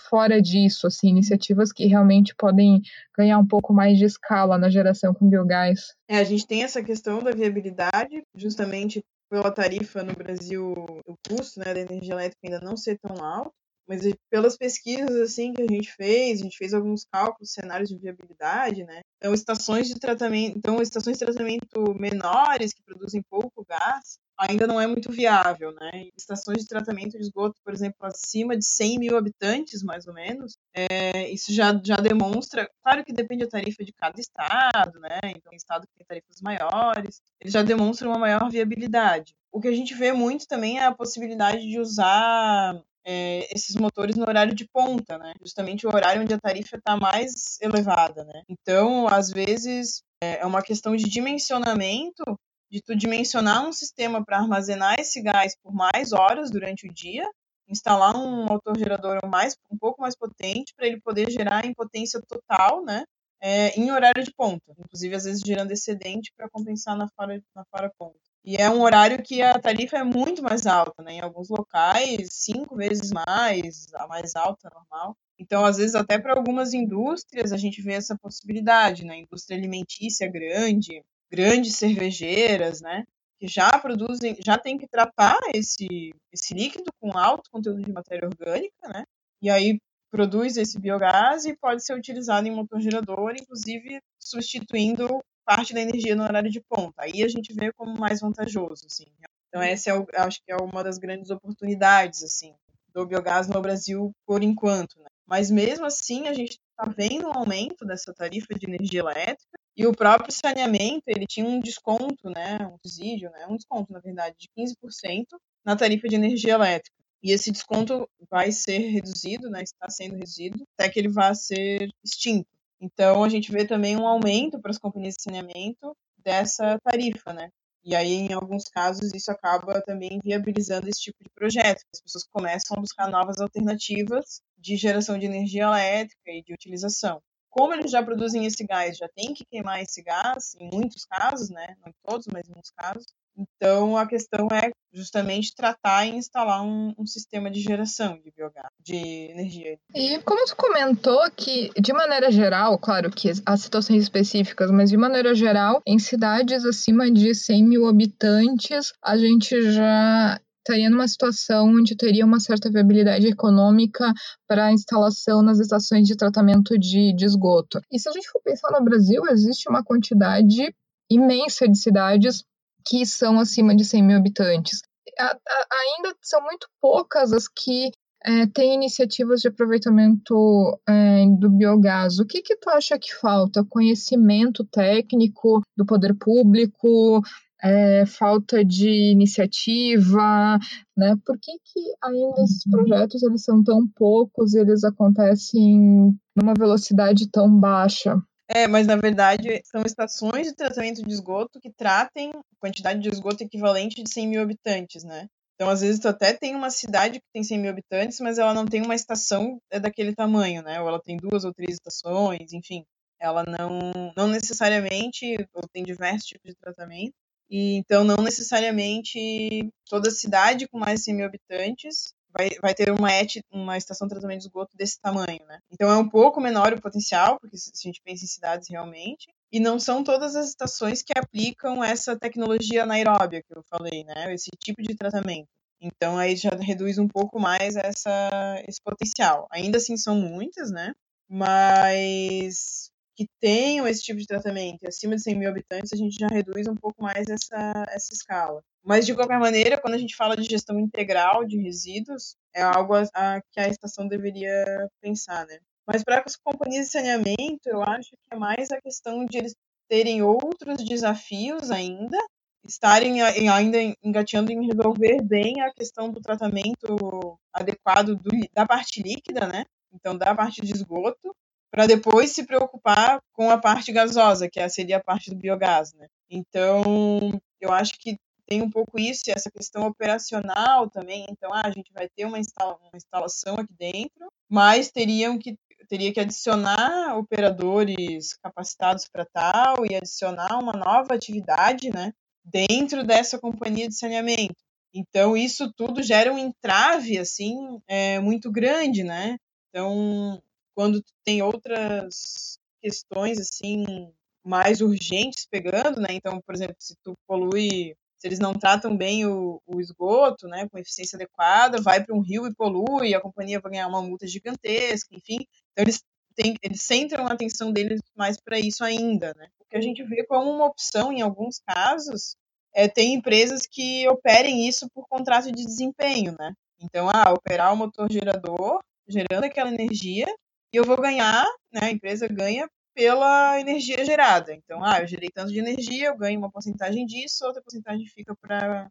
fora 0.09 0.41
disso, 0.41 0.87
assim, 0.87 1.09
iniciativas 1.09 1.71
que 1.71 1.85
realmente 1.85 2.35
podem 2.35 2.81
ganhar 3.17 3.37
um 3.37 3.47
pouco 3.47 3.73
mais 3.73 3.97
de 3.97 4.05
escala 4.05 4.57
na 4.57 4.69
geração 4.69 5.13
com 5.13 5.29
biogás? 5.29 5.95
É, 6.07 6.17
a 6.17 6.23
gente 6.23 6.45
tem 6.45 6.63
essa 6.63 6.83
questão 6.83 7.19
da 7.19 7.31
viabilidade, 7.31 8.23
justamente 8.35 9.03
pela 9.29 9.51
tarifa 9.51 10.03
no 10.03 10.13
Brasil, 10.13 10.73
o 11.05 11.15
custo 11.27 11.59
né, 11.59 11.73
da 11.73 11.81
energia 11.81 12.13
elétrica 12.13 12.39
ainda 12.45 12.61
não 12.61 12.77
ser 12.77 12.97
tão 12.99 13.23
alto, 13.23 13.51
mas 13.87 14.01
pelas 14.29 14.57
pesquisas 14.57 15.15
assim 15.21 15.53
que 15.53 15.61
a 15.61 15.67
gente 15.67 15.91
fez, 15.93 16.39
a 16.39 16.43
gente 16.43 16.57
fez 16.57 16.73
alguns 16.73 17.05
cálculos, 17.05 17.53
cenários 17.53 17.89
de 17.89 17.97
viabilidade, 17.97 18.83
né? 18.83 19.01
Então 19.17 19.33
estações 19.33 19.87
de 19.87 19.95
tratamento, 19.95 20.57
então 20.57 20.81
estações 20.81 21.17
de 21.17 21.25
tratamento 21.25 21.95
menores 21.97 22.73
que 22.73 22.83
produzem 22.83 23.21
pouco 23.29 23.65
gás, 23.65 24.19
ainda 24.37 24.67
não 24.67 24.79
é 24.79 24.85
muito 24.85 25.11
viável, 25.11 25.73
né? 25.73 26.07
Estações 26.15 26.59
de 26.59 26.67
tratamento 26.67 27.11
de 27.11 27.23
esgoto, 27.23 27.59
por 27.63 27.73
exemplo, 27.73 27.97
acima 28.01 28.55
de 28.55 28.65
100 28.65 28.99
mil 28.99 29.17
habitantes, 29.17 29.81
mais 29.83 30.07
ou 30.07 30.13
menos, 30.13 30.57
é, 30.73 31.29
isso 31.31 31.53
já, 31.53 31.79
já 31.83 31.95
demonstra, 31.95 32.69
claro 32.83 33.03
que 33.03 33.11
depende 33.11 33.45
da 33.45 33.51
tarifa 33.51 33.83
de 33.83 33.93
cada 33.93 34.19
estado, 34.19 34.99
né? 34.99 35.19
Então, 35.25 35.51
estado 35.53 35.87
que 35.87 35.95
tem 35.97 36.05
tarifas 36.05 36.41
maiores, 36.41 37.21
ele 37.41 37.51
já 37.51 37.63
demonstra 37.63 38.07
uma 38.07 38.19
maior 38.19 38.49
viabilidade. 38.49 39.33
O 39.51 39.59
que 39.59 39.67
a 39.67 39.75
gente 39.75 39.95
vê 39.95 40.11
muito 40.11 40.47
também 40.47 40.77
é 40.77 40.85
a 40.85 40.93
possibilidade 40.93 41.61
de 41.67 41.79
usar 41.79 42.79
é, 43.03 43.47
esses 43.55 43.75
motores 43.75 44.17
no 44.17 44.27
horário 44.27 44.53
de 44.53 44.67
ponta, 44.67 45.17
né? 45.17 45.33
Justamente 45.41 45.87
o 45.87 45.89
horário 45.89 46.21
onde 46.21 46.33
a 46.33 46.39
tarifa 46.39 46.75
está 46.75 46.97
mais 46.97 47.57
elevada, 47.61 48.25
né? 48.25 48.43
Então, 48.49 49.07
às 49.07 49.31
vezes, 49.31 50.03
é, 50.21 50.41
é 50.41 50.45
uma 50.45 50.61
questão 50.61 50.95
de 50.95 51.05
dimensionamento 51.05 52.23
de 52.69 52.81
tu 52.81 52.95
dimensionar 52.95 53.67
um 53.67 53.71
sistema 53.71 54.23
para 54.23 54.37
armazenar 54.37 54.99
esse 54.99 55.21
gás 55.21 55.55
por 55.61 55.73
mais 55.73 56.11
horas 56.11 56.51
durante 56.51 56.87
o 56.87 56.93
dia, 56.93 57.29
instalar 57.67 58.15
um 58.15 58.45
motor 58.45 58.77
gerador 58.77 59.19
mais, 59.27 59.55
um 59.71 59.77
pouco 59.77 60.01
mais 60.01 60.15
potente 60.15 60.73
para 60.75 60.87
ele 60.87 60.99
poder 61.01 61.29
gerar 61.29 61.65
em 61.65 61.73
potência 61.73 62.21
total, 62.27 62.83
né? 62.83 63.03
É, 63.39 63.69
em 63.79 63.91
horário 63.91 64.23
de 64.23 64.33
ponta, 64.33 64.73
inclusive 64.79 65.15
às 65.15 65.25
vezes 65.25 65.41
gerando 65.45 65.71
excedente 65.71 66.33
para 66.35 66.49
compensar 66.49 66.97
na 66.97 67.07
fora, 67.09 67.39
na 67.55 67.63
fora 67.65 67.91
ponta. 67.97 68.17
E 68.43 68.55
é 68.55 68.69
um 68.69 68.81
horário 68.81 69.21
que 69.21 69.41
a 69.41 69.59
tarifa 69.59 69.97
é 69.97 70.03
muito 70.03 70.41
mais 70.41 70.65
alta, 70.65 71.03
né? 71.03 71.13
Em 71.13 71.21
alguns 71.21 71.49
locais, 71.49 72.29
cinco 72.31 72.75
vezes 72.75 73.11
mais, 73.11 73.87
a 73.93 74.07
mais 74.07 74.35
alta 74.35 74.69
normal. 74.73 75.15
Então, 75.37 75.65
às 75.65 75.77
vezes, 75.77 75.95
até 75.95 76.17
para 76.17 76.33
algumas 76.33 76.73
indústrias, 76.73 77.51
a 77.51 77.57
gente 77.57 77.81
vê 77.81 77.93
essa 77.93 78.17
possibilidade, 78.17 79.05
né? 79.05 79.17
Indústria 79.19 79.57
alimentícia 79.57 80.31
grande, 80.31 81.03
grandes 81.29 81.75
cervejeiras, 81.75 82.81
né? 82.81 83.03
Que 83.39 83.47
já 83.47 83.69
produzem, 83.79 84.35
já 84.43 84.57
tem 84.57 84.77
que 84.77 84.87
tratar 84.87 85.37
esse, 85.53 86.13
esse 86.31 86.53
líquido 86.53 86.91
com 86.99 87.17
alto 87.17 87.49
conteúdo 87.51 87.81
de 87.81 87.91
matéria 87.91 88.27
orgânica, 88.27 88.87
né? 88.87 89.03
E 89.41 89.49
aí 89.49 89.79
produz 90.09 90.57
esse 90.57 90.79
biogás 90.79 91.45
e 91.45 91.55
pode 91.55 91.85
ser 91.85 91.93
utilizado 91.93 92.47
em 92.47 92.51
motor 92.51 92.79
gerador, 92.79 93.35
inclusive 93.35 93.99
substituindo 94.19 95.21
parte 95.45 95.73
da 95.73 95.81
energia 95.81 96.15
no 96.15 96.23
horário 96.23 96.49
de 96.49 96.61
ponta. 96.61 97.03
Aí 97.03 97.23
a 97.23 97.27
gente 97.27 97.53
vê 97.53 97.71
como 97.73 97.97
mais 97.97 98.19
vantajoso, 98.19 98.85
assim. 98.85 99.05
Então 99.47 99.61
essa 99.61 99.91
é, 99.91 99.93
o, 99.97 100.05
acho 100.15 100.41
que 100.43 100.51
é 100.51 100.57
uma 100.57 100.83
das 100.83 100.97
grandes 100.97 101.29
oportunidades, 101.29 102.23
assim, 102.23 102.53
do 102.93 103.05
biogás 103.05 103.47
no 103.47 103.61
Brasil 103.61 104.11
por 104.25 104.43
enquanto, 104.43 104.99
né? 104.99 105.07
Mas 105.25 105.51
mesmo 105.51 105.85
assim 105.85 106.27
a 106.27 106.33
gente 106.33 106.51
está 106.51 106.91
vendo 106.95 107.27
um 107.27 107.33
aumento 107.33 107.85
dessa 107.85 108.13
tarifa 108.13 108.53
de 108.55 108.65
energia 108.65 109.01
elétrica 109.01 109.56
e 109.77 109.85
o 109.85 109.93
próprio 109.93 110.33
saneamento, 110.33 111.03
ele 111.05 111.27
tinha 111.27 111.45
um 111.45 111.59
desconto, 111.59 112.31
né, 112.31 112.57
um 112.65 112.77
subsídio, 112.77 113.29
né, 113.29 113.45
um 113.47 113.55
desconto, 113.55 113.93
na 113.93 113.99
verdade, 113.99 114.35
de 114.39 114.49
15% 114.57 115.39
na 115.63 115.75
tarifa 115.75 116.07
de 116.07 116.15
energia 116.15 116.53
elétrica. 116.53 116.97
E 117.21 117.31
esse 117.31 117.51
desconto 117.51 118.09
vai 118.27 118.51
ser 118.51 118.79
reduzido, 118.79 119.51
né, 119.51 119.61
está 119.61 119.87
sendo 119.87 120.15
reduzido, 120.15 120.65
até 120.73 120.89
que 120.89 120.99
ele 120.99 121.09
vá 121.09 121.31
ser 121.35 121.91
extinto. 122.03 122.47
Então, 122.81 123.23
a 123.23 123.29
gente 123.29 123.51
vê 123.51 123.67
também 123.67 123.95
um 123.95 124.07
aumento 124.07 124.59
para 124.59 124.71
as 124.71 124.79
companhias 124.79 125.13
de 125.13 125.21
saneamento 125.21 125.95
dessa 126.17 126.79
tarifa, 126.83 127.31
né? 127.31 127.49
E 127.83 127.95
aí, 127.95 128.13
em 128.13 128.33
alguns 128.33 128.63
casos, 128.65 129.13
isso 129.13 129.31
acaba 129.31 129.79
também 129.81 130.19
viabilizando 130.23 130.89
esse 130.89 131.01
tipo 131.01 131.23
de 131.23 131.29
projeto. 131.29 131.83
As 131.93 132.01
pessoas 132.01 132.25
começam 132.31 132.77
a 132.77 132.81
buscar 132.81 133.09
novas 133.09 133.39
alternativas 133.39 134.41
de 134.57 134.75
geração 134.75 135.17
de 135.19 135.25
energia 135.27 135.63
elétrica 135.63 136.31
e 136.31 136.43
de 136.43 136.53
utilização 136.53 137.21
como 137.57 137.73
eles 137.73 137.89
já 137.89 138.03
produzem 138.03 138.45
esse 138.45 138.63
gás, 138.63 138.97
já 138.97 139.09
tem 139.15 139.33
que 139.33 139.43
queimar 139.43 139.81
esse 139.81 140.03
gás, 140.03 140.55
em 140.59 140.69
muitos 140.71 141.03
casos, 141.05 141.49
né? 141.49 141.75
Não 141.83 141.91
todos, 142.05 142.27
mas 142.31 142.47
em 142.47 142.53
muitos 142.53 142.69
casos. 142.69 143.07
Então, 143.35 143.97
a 143.97 144.07
questão 144.07 144.47
é 144.51 144.71
justamente 144.93 145.55
tratar 145.55 146.05
e 146.05 146.15
instalar 146.15 146.63
um, 146.63 146.93
um, 146.97 147.05
sistema 147.05 147.51
de 147.51 147.59
geração 147.59 148.19
de 148.19 148.31
biogás, 148.31 148.67
de 148.79 148.95
energia. 149.31 149.77
E 149.93 150.19
como 150.19 150.45
tu 150.45 150.55
comentou 150.55 151.19
que, 151.35 151.69
de 151.79 151.93
maneira 151.93 152.31
geral, 152.31 152.77
claro 152.79 153.11
que 153.11 153.31
há 153.45 153.57
situações 153.57 154.03
específicas, 154.03 154.71
mas 154.71 154.89
de 154.89 154.97
maneira 154.97 155.35
geral, 155.35 155.81
em 155.85 155.99
cidades 155.99 156.65
acima 156.65 157.11
de 157.11 157.33
100 157.33 157.63
mil 157.63 157.87
habitantes, 157.87 158.91
a 159.03 159.17
gente 159.17 159.71
já 159.71 160.39
estaria 160.67 160.89
numa 160.89 161.07
situação 161.07 161.69
onde 161.69 161.95
teria 161.95 162.25
uma 162.25 162.39
certa 162.39 162.69
viabilidade 162.69 163.25
econômica 163.25 164.13
para 164.45 164.65
a 164.65 164.73
instalação 164.73 165.41
nas 165.41 165.59
estações 165.59 166.05
de 166.05 166.17
tratamento 166.17 166.77
de, 166.77 167.13
de 167.15 167.25
esgoto. 167.25 167.79
E 167.91 167.97
se 167.97 168.09
a 168.09 168.11
gente 168.11 168.29
for 168.29 168.41
pensar 168.41 168.71
no 168.71 168.83
Brasil, 168.83 169.23
existe 169.29 169.69
uma 169.69 169.83
quantidade 169.83 170.73
imensa 171.09 171.67
de 171.67 171.77
cidades 171.77 172.43
que 172.85 173.05
são 173.05 173.39
acima 173.39 173.75
de 173.75 173.85
100 173.85 174.03
mil 174.03 174.17
habitantes. 174.17 174.81
A, 175.17 175.25
a, 175.25 175.67
ainda 175.95 176.15
são 176.21 176.41
muito 176.41 176.67
poucas 176.81 177.31
as 177.31 177.47
que 177.47 177.91
é, 178.25 178.45
têm 178.47 178.73
iniciativas 178.75 179.41
de 179.41 179.47
aproveitamento 179.47 180.79
é, 180.87 181.25
do 181.39 181.49
biogás. 181.49 182.19
O 182.19 182.25
que, 182.25 182.41
que 182.41 182.57
tu 182.57 182.69
acha 182.69 182.99
que 182.99 183.13
falta? 183.13 183.63
Conhecimento 183.69 184.65
técnico 184.65 185.61
do 185.77 185.85
poder 185.85 186.13
público? 186.15 187.21
É, 187.63 188.05
falta 188.05 188.63
de 188.63 189.11
iniciativa, 189.11 190.59
né? 190.95 191.15
Por 191.25 191.37
que, 191.39 191.51
que 191.63 191.79
ainda 192.03 192.43
esses 192.43 192.63
projetos 192.69 193.23
eles 193.23 193.43
são 193.43 193.63
tão 193.63 193.87
poucos 193.87 194.53
e 194.53 194.59
eles 194.59 194.83
acontecem 194.83 196.17
numa 196.35 196.53
velocidade 196.57 197.29
tão 197.29 197.49
baixa? 197.59 198.21
É, 198.49 198.67
mas 198.67 198.87
na 198.87 198.95
verdade 198.95 199.61
são 199.65 199.81
estações 199.85 200.47
de 200.47 200.55
tratamento 200.55 201.03
de 201.03 201.11
esgoto 201.11 201.59
que 201.59 201.69
tratem 201.69 202.31
quantidade 202.59 202.99
de 202.99 203.09
esgoto 203.09 203.43
equivalente 203.43 204.01
de 204.01 204.09
100 204.09 204.27
mil 204.27 204.41
habitantes, 204.41 205.03
né? 205.03 205.27
Então, 205.57 205.71
às 205.71 205.81
vezes, 205.81 205.99
tu 205.99 206.07
até 206.07 206.33
tem 206.33 206.55
uma 206.55 206.69
cidade 206.69 207.19
que 207.19 207.25
tem 207.33 207.43
100 207.43 207.57
mil 207.57 207.71
habitantes, 207.71 208.19
mas 208.19 208.37
ela 208.37 208.53
não 208.53 208.67
tem 208.67 208.83
uma 208.83 208.93
estação 208.93 209.59
é 209.71 209.79
daquele 209.79 210.13
tamanho, 210.13 210.61
né? 210.61 210.79
Ou 210.79 210.87
ela 210.87 211.01
tem 211.01 211.17
duas 211.17 211.43
ou 211.43 211.51
três 211.51 211.73
estações, 211.73 212.53
enfim. 212.53 212.85
Ela 213.19 213.43
não, 213.43 214.13
não 214.15 214.27
necessariamente, 214.27 215.35
ou 215.55 215.63
tem 215.73 215.83
diversos 215.83 216.27
tipos 216.27 216.51
de 216.51 216.55
tratamento, 216.55 217.15
e 217.49 217.75
então 217.75 218.03
não 218.03 218.17
necessariamente 218.17 219.69
toda 219.89 220.11
cidade 220.11 220.67
com 220.67 220.77
mais 220.77 220.99
de 220.99 221.05
100 221.05 221.15
mil 221.15 221.25
habitantes 221.25 222.13
vai, 222.37 222.49
vai 222.61 222.73
ter 222.73 222.91
uma, 222.91 223.11
et, 223.11 223.41
uma 223.51 223.77
estação 223.77 224.07
de 224.07 224.13
tratamento 224.13 224.39
de 224.39 224.45
esgoto 224.45 224.75
desse 224.77 224.99
tamanho, 225.01 225.43
né? 225.47 225.59
Então 225.71 225.89
é 225.89 225.97
um 225.97 226.07
pouco 226.07 226.39
menor 226.39 226.73
o 226.73 226.81
potencial, 226.81 227.39
porque 227.39 227.57
se 227.57 227.71
a 227.73 227.81
gente 227.81 228.01
pensa 228.03 228.23
em 228.23 228.27
cidades 228.27 228.69
realmente, 228.69 229.27
e 229.51 229.59
não 229.59 229.79
são 229.79 230.03
todas 230.03 230.35
as 230.35 230.49
estações 230.49 231.01
que 231.01 231.17
aplicam 231.17 231.83
essa 231.83 232.17
tecnologia 232.17 232.83
anaeróbia 232.83 233.41
que 233.41 233.57
eu 233.57 233.63
falei, 233.63 234.03
né? 234.03 234.33
Esse 234.33 234.49
tipo 234.59 234.81
de 234.81 234.95
tratamento. 234.95 235.49
Então 235.81 236.17
aí 236.17 236.35
já 236.35 236.49
reduz 236.49 236.97
um 236.97 237.07
pouco 237.07 237.39
mais 237.39 237.75
essa, 237.75 238.63
esse 238.67 238.81
potencial. 238.81 239.47
Ainda 239.51 239.77
assim 239.77 239.95
são 239.95 240.15
muitas, 240.15 240.71
né? 240.71 240.93
Mas 241.29 242.91
que 243.17 243.27
tenham 243.39 243.87
esse 243.87 244.03
tipo 244.03 244.19
de 244.19 244.27
tratamento 244.27 244.87
acima 244.87 245.15
de 245.15 245.23
100 245.23 245.35
mil 245.35 245.49
habitantes, 245.49 245.91
a 245.91 245.97
gente 245.97 246.15
já 246.19 246.27
reduz 246.27 246.67
um 246.67 246.75
pouco 246.75 247.01
mais 247.01 247.27
essa, 247.27 247.85
essa 247.89 248.13
escala. 248.13 248.61
Mas, 248.83 249.07
de 249.07 249.15
qualquer 249.15 249.39
maneira, 249.39 249.81
quando 249.81 249.95
a 249.95 249.97
gente 249.97 250.15
fala 250.15 250.37
de 250.37 250.43
gestão 250.43 250.79
integral 250.79 251.43
de 251.43 251.57
resíduos, 251.59 252.35
é 252.53 252.61
algo 252.61 252.93
a, 252.93 253.03
a 253.15 253.41
que 253.51 253.59
a 253.59 253.67
estação 253.67 254.07
deveria 254.07 254.63
pensar, 255.01 255.47
né? 255.47 255.57
Mas 255.85 256.03
para 256.03 256.21
as 256.23 256.35
companhias 256.35 256.85
de 256.85 256.91
saneamento, 256.91 257.67
eu 257.67 257.81
acho 257.81 258.11
que 258.11 258.17
é 258.31 258.35
mais 258.35 258.69
a 258.69 258.79
questão 258.79 259.25
de 259.25 259.39
eles 259.39 259.55
terem 259.89 260.21
outros 260.21 260.85
desafios 260.85 261.71
ainda, 261.71 262.17
estarem 262.63 263.21
ainda 263.21 263.77
engateando 264.03 264.51
em 264.51 264.67
resolver 264.67 265.23
bem 265.23 265.61
a 265.61 265.73
questão 265.73 266.11
do 266.11 266.21
tratamento 266.21 267.39
adequado 267.51 268.15
do, 268.15 268.29
da 268.53 268.65
parte 268.65 269.01
líquida, 269.01 269.47
né? 269.47 269.65
Então, 269.91 270.15
da 270.15 270.35
parte 270.35 270.61
de 270.61 270.71
esgoto, 270.71 271.35
para 271.77 271.85
depois 271.85 272.31
se 272.31 272.43
preocupar 272.43 273.21
com 273.31 273.51
a 273.51 273.57
parte 273.59 273.91
gasosa, 273.91 274.49
que 274.49 274.67
seria 274.67 274.97
a 274.97 275.03
parte 275.03 275.29
do 275.29 275.35
biogás, 275.35 275.93
né? 275.93 276.07
Então, 276.27 277.39
eu 277.61 277.71
acho 277.71 277.93
que 277.99 278.17
tem 278.47 278.63
um 278.63 278.69
pouco 278.71 278.99
isso, 278.99 279.21
essa 279.27 279.51
questão 279.51 279.85
operacional 279.85 280.89
também. 280.89 281.27
Então, 281.29 281.53
ah, 281.53 281.61
a 281.63 281.69
gente 281.69 281.93
vai 281.93 282.09
ter 282.09 282.25
uma, 282.25 282.39
instala 282.39 282.79
uma 282.81 282.95
instalação 282.97 283.57
aqui 283.57 283.71
dentro, 283.77 284.27
mas 284.49 284.89
teriam 284.89 285.37
que 285.37 285.55
teria 285.87 286.11
que 286.11 286.19
adicionar 286.19 287.15
operadores 287.15 288.33
capacitados 288.41 289.07
para 289.07 289.23
tal 289.23 289.85
e 289.85 289.93
adicionar 289.93 290.57
uma 290.59 290.73
nova 290.73 291.13
atividade, 291.13 291.91
né, 291.91 292.11
dentro 292.43 293.03
dessa 293.03 293.37
companhia 293.37 293.87
de 293.87 293.93
saneamento. 293.93 294.55
Então 294.91 295.37
isso 295.37 295.71
tudo 295.73 296.01
gera 296.01 296.33
um 296.33 296.39
entrave 296.39 297.19
assim 297.19 297.55
é, 297.87 298.19
muito 298.19 298.51
grande, 298.51 299.03
né? 299.03 299.37
Então 299.69 300.41
quando 300.77 301.03
tem 301.25 301.41
outras 301.41 302.59
questões 302.79 303.39
assim 303.39 304.13
mais 304.45 304.79
urgentes 304.79 305.47
pegando, 305.49 305.99
né? 305.99 306.09
Então, 306.11 306.39
por 306.39 306.53
exemplo, 306.53 306.75
se 306.77 306.95
tu 307.03 307.17
polui 307.25 307.95
se 308.19 308.27
eles 308.27 308.37
não 308.39 308.53
tratam 308.53 308.95
bem 308.95 309.25
o, 309.25 309.59
o 309.65 309.79
esgoto, 309.79 310.47
né, 310.47 310.67
com 310.69 310.77
eficiência 310.77 311.15
adequada, 311.15 311.81
vai 311.81 312.03
para 312.03 312.15
um 312.15 312.21
rio 312.21 312.47
e 312.47 312.53
polui, 312.53 313.13
a 313.13 313.21
companhia 313.21 313.59
vai 313.59 313.71
ganhar 313.71 313.87
uma 313.87 314.01
multa 314.01 314.27
gigantesca, 314.27 315.15
enfim. 315.15 315.45
Então 315.71 315.83
eles 315.83 316.03
têm, 316.35 316.55
eles 316.61 316.81
centram 316.81 317.27
a 317.27 317.33
atenção 317.33 317.71
deles 317.71 317.99
mais 318.15 318.39
para 318.39 318.59
isso 318.59 318.83
ainda, 318.83 319.33
né? 319.35 319.47
O 319.59 319.65
que 319.65 319.77
a 319.77 319.81
gente 319.81 320.03
vê 320.03 320.23
como 320.25 320.49
uma 320.49 320.65
opção 320.65 321.11
em 321.11 321.21
alguns 321.21 321.59
casos 321.59 322.35
é 322.73 322.87
ter 322.87 323.03
empresas 323.03 323.67
que 323.67 324.07
operem 324.09 324.67
isso 324.67 324.87
por 324.93 325.07
contrato 325.07 325.51
de 325.51 325.65
desempenho, 325.65 326.35
né? 326.39 326.53
Então, 326.79 327.09
ah, 327.09 327.33
operar 327.33 327.73
o 327.73 327.77
motor 327.77 328.11
gerador, 328.11 328.79
gerando 329.07 329.45
aquela 329.45 329.71
energia, 329.71 330.27
e 330.71 330.77
eu 330.77 330.83
vou 330.83 330.99
ganhar, 331.01 331.45
né? 331.71 331.81
A 331.83 331.91
empresa 331.91 332.27
ganha 332.27 332.69
pela 332.93 333.59
energia 333.59 334.03
gerada. 334.03 334.53
Então, 334.53 334.83
ah, 334.83 334.99
eu 335.01 335.07
gerei 335.07 335.29
tanto 335.29 335.51
de 335.51 335.59
energia, 335.59 336.07
eu 336.07 336.17
ganho 336.17 336.39
uma 336.39 336.51
porcentagem 336.51 337.05
disso, 337.05 337.45
outra 337.45 337.61
porcentagem 337.61 338.05
fica 338.07 338.35
para 338.35 338.89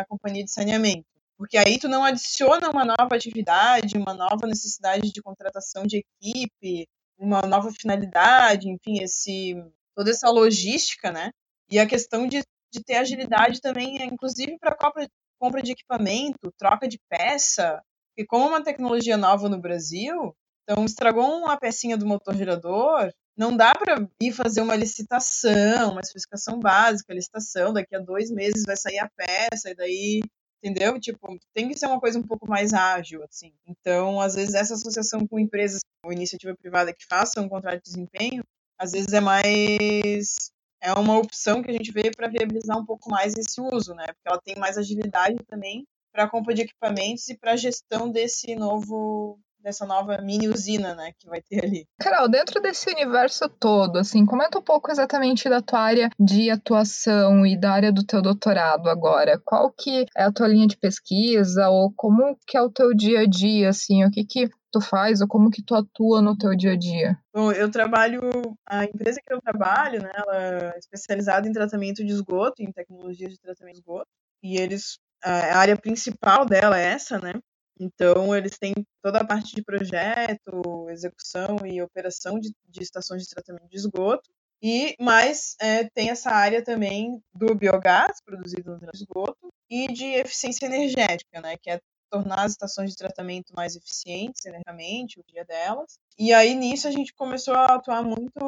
a 0.00 0.04
companhia 0.06 0.44
de 0.44 0.52
saneamento. 0.52 1.06
Porque 1.36 1.58
aí 1.58 1.78
tu 1.78 1.88
não 1.88 2.04
adiciona 2.04 2.70
uma 2.70 2.84
nova 2.84 3.16
atividade, 3.16 3.98
uma 3.98 4.14
nova 4.14 4.46
necessidade 4.46 5.10
de 5.12 5.20
contratação 5.20 5.84
de 5.84 5.98
equipe, 5.98 6.88
uma 7.18 7.42
nova 7.42 7.72
finalidade, 7.72 8.68
enfim, 8.68 9.02
esse 9.02 9.54
toda 9.94 10.10
essa 10.10 10.30
logística, 10.30 11.10
né? 11.10 11.30
E 11.70 11.78
a 11.78 11.86
questão 11.86 12.26
de, 12.26 12.42
de 12.72 12.84
ter 12.84 12.96
agilidade 12.96 13.60
também, 13.60 14.02
inclusive 14.04 14.58
para 14.58 14.76
compra, 14.76 15.08
compra 15.38 15.62
de 15.62 15.72
equipamento, 15.72 16.52
troca 16.56 16.86
de 16.88 16.98
peça, 17.08 17.82
e 18.16 18.24
como 18.24 18.44
é 18.44 18.48
uma 18.48 18.64
tecnologia 18.64 19.16
nova 19.16 19.48
no 19.48 19.60
Brasil, 19.60 20.34
então 20.64 20.84
estragou 20.84 21.38
uma 21.38 21.58
pecinha 21.58 21.96
do 21.96 22.06
motor 22.06 22.34
gerador, 22.34 23.12
não 23.36 23.56
dá 23.56 23.74
para 23.74 24.08
ir 24.20 24.32
fazer 24.32 24.60
uma 24.60 24.76
licitação, 24.76 25.92
uma 25.92 26.00
especificação 26.00 26.58
básica, 26.58 27.12
licitação, 27.12 27.72
daqui 27.72 27.94
a 27.94 28.00
dois 28.00 28.30
meses 28.30 28.64
vai 28.64 28.76
sair 28.76 28.98
a 28.98 29.10
peça, 29.10 29.70
e 29.70 29.74
daí, 29.74 30.22
entendeu? 30.62 30.98
Tipo, 31.00 31.36
tem 31.52 31.68
que 31.68 31.78
ser 31.78 31.86
uma 31.86 32.00
coisa 32.00 32.18
um 32.18 32.22
pouco 32.22 32.48
mais 32.48 32.72
ágil, 32.72 33.22
assim. 33.24 33.52
Então, 33.66 34.20
às 34.20 34.34
vezes, 34.34 34.54
essa 34.54 34.74
associação 34.74 35.26
com 35.26 35.38
empresas 35.38 35.80
ou 36.04 36.12
iniciativa 36.12 36.56
privada 36.56 36.94
que 36.94 37.04
façam 37.06 37.44
um 37.44 37.48
contrato 37.48 37.82
de 37.82 37.90
desempenho, 37.90 38.42
às 38.78 38.92
vezes 38.92 39.12
é 39.12 39.20
mais. 39.20 40.50
É 40.80 40.92
uma 40.92 41.18
opção 41.18 41.62
que 41.62 41.70
a 41.70 41.72
gente 41.72 41.90
vê 41.90 42.10
para 42.10 42.28
viabilizar 42.28 42.78
um 42.78 42.84
pouco 42.84 43.10
mais 43.10 43.34
esse 43.36 43.58
uso, 43.58 43.94
né? 43.94 44.06
Porque 44.06 44.28
ela 44.28 44.40
tem 44.44 44.54
mais 44.56 44.76
agilidade 44.76 45.36
também 45.48 45.84
para 46.12 46.24
a 46.24 46.30
compra 46.30 46.54
de 46.54 46.62
equipamentos 46.62 47.26
e 47.28 47.36
para 47.36 47.52
a 47.52 47.56
gestão 47.56 48.10
desse 48.10 48.54
novo 48.54 49.40
dessa 49.64 49.86
nova 49.86 50.18
mini 50.18 50.46
usina, 50.46 50.94
né, 50.94 51.12
que 51.18 51.26
vai 51.26 51.40
ter 51.40 51.64
ali. 51.64 51.86
Carol, 51.98 52.28
dentro 52.28 52.60
desse 52.60 52.90
universo 52.90 53.48
todo, 53.48 53.98
assim, 53.98 54.26
comenta 54.26 54.58
um 54.58 54.62
pouco 54.62 54.90
exatamente 54.90 55.48
da 55.48 55.62
tua 55.62 55.80
área 55.80 56.10
de 56.20 56.50
atuação 56.50 57.46
e 57.46 57.58
da 57.58 57.72
área 57.72 57.90
do 57.90 58.04
teu 58.04 58.20
doutorado 58.20 58.88
agora. 58.88 59.40
Qual 59.42 59.72
que 59.72 60.04
é 60.16 60.24
a 60.24 60.32
tua 60.32 60.48
linha 60.48 60.66
de 60.66 60.76
pesquisa 60.76 61.68
ou 61.70 61.92
como 61.96 62.36
que 62.46 62.56
é 62.56 62.60
o 62.60 62.70
teu 62.70 62.94
dia 62.94 63.20
a 63.20 63.26
dia, 63.26 63.70
assim, 63.70 64.04
o 64.04 64.10
que 64.10 64.24
que 64.24 64.50
tu 64.70 64.80
faz 64.80 65.20
ou 65.20 65.28
como 65.28 65.50
que 65.50 65.62
tu 65.62 65.74
atua 65.74 66.20
no 66.20 66.36
teu 66.36 66.54
dia 66.54 66.72
a 66.72 66.76
dia? 66.76 67.16
Bom, 67.32 67.50
eu 67.50 67.70
trabalho, 67.70 68.20
a 68.66 68.84
empresa 68.84 69.20
que 69.24 69.32
eu 69.32 69.40
trabalho, 69.40 70.02
né, 70.02 70.10
ela 70.14 70.36
é 70.36 70.78
especializada 70.78 71.48
em 71.48 71.52
tratamento 71.52 72.04
de 72.04 72.12
esgoto, 72.12 72.62
em 72.62 72.70
tecnologias 72.70 73.32
de 73.32 73.40
tratamento 73.40 73.74
de 73.74 73.80
esgoto, 73.80 74.08
e 74.42 74.58
eles, 74.58 74.98
a 75.22 75.58
área 75.58 75.76
principal 75.76 76.44
dela 76.44 76.78
é 76.78 76.86
essa, 76.86 77.18
né, 77.18 77.32
então, 77.78 78.34
eles 78.34 78.58
têm 78.58 78.72
toda 79.02 79.20
a 79.20 79.26
parte 79.26 79.54
de 79.54 79.62
projeto, 79.62 80.88
execução 80.90 81.56
e 81.66 81.82
operação 81.82 82.38
de, 82.38 82.54
de 82.68 82.82
estações 82.82 83.22
de 83.22 83.28
tratamento 83.28 83.68
de 83.68 83.76
esgoto. 83.76 84.30
E 84.62 84.94
mais 84.98 85.56
é, 85.60 85.84
tem 85.90 86.10
essa 86.10 86.30
área 86.30 86.62
também 86.62 87.20
do 87.34 87.54
biogás 87.54 88.22
produzido 88.24 88.78
no 88.80 88.90
esgoto 88.94 89.52
e 89.68 89.92
de 89.92 90.06
eficiência 90.06 90.66
energética, 90.66 91.40
né, 91.40 91.56
que 91.58 91.70
é 91.70 91.80
tornar 92.10 92.44
as 92.44 92.52
estações 92.52 92.90
de 92.90 92.96
tratamento 92.96 93.52
mais 93.54 93.76
eficientes 93.76 94.44
energeticamente, 94.46 95.20
o 95.20 95.24
dia 95.26 95.44
delas. 95.44 95.98
E 96.18 96.32
aí 96.32 96.54
nisso 96.54 96.86
a 96.86 96.90
gente 96.90 97.12
começou 97.12 97.54
a 97.54 97.74
atuar 97.74 98.02
muito 98.02 98.38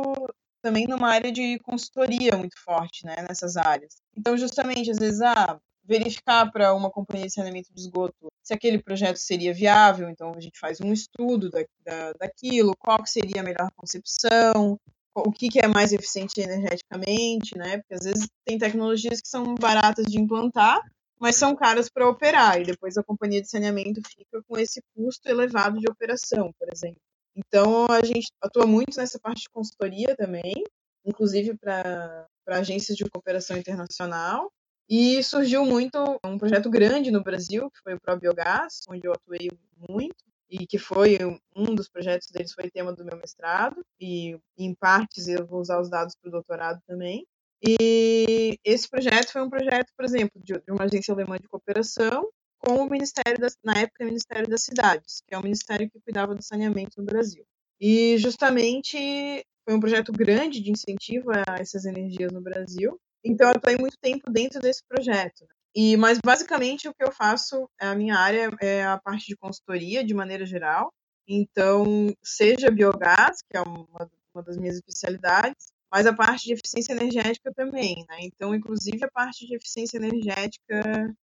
também 0.62 0.86
numa 0.86 1.10
área 1.10 1.30
de 1.30 1.58
consultoria 1.60 2.36
muito 2.36 2.58
forte, 2.64 3.04
né, 3.04 3.16
nessas 3.28 3.56
áreas. 3.56 3.96
Então 4.16 4.38
justamente 4.38 4.90
às 4.90 4.98
vezes 4.98 5.20
ah, 5.20 5.60
verificar 5.86 6.50
para 6.50 6.74
uma 6.74 6.90
companhia 6.90 7.26
de 7.26 7.32
saneamento 7.32 7.72
de 7.72 7.80
esgoto 7.80 8.26
se 8.42 8.54
aquele 8.54 8.80
projeto 8.80 9.16
seria 9.16 9.52
viável, 9.52 10.08
então 10.08 10.32
a 10.36 10.40
gente 10.40 10.58
faz 10.58 10.80
um 10.80 10.92
estudo 10.92 11.50
da, 11.50 11.64
da, 11.84 12.12
daquilo, 12.12 12.76
qual 12.78 13.04
seria 13.06 13.40
a 13.40 13.44
melhor 13.44 13.68
concepção, 13.76 14.78
o 15.14 15.32
que, 15.32 15.48
que 15.48 15.58
é 15.58 15.66
mais 15.66 15.92
eficiente 15.92 16.40
energeticamente, 16.40 17.56
né? 17.56 17.78
Porque 17.78 17.94
às 17.94 18.04
vezes 18.04 18.28
tem 18.44 18.58
tecnologias 18.58 19.20
que 19.20 19.28
são 19.28 19.54
baratas 19.54 20.06
de 20.06 20.20
implantar, 20.20 20.80
mas 21.18 21.36
são 21.36 21.56
caras 21.56 21.88
para 21.88 22.08
operar, 22.08 22.60
e 22.60 22.64
depois 22.64 22.96
a 22.96 23.02
companhia 23.02 23.40
de 23.40 23.48
saneamento 23.48 24.00
fica 24.08 24.42
com 24.46 24.58
esse 24.58 24.80
custo 24.94 25.28
elevado 25.28 25.78
de 25.78 25.90
operação, 25.90 26.52
por 26.58 26.68
exemplo. 26.72 27.00
Então 27.34 27.86
a 27.90 28.04
gente 28.04 28.28
atua 28.40 28.66
muito 28.66 28.96
nessa 28.96 29.18
parte 29.18 29.42
de 29.42 29.50
consultoria 29.50 30.14
também, 30.14 30.62
inclusive 31.04 31.56
para 31.56 32.26
agências 32.46 32.96
de 32.96 33.04
cooperação 33.10 33.56
internacional, 33.56 34.50
e 34.88 35.22
surgiu 35.22 35.64
muito 35.64 35.98
um 36.24 36.38
projeto 36.38 36.70
grande 36.70 37.10
no 37.10 37.22
Brasil, 37.22 37.70
que 37.70 37.80
foi 37.82 37.94
o 37.94 38.00
ProBiogás, 38.00 38.82
onde 38.88 39.06
eu 39.06 39.12
atuei 39.12 39.50
muito, 39.88 40.24
e 40.48 40.66
que 40.66 40.78
foi 40.78 41.18
um 41.54 41.74
dos 41.74 41.88
projetos 41.88 42.28
deles 42.28 42.52
foi 42.52 42.70
tema 42.70 42.92
do 42.92 43.04
meu 43.04 43.16
mestrado, 43.16 43.84
e 44.00 44.38
em 44.56 44.74
partes 44.74 45.26
eu 45.26 45.44
vou 45.46 45.60
usar 45.60 45.80
os 45.80 45.90
dados 45.90 46.14
para 46.14 46.28
o 46.28 46.32
doutorado 46.32 46.80
também. 46.86 47.26
E 47.66 48.58
esse 48.64 48.88
projeto 48.88 49.32
foi 49.32 49.42
um 49.42 49.50
projeto, 49.50 49.92
por 49.96 50.04
exemplo, 50.04 50.40
de, 50.42 50.54
uma 50.68 50.84
agência 50.84 51.12
alemã 51.12 51.36
de 51.36 51.48
cooperação 51.48 52.28
com 52.58 52.76
o 52.76 52.90
Ministério, 52.90 53.40
das, 53.40 53.56
na 53.64 53.74
época, 53.74 54.04
o 54.04 54.06
Ministério 54.06 54.48
das 54.48 54.62
Cidades, 54.62 55.22
que 55.26 55.34
é 55.34 55.38
o 55.38 55.42
ministério 55.42 55.90
que 55.90 56.00
cuidava 56.00 56.34
do 56.34 56.42
saneamento 56.42 56.98
no 56.98 57.04
Brasil. 57.04 57.44
E 57.80 58.16
justamente 58.18 59.44
foi 59.64 59.74
um 59.74 59.80
projeto 59.80 60.12
grande 60.12 60.60
de 60.60 60.70
incentivo 60.70 61.30
a 61.30 61.56
essas 61.58 61.84
energias 61.84 62.32
no 62.32 62.40
Brasil. 62.40 62.98
Então, 63.26 63.48
eu 63.48 63.56
atuei 63.56 63.76
muito 63.76 63.96
tempo 64.00 64.30
dentro 64.30 64.60
desse 64.60 64.82
projeto. 64.88 65.42
Né? 65.42 65.48
E, 65.74 65.96
mas 65.96 66.18
basicamente 66.24 66.88
o 66.88 66.94
que 66.94 67.04
eu 67.04 67.12
faço, 67.12 67.68
a 67.78 67.94
minha 67.94 68.16
área 68.16 68.50
é 68.60 68.84
a 68.84 68.98
parte 68.98 69.26
de 69.26 69.36
consultoria, 69.36 70.04
de 70.04 70.14
maneira 70.14 70.46
geral. 70.46 70.92
Então, 71.28 72.14
seja 72.22 72.70
biogás, 72.70 73.42
que 73.42 73.56
é 73.56 73.60
uma, 73.60 74.08
uma 74.34 74.42
das 74.42 74.56
minhas 74.56 74.76
especialidades, 74.76 75.66
mas 75.90 76.06
a 76.06 76.14
parte 76.14 76.44
de 76.44 76.52
eficiência 76.52 76.92
energética 76.92 77.52
também, 77.54 78.04
né? 78.08 78.18
Então, 78.20 78.54
inclusive 78.54 79.04
a 79.04 79.10
parte 79.10 79.46
de 79.46 79.56
eficiência 79.56 79.96
energética 79.96 81.14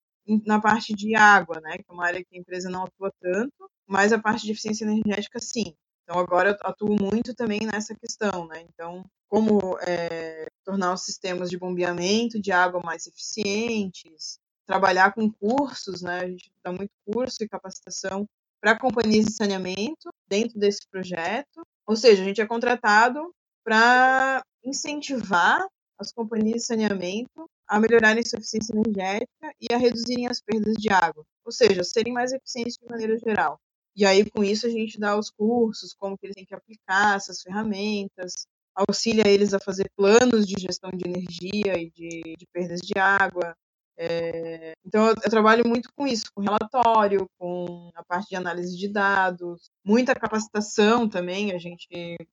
na 0.45 0.59
parte 0.59 0.93
de 0.93 1.15
água, 1.15 1.59
né? 1.61 1.77
Que 1.77 1.85
é 1.89 1.93
uma 1.93 2.05
área 2.05 2.23
que 2.23 2.35
a 2.35 2.39
empresa 2.39 2.69
não 2.69 2.83
atua 2.83 3.11
tanto, 3.21 3.69
mas 3.87 4.13
a 4.13 4.19
parte 4.19 4.45
de 4.45 4.51
eficiência 4.51 4.85
energética 4.85 5.39
sim. 5.39 5.75
Então, 6.03 6.19
agora 6.19 6.51
eu 6.51 6.69
atuo 6.69 6.95
muito 6.99 7.33
também 7.33 7.61
nessa 7.61 7.95
questão, 7.95 8.47
né? 8.47 8.61
Então, 8.69 9.05
como 9.33 9.79
é, 9.79 10.45
tornar 10.63 10.93
os 10.93 11.05
sistemas 11.05 11.49
de 11.49 11.57
bombeamento 11.57 12.39
de 12.39 12.51
água 12.51 12.79
mais 12.83 13.07
eficientes, 13.07 14.37
trabalhar 14.63 15.11
com 15.11 15.27
cursos, 15.27 16.03
né? 16.03 16.19
A 16.19 16.27
gente 16.27 16.51
dá 16.63 16.71
muito 16.71 16.91
curso 17.03 17.37
e 17.41 17.49
capacitação 17.49 18.27
para 18.61 18.77
companhias 18.77 19.25
de 19.25 19.33
saneamento 19.33 20.13
dentro 20.27 20.59
desse 20.59 20.87
projeto. 20.87 21.65
Ou 21.87 21.95
seja, 21.95 22.21
a 22.21 22.25
gente 22.25 22.41
é 22.41 22.45
contratado 22.45 23.33
para 23.63 24.43
incentivar 24.63 25.65
as 25.97 26.11
companhias 26.11 26.61
de 26.61 26.67
saneamento 26.67 27.49
a 27.67 27.79
melhorarem 27.79 28.23
sua 28.23 28.37
eficiência 28.37 28.71
energética 28.71 29.51
e 29.59 29.73
a 29.73 29.77
reduzirem 29.77 30.27
as 30.27 30.39
perdas 30.41 30.75
de 30.75 30.89
água, 30.93 31.25
ou 31.43 31.51
seja, 31.51 31.83
serem 31.83 32.13
mais 32.13 32.31
eficientes 32.31 32.77
de 32.77 32.87
maneira 32.87 33.17
geral. 33.17 33.59
E 33.95 34.05
aí, 34.05 34.29
com 34.29 34.43
isso, 34.43 34.67
a 34.67 34.69
gente 34.69 34.99
dá 34.99 35.17
os 35.17 35.31
cursos, 35.31 35.95
como 35.95 36.15
que 36.15 36.27
eles 36.27 36.35
têm 36.35 36.45
que 36.45 36.53
aplicar 36.53 37.15
essas 37.15 37.41
ferramentas, 37.41 38.47
auxilia 38.75 39.27
eles 39.27 39.53
a 39.53 39.59
fazer 39.59 39.89
planos 39.95 40.47
de 40.47 40.55
gestão 40.59 40.89
de 40.91 41.07
energia 41.07 41.77
e 41.77 41.91
de, 41.91 42.35
de 42.37 42.45
perdas 42.51 42.79
de 42.81 42.97
água. 42.99 43.55
É, 43.95 44.73
então, 44.85 45.07
eu, 45.07 45.15
eu, 45.23 45.29
trabalho 45.29 45.67
muito 45.67 45.89
com 45.95 46.07
isso, 46.07 46.25
com 46.33 46.41
relatório, 46.41 47.27
com 47.37 47.91
a 47.95 48.03
parte 48.03 48.29
de 48.29 48.35
análise 48.35 48.75
de 48.75 48.87
dados, 48.87 49.69
muita 49.85 50.15
capacitação 50.15 51.07
também. 51.07 51.51
A 51.51 51.59
gente, 51.59 51.87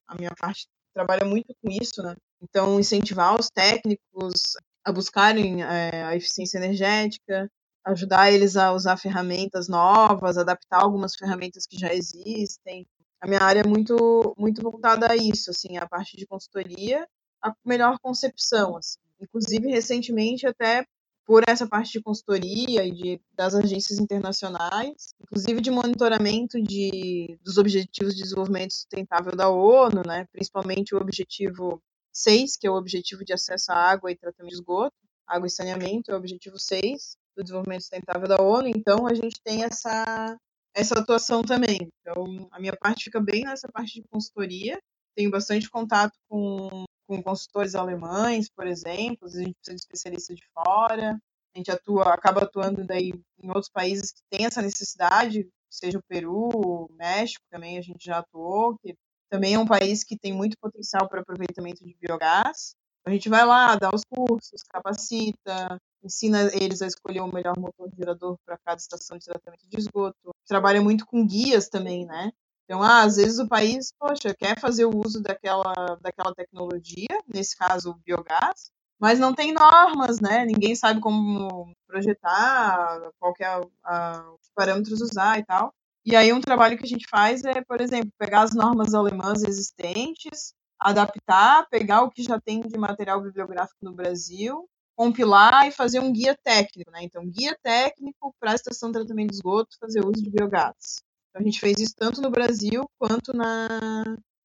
a 0.06 0.14
minha 0.16 0.30
parte 0.38 0.66
trabalha 0.94 1.24
muito 1.24 1.54
com 1.62 1.70
isso, 1.70 2.02
né? 2.02 2.16
Então, 2.42 2.80
incentivar 2.80 3.38
os 3.38 3.48
técnicos 3.50 4.54
a 4.84 4.92
buscarem 4.92 5.62
é, 5.62 6.04
a 6.04 6.16
eficiência 6.16 6.58
energética, 6.58 7.50
ajudar 7.84 8.32
eles 8.32 8.56
a 8.56 8.72
usar 8.72 8.96
ferramentas 8.96 9.68
novas, 9.68 10.38
adaptar 10.38 10.82
algumas 10.82 11.14
ferramentas 11.14 11.66
que 11.66 11.78
já 11.78 11.92
existem. 11.92 12.86
A 13.20 13.26
minha 13.26 13.40
área 13.40 13.60
é 13.60 13.66
muito, 13.66 14.34
muito 14.38 14.62
voltada 14.62 15.10
a 15.10 15.16
isso, 15.16 15.50
assim, 15.50 15.76
a 15.76 15.86
parte 15.86 16.16
de 16.16 16.26
consultoria, 16.26 17.06
a 17.42 17.54
melhor 17.64 17.98
concepção, 18.00 18.76
assim. 18.76 18.98
Inclusive, 19.20 19.68
recentemente, 19.68 20.46
até 20.46 20.86
por 21.30 21.44
essa 21.46 21.64
parte 21.64 21.92
de 21.92 22.02
consultoria 22.02 22.84
e 22.84 22.90
de, 22.90 23.20
das 23.34 23.54
agências 23.54 24.00
internacionais, 24.00 25.14
inclusive 25.20 25.60
de 25.60 25.70
monitoramento 25.70 26.60
de, 26.60 27.38
dos 27.44 27.56
Objetivos 27.56 28.16
de 28.16 28.22
Desenvolvimento 28.22 28.72
Sustentável 28.72 29.36
da 29.36 29.48
ONU, 29.48 30.02
né, 30.04 30.26
principalmente 30.32 30.92
o 30.92 30.98
objetivo 30.98 31.80
6, 32.12 32.56
que 32.56 32.66
é 32.66 32.70
o 32.70 32.74
objetivo 32.74 33.24
de 33.24 33.32
acesso 33.32 33.70
à 33.70 33.76
água 33.76 34.10
e 34.10 34.16
tratamento 34.16 34.50
de 34.50 34.56
esgoto, 34.56 34.96
água 35.24 35.46
e 35.46 35.50
saneamento, 35.50 36.10
é 36.10 36.14
o 36.14 36.18
objetivo 36.18 36.58
6 36.58 37.16
do 37.36 37.44
desenvolvimento 37.44 37.82
sustentável 37.82 38.26
da 38.26 38.42
ONU, 38.42 38.66
então 38.66 39.06
a 39.06 39.14
gente 39.14 39.40
tem 39.44 39.62
essa, 39.62 40.36
essa 40.74 40.98
atuação 40.98 41.42
também. 41.42 41.88
Então, 42.00 42.48
a 42.50 42.60
minha 42.60 42.76
parte 42.76 43.04
fica 43.04 43.20
bem 43.20 43.44
nessa 43.44 43.68
parte 43.68 43.94
de 43.94 44.08
consultoria, 44.08 44.78
tenho 45.14 45.30
bastante 45.30 45.68
contato 45.68 46.16
com, 46.28 46.84
com 47.06 47.22
consultores 47.22 47.74
alemães, 47.74 48.48
por 48.48 48.66
exemplo, 48.66 49.26
a 49.26 49.30
gente 49.30 49.54
precisa 49.54 49.74
de 49.74 49.80
especialistas 49.80 50.36
de 50.36 50.46
fora, 50.54 51.18
a 51.54 51.58
gente 51.58 51.70
atua, 51.70 52.14
acaba 52.14 52.42
atuando 52.42 52.84
daí 52.84 53.12
em 53.42 53.48
outros 53.48 53.68
países 53.68 54.12
que 54.12 54.22
têm 54.30 54.46
essa 54.46 54.62
necessidade, 54.62 55.48
seja 55.68 55.98
o 55.98 56.02
Peru, 56.02 56.48
o 56.54 56.88
México 56.92 57.44
também 57.50 57.78
a 57.78 57.82
gente 57.82 58.04
já 58.04 58.18
atuou, 58.18 58.76
que 58.78 58.94
também 59.28 59.54
é 59.54 59.58
um 59.58 59.66
país 59.66 60.02
que 60.04 60.18
tem 60.18 60.32
muito 60.32 60.56
potencial 60.60 61.08
para 61.08 61.20
aproveitamento 61.20 61.84
de 61.84 61.94
biogás. 62.00 62.74
A 63.04 63.10
gente 63.10 63.28
vai 63.28 63.44
lá, 63.44 63.76
dá 63.76 63.90
os 63.92 64.02
cursos, 64.04 64.62
capacita, 64.62 65.80
ensina 66.02 66.50
eles 66.54 66.82
a 66.82 66.86
escolher 66.86 67.20
o 67.20 67.32
melhor 67.32 67.58
motor 67.58 67.90
gerador 67.96 68.36
para 68.44 68.58
cada 68.58 68.76
estação 68.76 69.16
de 69.16 69.24
tratamento 69.24 69.66
de 69.68 69.78
esgoto. 69.78 70.30
Trabalha 70.46 70.80
muito 70.80 71.06
com 71.06 71.26
guias 71.26 71.68
também, 71.68 72.04
né? 72.04 72.30
Então, 72.64 72.82
ah, 72.82 73.02
às 73.02 73.16
vezes 73.16 73.38
o 73.38 73.48
país, 73.48 73.92
poxa, 73.98 74.34
quer 74.34 74.58
fazer 74.60 74.84
o 74.84 74.96
uso 74.96 75.20
daquela, 75.20 75.98
daquela 76.00 76.34
tecnologia, 76.34 77.08
nesse 77.26 77.56
caso 77.56 77.90
o 77.90 77.94
biogás, 77.94 78.70
mas 79.00 79.18
não 79.18 79.34
tem 79.34 79.52
normas, 79.52 80.20
né? 80.20 80.44
Ninguém 80.44 80.76
sabe 80.76 81.00
como 81.00 81.74
projetar, 81.86 83.10
qual 83.18 83.34
que 83.34 83.42
é 83.42 83.46
a, 83.46 83.60
a, 83.82 84.34
os 84.34 84.50
parâmetros 84.54 85.00
usar 85.00 85.38
e 85.38 85.44
tal. 85.44 85.72
E 86.04 86.14
aí 86.14 86.32
um 86.32 86.40
trabalho 86.40 86.78
que 86.78 86.84
a 86.84 86.88
gente 86.88 87.08
faz 87.08 87.42
é, 87.44 87.60
por 87.62 87.80
exemplo, 87.80 88.12
pegar 88.18 88.42
as 88.42 88.54
normas 88.54 88.94
alemãs 88.94 89.42
existentes, 89.42 90.54
adaptar, 90.80 91.68
pegar 91.68 92.02
o 92.02 92.10
que 92.10 92.22
já 92.22 92.40
tem 92.40 92.60
de 92.62 92.78
material 92.78 93.20
bibliográfico 93.20 93.78
no 93.82 93.92
Brasil, 93.92 94.68
compilar 94.96 95.66
e 95.66 95.70
fazer 95.70 96.00
um 96.00 96.12
guia 96.12 96.36
técnico, 96.42 96.90
né? 96.90 97.00
Então, 97.02 97.26
guia 97.26 97.56
técnico 97.62 98.34
para 98.40 98.52
a 98.52 98.54
estação 98.54 98.90
de 98.90 98.98
tratamento 98.98 99.30
de 99.30 99.36
esgoto 99.36 99.76
fazer 99.78 100.04
uso 100.04 100.22
de 100.22 100.30
biogás. 100.30 101.02
Então, 101.28 101.40
a 101.40 101.44
gente 101.44 101.60
fez 101.60 101.78
isso 101.78 101.94
tanto 101.96 102.20
no 102.20 102.30
Brasil 102.30 102.88
quanto 102.98 103.36
na, 103.36 104.04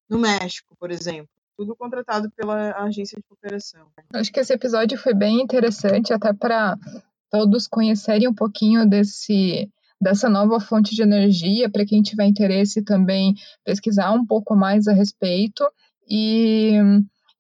no 0.10 0.20
México, 0.20 0.76
por 0.80 0.92
exemplo. 0.92 1.30
Tudo 1.58 1.76
contratado 1.76 2.30
pela 2.32 2.72
agência 2.84 3.18
de 3.18 3.24
cooperação. 3.24 3.88
Acho 4.14 4.32
que 4.32 4.40
esse 4.40 4.54
episódio 4.54 4.98
foi 4.98 5.14
bem 5.14 5.42
interessante, 5.42 6.14
até 6.14 6.34
para 6.34 6.78
todos 7.30 7.68
conhecerem 7.68 8.28
um 8.28 8.34
pouquinho 8.34 8.88
desse 8.88 9.72
dessa 10.00 10.30
nova 10.30 10.60
fonte 10.60 10.94
de 10.94 11.02
energia, 11.02 11.70
para 11.70 11.86
quem 11.86 12.02
tiver 12.02 12.26
interesse 12.26 12.84
também 12.84 13.34
pesquisar 13.64 14.12
um 14.12 14.26
pouco 14.26 14.56
mais 14.56 14.88
a 14.88 14.94
respeito. 14.94 15.66
E, 16.10 16.78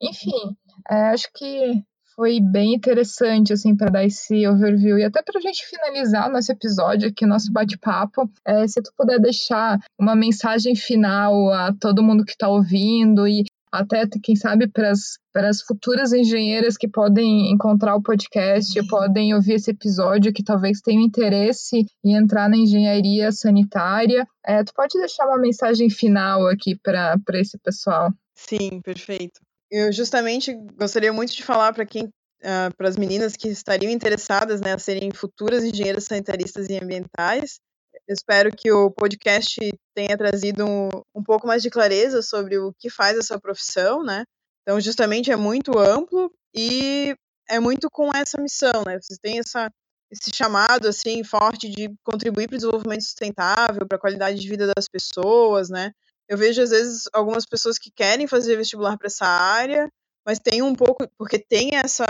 enfim, 0.02 0.56
é, 0.90 1.10
acho 1.10 1.28
que 1.34 1.84
foi 2.16 2.40
bem 2.40 2.74
interessante, 2.74 3.52
assim, 3.52 3.76
para 3.76 3.92
dar 3.92 4.06
esse 4.06 4.48
overview. 4.48 4.98
E 4.98 5.04
até 5.04 5.22
para 5.22 5.38
a 5.38 5.42
gente 5.42 5.66
finalizar 5.68 6.32
nosso 6.32 6.52
episódio 6.52 7.10
aqui, 7.10 7.26
nosso 7.26 7.52
bate-papo, 7.52 8.30
é, 8.46 8.66
se 8.68 8.82
tu 8.82 8.92
puder 8.98 9.20
deixar 9.20 9.80
uma 10.00 10.16
mensagem 10.16 10.76
final 10.76 11.52
a 11.52 11.74
todo 11.74 12.04
mundo 12.04 12.24
que 12.24 12.32
está 12.32 12.48
ouvindo 12.48 13.28
e 13.28 13.44
até, 13.72 14.08
quem 14.24 14.38
sabe, 14.38 14.70
para 14.70 14.92
as 14.92 15.62
futuras 15.62 16.14
engenheiras 16.14 16.78
que 16.78 16.88
podem 16.88 17.52
encontrar 17.52 17.96
o 17.98 18.02
podcast, 18.02 18.72
podem 18.88 19.34
ouvir 19.34 19.56
esse 19.56 19.72
episódio, 19.72 20.32
que 20.32 20.44
talvez 20.44 20.80
tenham 20.80 21.04
interesse 21.04 21.86
em 22.04 22.16
entrar 22.16 22.50
na 22.50 22.56
engenharia 22.56 23.34
sanitária. 23.34 24.26
É, 24.46 24.64
tu 24.64 24.72
pode 24.74 24.98
deixar 24.98 25.26
uma 25.26 25.38
mensagem 25.38 25.90
final 25.90 26.48
aqui 26.48 26.78
para 26.82 27.20
esse 27.34 27.58
pessoal? 27.58 28.14
Sim, 28.36 28.82
perfeito. 28.82 29.40
Eu 29.72 29.92
justamente 29.92 30.54
gostaria 30.78 31.12
muito 31.12 31.34
de 31.36 31.44
falar 31.44 31.74
para 31.74 31.86
quem 31.86 32.10
Uh, 32.44 32.70
para 32.78 32.90
as 32.90 32.98
meninas 32.98 33.36
que 33.36 33.48
estariam 33.48 33.90
interessadas 33.92 34.62
né, 34.62 34.74
a 34.74 34.78
serem 34.78 35.10
futuras 35.12 35.64
engenheiras 35.64 36.04
sanitaristas 36.04 36.68
e 36.70 36.78
ambientais, 36.78 37.60
Espero 38.08 38.52
que 38.56 38.72
o 38.72 38.92
podcast 38.92 39.58
tenha 39.96 40.16
trazido 40.18 40.64
um, 40.66 40.90
um 41.16 41.24
pouco 41.24 41.48
mais 41.48 41.64
de 41.64 41.72
clareza 41.72 42.22
sobre 42.22 42.58
o 42.58 42.72
que 42.78 42.90
faz 42.90 43.18
essa 43.18 43.40
profissão, 43.40 44.04
né? 44.04 44.24
Então, 44.62 44.80
justamente 44.80 45.32
é 45.32 45.36
muito 45.36 45.78
amplo 45.80 46.32
e 46.54 47.16
é 47.50 47.60
muito 47.60 47.90
com 47.90 48.12
essa 48.16 48.40
missão, 48.40 48.84
né? 48.86 49.00
Você 49.02 49.16
tem 49.20 49.40
essa, 49.40 49.72
esse 50.12 50.32
chamado 50.36 50.88
assim 50.88 51.24
forte 51.24 51.68
de 51.68 51.92
contribuir 52.04 52.48
para 52.48 52.56
o 52.56 52.58
desenvolvimento 52.58 53.04
sustentável, 53.04 53.88
para 53.88 53.98
a 53.98 54.02
qualidade 54.02 54.40
de 54.40 54.48
vida 54.48 54.72
das 54.76 54.88
pessoas, 54.88 55.70
né? 55.70 55.92
Eu 56.28 56.38
vejo 56.38 56.62
às 56.62 56.72
vezes 56.72 57.04
algumas 57.14 57.46
pessoas 57.46 57.78
que 57.78 57.92
querem 57.92 58.28
fazer 58.28 58.56
vestibular 58.58 58.98
para 58.98 59.08
essa 59.08 59.26
área, 59.26 59.90
mas 60.26 60.40
tem 60.40 60.62
um 60.62 60.74
pouco 60.74 61.08
porque 61.18 61.38
tem 61.38 61.76
essa 61.76 62.06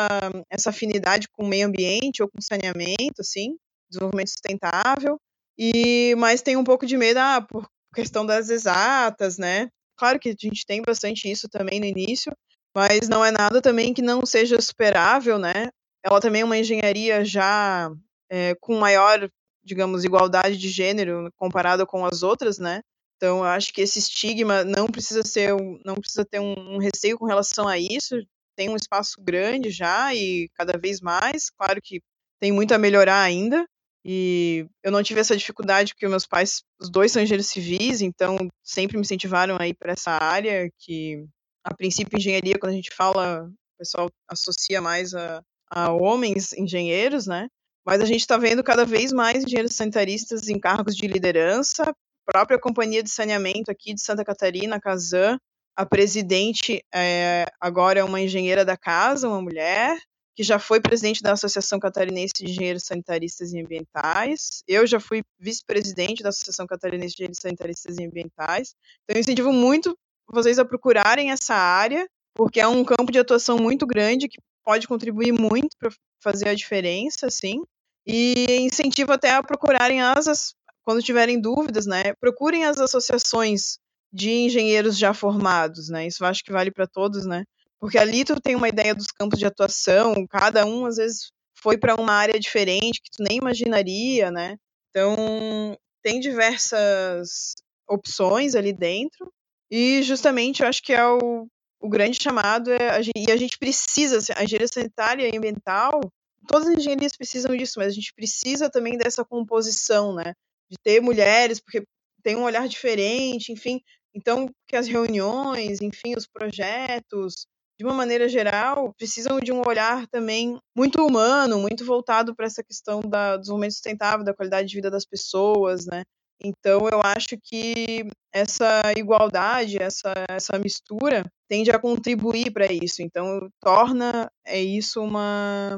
essa 0.49 0.69
afinidade 0.69 1.27
com 1.29 1.43
o 1.43 1.47
meio 1.47 1.67
ambiente 1.67 2.23
ou 2.23 2.29
com 2.29 2.41
saneamento, 2.41 3.19
assim, 3.19 3.57
desenvolvimento 3.89 4.29
sustentável, 4.29 5.19
e 5.57 6.15
mas 6.17 6.41
tem 6.41 6.55
um 6.57 6.63
pouco 6.63 6.85
de 6.85 6.97
medo 6.97 7.17
ah, 7.19 7.41
por 7.41 7.67
questão 7.93 8.25
das 8.25 8.49
exatas, 8.49 9.37
né? 9.37 9.69
Claro 9.97 10.19
que 10.19 10.29
a 10.29 10.35
gente 10.37 10.65
tem 10.65 10.81
bastante 10.81 11.29
isso 11.29 11.47
também 11.49 11.79
no 11.79 11.85
início, 11.85 12.33
mas 12.75 13.07
não 13.07 13.23
é 13.23 13.31
nada 13.31 13.61
também 13.61 13.93
que 13.93 14.01
não 14.01 14.25
seja 14.25 14.59
superável, 14.61 15.37
né? 15.39 15.69
Ela 16.03 16.19
também 16.19 16.41
é 16.41 16.45
uma 16.45 16.57
engenharia 16.57 17.23
já 17.23 17.89
é, 18.29 18.55
com 18.59 18.75
maior, 18.75 19.29
digamos, 19.63 20.03
igualdade 20.03 20.57
de 20.57 20.69
gênero 20.69 21.31
comparada 21.37 21.85
com 21.85 22.05
as 22.05 22.21
outras, 22.21 22.59
né? 22.59 22.81
Então, 23.17 23.43
acho 23.43 23.73
que 23.73 23.81
esse 23.81 23.99
estigma 23.99 24.63
não 24.63 24.87
precisa 24.87 25.23
ser, 25.23 25.53
não 25.85 25.95
precisa 25.95 26.25
ter 26.25 26.39
um, 26.39 26.75
um 26.75 26.77
receio 26.77 27.17
com 27.17 27.25
relação 27.25 27.67
a 27.67 27.77
isso. 27.77 28.15
tem 28.55 28.69
um 28.69 28.75
espaço 28.75 29.21
grande 29.21 29.69
já 29.69 30.13
e 30.13 30.49
cada 30.55 30.77
vez 30.77 31.01
mais. 31.01 31.49
Claro 31.49 31.81
que 31.81 32.01
tem 32.39 32.51
muito 32.51 32.73
a 32.73 32.77
melhorar 32.77 33.21
ainda. 33.21 33.65
E 34.07 34.67
eu 34.83 34.91
não 34.91 35.01
tive 35.01 35.19
essa 35.19 35.35
dificuldade 35.35 35.93
porque 35.93 36.07
meus 36.07 36.27
pais, 36.27 36.63
os 36.79 36.91
dois 36.91 37.11
são 37.11 37.23
engenheiros 37.23 37.47
civis, 37.47 38.01
então 38.01 38.37
sempre 38.63 38.97
me 38.97 39.01
incentivaram 39.01 39.57
aí 39.59 39.73
para 39.73 39.93
essa 39.93 40.11
área 40.11 40.69
que 40.77 41.25
a 41.63 41.73
princípio 41.73 42.17
engenharia 42.17 42.59
quando 42.59 42.73
a 42.73 42.75
gente 42.75 42.93
fala, 42.93 43.45
o 43.45 43.77
pessoal 43.79 44.07
associa 44.29 44.79
mais 44.79 45.15
a, 45.15 45.41
a 45.71 45.91
homens 45.91 46.53
engenheiros, 46.53 47.25
né? 47.25 47.47
Mas 47.83 47.99
a 47.99 48.05
gente 48.05 48.21
está 48.21 48.37
vendo 48.37 48.63
cada 48.63 48.85
vez 48.85 49.11
mais 49.11 49.43
engenheiros 49.43 49.73
sanitaristas 49.75 50.49
em 50.49 50.59
cargos 50.59 50.95
de 50.95 51.07
liderança. 51.07 51.83
Própria 52.25 52.59
companhia 52.59 53.03
de 53.03 53.09
saneamento 53.09 53.69
aqui 53.69 53.93
de 53.93 54.01
Santa 54.01 54.25
Catarina, 54.25 54.77
a 54.77 54.81
Casan, 54.81 55.37
a 55.75 55.85
presidente 55.85 56.83
é, 56.93 57.45
agora 57.59 57.99
é 57.99 58.03
uma 58.03 58.21
engenheira 58.21 58.63
da 58.63 58.77
casa, 58.77 59.27
uma 59.27 59.41
mulher, 59.41 59.99
que 60.35 60.43
já 60.43 60.57
foi 60.57 60.81
presidente 60.81 61.21
da 61.21 61.33
Associação 61.33 61.79
Catarinense 61.79 62.33
de 62.37 62.45
Engenheiros 62.45 62.83
Sanitaristas 62.83 63.53
e 63.53 63.59
Ambientais. 63.59 64.63
Eu 64.67 64.87
já 64.87 64.99
fui 64.99 65.21
vice-presidente 65.39 66.23
da 66.23 66.29
Associação 66.29 66.65
Catarinense 66.65 67.15
de 67.15 67.23
Engenheiros 67.23 67.39
Sanitaristas 67.39 67.97
e 67.97 68.05
Ambientais. 68.05 68.75
Então, 69.03 69.15
eu 69.15 69.19
incentivo 69.19 69.53
muito 69.53 69.97
vocês 70.27 70.57
a 70.57 70.65
procurarem 70.65 71.31
essa 71.31 71.53
área, 71.53 72.07
porque 72.33 72.59
é 72.59 72.67
um 72.67 72.83
campo 72.83 73.11
de 73.11 73.19
atuação 73.19 73.57
muito 73.57 73.85
grande 73.85 74.27
que 74.27 74.39
pode 74.63 74.87
contribuir 74.87 75.31
muito 75.31 75.77
para 75.77 75.91
fazer 76.21 76.49
a 76.49 76.55
diferença, 76.55 77.29
sim. 77.29 77.61
E 78.05 78.57
incentivo 78.59 79.13
até 79.13 79.31
a 79.31 79.43
procurarem 79.43 80.01
as, 80.01 80.53
quando 80.85 81.03
tiverem 81.03 81.41
dúvidas, 81.41 81.85
né? 81.85 82.13
Procurem 82.19 82.65
as 82.65 82.79
associações 82.79 83.79
de 84.13 84.29
engenheiros 84.31 84.97
já 84.97 85.13
formados, 85.13 85.89
né? 85.89 86.07
Isso 86.07 86.23
eu 86.23 86.27
acho 86.27 86.43
que 86.43 86.51
vale 86.51 86.71
para 86.71 86.87
todos, 86.87 87.25
né? 87.25 87.43
Porque 87.79 87.97
ali 87.97 88.23
tu 88.23 88.39
tem 88.39 88.55
uma 88.55 88.69
ideia 88.69 88.95
dos 88.95 89.07
campos 89.07 89.37
de 89.37 89.45
atuação, 89.45 90.25
cada 90.29 90.65
um 90.65 90.85
às 90.85 90.95
vezes 90.97 91.31
foi 91.55 91.77
para 91.77 91.95
uma 91.95 92.13
área 92.13 92.39
diferente 92.39 93.01
que 93.01 93.11
tu 93.11 93.23
nem 93.27 93.39
imaginaria, 93.39 94.31
né? 94.31 94.55
Então, 94.89 95.77
tem 96.01 96.19
diversas 96.19 97.55
opções 97.89 98.55
ali 98.55 98.71
dentro. 98.71 99.31
E 99.69 100.03
justamente 100.03 100.61
eu 100.61 100.67
acho 100.69 100.81
que 100.81 100.93
é 100.93 101.05
o, 101.05 101.47
o 101.81 101.89
grande 101.89 102.21
chamado 102.21 102.71
é 102.71 102.89
a 102.89 103.01
gente, 103.01 103.17
e 103.17 103.31
a 103.31 103.35
gente 103.35 103.57
precisa, 103.57 104.17
a 104.35 104.43
engenharia 104.43 104.67
sanitária 104.67 105.27
e 105.27 105.37
ambiental, 105.37 105.99
todas 106.47 106.67
as 106.69 106.77
engenharias 106.77 107.17
precisam 107.17 107.55
disso, 107.57 107.73
mas 107.77 107.87
a 107.87 107.95
gente 107.95 108.13
precisa 108.13 108.69
também 108.69 108.97
dessa 108.97 109.25
composição, 109.25 110.13
né? 110.13 110.33
De 110.69 110.77
ter 110.83 111.01
mulheres, 111.01 111.59
porque 111.59 111.83
tem 112.23 112.35
um 112.35 112.43
olhar 112.43 112.67
diferente, 112.67 113.51
enfim. 113.51 113.79
Então, 114.13 114.49
que 114.67 114.75
as 114.75 114.87
reuniões, 114.87 115.81
enfim, 115.81 116.15
os 116.15 116.25
projetos, 116.25 117.45
de 117.77 117.85
uma 117.85 117.93
maneira 117.93 118.29
geral, 118.29 118.93
precisam 118.97 119.39
de 119.39 119.51
um 119.51 119.61
olhar 119.67 120.07
também 120.07 120.57
muito 120.75 121.05
humano, 121.05 121.59
muito 121.59 121.85
voltado 121.85 122.33
para 122.33 122.45
essa 122.45 122.63
questão 122.63 123.01
da, 123.01 123.35
do 123.35 123.41
desenvolvimento 123.41 123.73
sustentável, 123.73 124.25
da 124.25 124.33
qualidade 124.33 124.67
de 124.69 124.75
vida 124.75 124.89
das 124.89 125.05
pessoas, 125.05 125.85
né? 125.85 126.03
Então, 126.41 126.87
eu 126.89 127.01
acho 127.01 127.37
que 127.41 128.07
essa 128.33 128.81
igualdade, 128.97 129.81
essa, 129.81 130.13
essa 130.29 130.59
mistura, 130.59 131.23
tende 131.49 131.71
a 131.71 131.79
contribuir 131.79 132.51
para 132.51 132.71
isso. 132.71 133.01
Então, 133.01 133.49
torna 133.61 134.29
é 134.45 134.61
isso 134.61 135.01
uma 135.01 135.77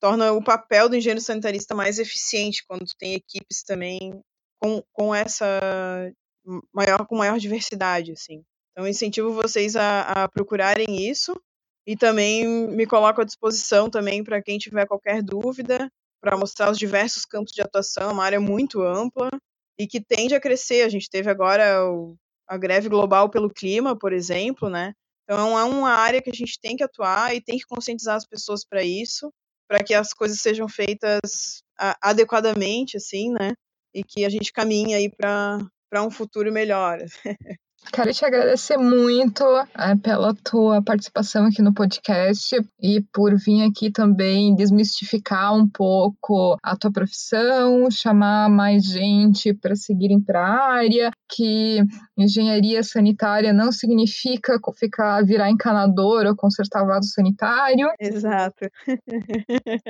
torna 0.00 0.32
o 0.32 0.42
papel 0.42 0.88
do 0.88 0.96
engenheiro 0.96 1.20
sanitarista 1.20 1.74
mais 1.74 1.98
eficiente 1.98 2.64
quando 2.66 2.86
tem 2.98 3.14
equipes 3.14 3.62
também 3.62 4.20
com, 4.58 4.82
com 4.92 5.14
essa 5.14 5.46
maior 6.72 7.06
com 7.06 7.16
maior 7.16 7.38
diversidade, 7.38 8.12
assim. 8.12 8.42
Então, 8.72 8.88
incentivo 8.88 9.32
vocês 9.32 9.76
a, 9.76 10.02
a 10.02 10.28
procurarem 10.28 11.08
isso 11.08 11.38
e 11.86 11.96
também 11.96 12.46
me 12.46 12.86
coloco 12.86 13.20
à 13.20 13.24
disposição 13.24 13.90
também 13.90 14.24
para 14.24 14.42
quem 14.42 14.58
tiver 14.58 14.86
qualquer 14.86 15.22
dúvida, 15.22 15.90
para 16.20 16.36
mostrar 16.36 16.70
os 16.70 16.78
diversos 16.78 17.24
campos 17.24 17.52
de 17.52 17.62
atuação, 17.62 18.12
uma 18.12 18.24
área 18.24 18.40
muito 18.40 18.82
ampla 18.82 19.30
e 19.78 19.86
que 19.86 20.00
tende 20.00 20.34
a 20.34 20.40
crescer. 20.40 20.82
A 20.82 20.88
gente 20.88 21.10
teve 21.10 21.30
agora 21.30 21.84
o, 21.84 22.16
a 22.48 22.56
greve 22.56 22.88
global 22.88 23.28
pelo 23.28 23.50
clima, 23.50 23.96
por 23.96 24.12
exemplo, 24.12 24.68
né? 24.68 24.94
Então 25.24 25.58
é 25.58 25.64
uma 25.64 25.90
área 25.90 26.20
que 26.20 26.30
a 26.30 26.34
gente 26.34 26.58
tem 26.60 26.76
que 26.76 26.84
atuar 26.84 27.34
e 27.34 27.40
tem 27.40 27.58
que 27.58 27.66
conscientizar 27.66 28.16
as 28.16 28.26
pessoas 28.26 28.64
para 28.64 28.82
isso, 28.82 29.32
para 29.70 29.84
que 29.84 29.94
as 29.94 30.12
coisas 30.12 30.40
sejam 30.40 30.68
feitas 30.68 31.62
adequadamente, 32.02 32.96
assim, 32.96 33.30
né? 33.30 33.52
E 33.94 34.02
que 34.02 34.24
a 34.24 34.28
gente 34.28 34.52
caminhe 34.52 34.94
aí 34.94 35.08
para 35.08 36.02
um 36.02 36.10
futuro 36.10 36.52
melhor. 36.52 36.98
Quero 37.92 38.12
te 38.12 38.24
agradecer 38.24 38.76
muito 38.76 39.42
é, 39.74 39.96
pela 39.96 40.32
tua 40.34 40.82
participação 40.82 41.46
aqui 41.46 41.60
no 41.60 41.74
podcast 41.74 42.54
e 42.80 43.00
por 43.12 43.34
vir 43.36 43.62
aqui 43.62 43.90
também 43.90 44.54
desmistificar 44.54 45.54
um 45.54 45.68
pouco 45.68 46.56
a 46.62 46.76
tua 46.76 46.92
profissão, 46.92 47.90
chamar 47.90 48.48
mais 48.48 48.84
gente 48.84 49.52
para 49.54 49.74
seguirem 49.74 50.20
para 50.20 50.40
a 50.40 50.72
área, 50.74 51.10
que 51.28 51.82
engenharia 52.16 52.82
sanitária 52.82 53.52
não 53.52 53.72
significa 53.72 54.58
ficar 54.78 55.24
virar 55.24 55.50
encanador 55.50 56.26
ou 56.26 56.36
consertar 56.36 56.84
vaso 56.84 57.08
sanitário. 57.08 57.88
Exato. 57.98 58.68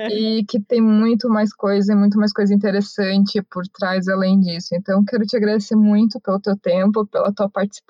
e 0.09 0.43
que 0.49 0.59
tem 0.59 0.81
muito 0.81 1.29
mais 1.29 1.53
coisa 1.53 1.93
e 1.93 1.95
muito 1.95 2.17
mais 2.17 2.33
coisa 2.33 2.53
interessante 2.53 3.41
por 3.43 3.63
trás 3.67 4.07
além 4.07 4.39
disso. 4.39 4.69
Então, 4.73 5.03
quero 5.05 5.25
te 5.25 5.37
agradecer 5.37 5.75
muito 5.75 6.19
pelo 6.19 6.39
teu 6.39 6.57
tempo, 6.57 7.05
pela 7.05 7.31
tua 7.31 7.49
participação 7.49 7.80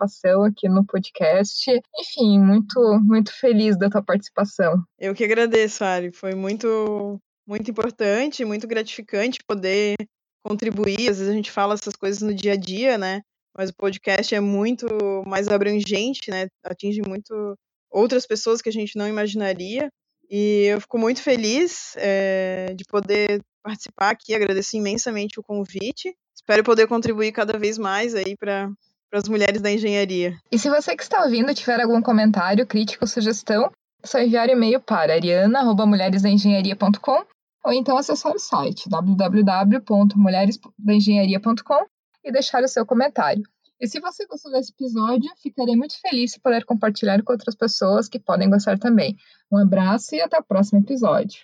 aqui 0.46 0.68
no 0.68 0.86
podcast. 0.86 1.70
Enfim, 2.00 2.40
muito 2.40 2.80
muito 3.02 3.32
feliz 3.34 3.78
da 3.78 3.90
tua 3.90 4.04
participação. 4.04 4.84
Eu 5.00 5.14
que 5.14 5.24
agradeço, 5.24 5.84
Ari. 5.84 6.12
Foi 6.12 6.34
muito 6.34 7.20
muito 7.48 7.70
importante, 7.70 8.46
muito 8.46 8.68
gratificante 8.68 9.40
poder 9.48 9.96
contribuir. 10.44 11.10
Às 11.10 11.18
vezes 11.18 11.30
a 11.30 11.34
gente 11.34 11.52
fala 11.52 11.74
essas 11.74 11.96
coisas 11.96 12.22
no 12.22 12.34
dia 12.34 12.54
a 12.54 12.56
dia, 12.56 12.98
né? 12.98 13.22
mas 13.56 13.70
o 13.70 13.76
podcast 13.76 14.34
é 14.34 14.40
muito 14.40 14.88
mais 15.26 15.48
abrangente, 15.48 16.30
né? 16.30 16.48
Atinge 16.64 17.02
muito 17.02 17.58
outras 17.90 18.26
pessoas 18.26 18.62
que 18.62 18.70
a 18.70 18.72
gente 18.72 18.98
não 18.98 19.08
imaginaria. 19.08 19.90
E 20.30 20.68
eu 20.68 20.80
fico 20.80 20.98
muito 20.98 21.22
feliz 21.22 21.94
é, 21.98 22.74
de 22.74 22.86
poder 22.86 23.42
participar 23.62 24.12
aqui, 24.12 24.34
agradeço 24.34 24.78
imensamente 24.78 25.40
o 25.40 25.44
convite. 25.44 26.16
Espero 26.34 26.64
poder 26.64 26.88
contribuir 26.88 27.32
cada 27.34 27.60
vez 27.60 27.78
mais 27.78 28.16
aí 28.16 28.36
para 28.38 28.72
as 29.14 29.28
mulheres 29.28 29.62
da 29.62 29.70
engenharia. 29.72 30.38
E 30.52 30.58
se 30.58 30.68
você 30.70 30.96
que 30.96 31.04
está 31.04 31.24
ouvindo 31.24 31.54
tiver 31.54 31.82
algum 31.82 32.02
comentário, 32.02 32.66
crítica 32.66 33.04
ou 33.04 33.08
sugestão, 33.08 33.70
é 34.04 34.08
só 34.08 34.20
enviar 34.20 34.50
e-mail 34.50 34.82
para 34.82 35.14
ariana.mulheresdaengenharia.com 35.14 37.24
ou 37.64 37.72
então 37.74 37.96
acessar 37.98 38.34
o 38.34 38.40
site 38.40 38.90
www.mulheresdaengenharia.com 38.90 41.86
e 42.24 42.32
deixar 42.32 42.64
o 42.64 42.68
seu 42.68 42.86
comentário. 42.86 43.42
E 43.80 43.88
se 43.88 44.00
você 44.00 44.28
gostou 44.28 44.52
desse 44.52 44.72
episódio, 44.72 45.28
ficarei 45.42 45.76
muito 45.76 46.00
feliz 46.00 46.34
se 46.34 46.40
puder 46.40 46.64
compartilhar 46.66 47.24
com 47.24 47.34
outras 47.34 47.56
pessoas 47.56 48.08
que 48.08 48.20
podem 48.20 48.48
gostar 48.50 48.78
também. 48.78 49.18
Um 49.52 49.58
abraço 49.58 50.14
e 50.14 50.22
até 50.22 50.38
o 50.38 50.44
próximo 50.44 50.82
episódio. 50.82 51.40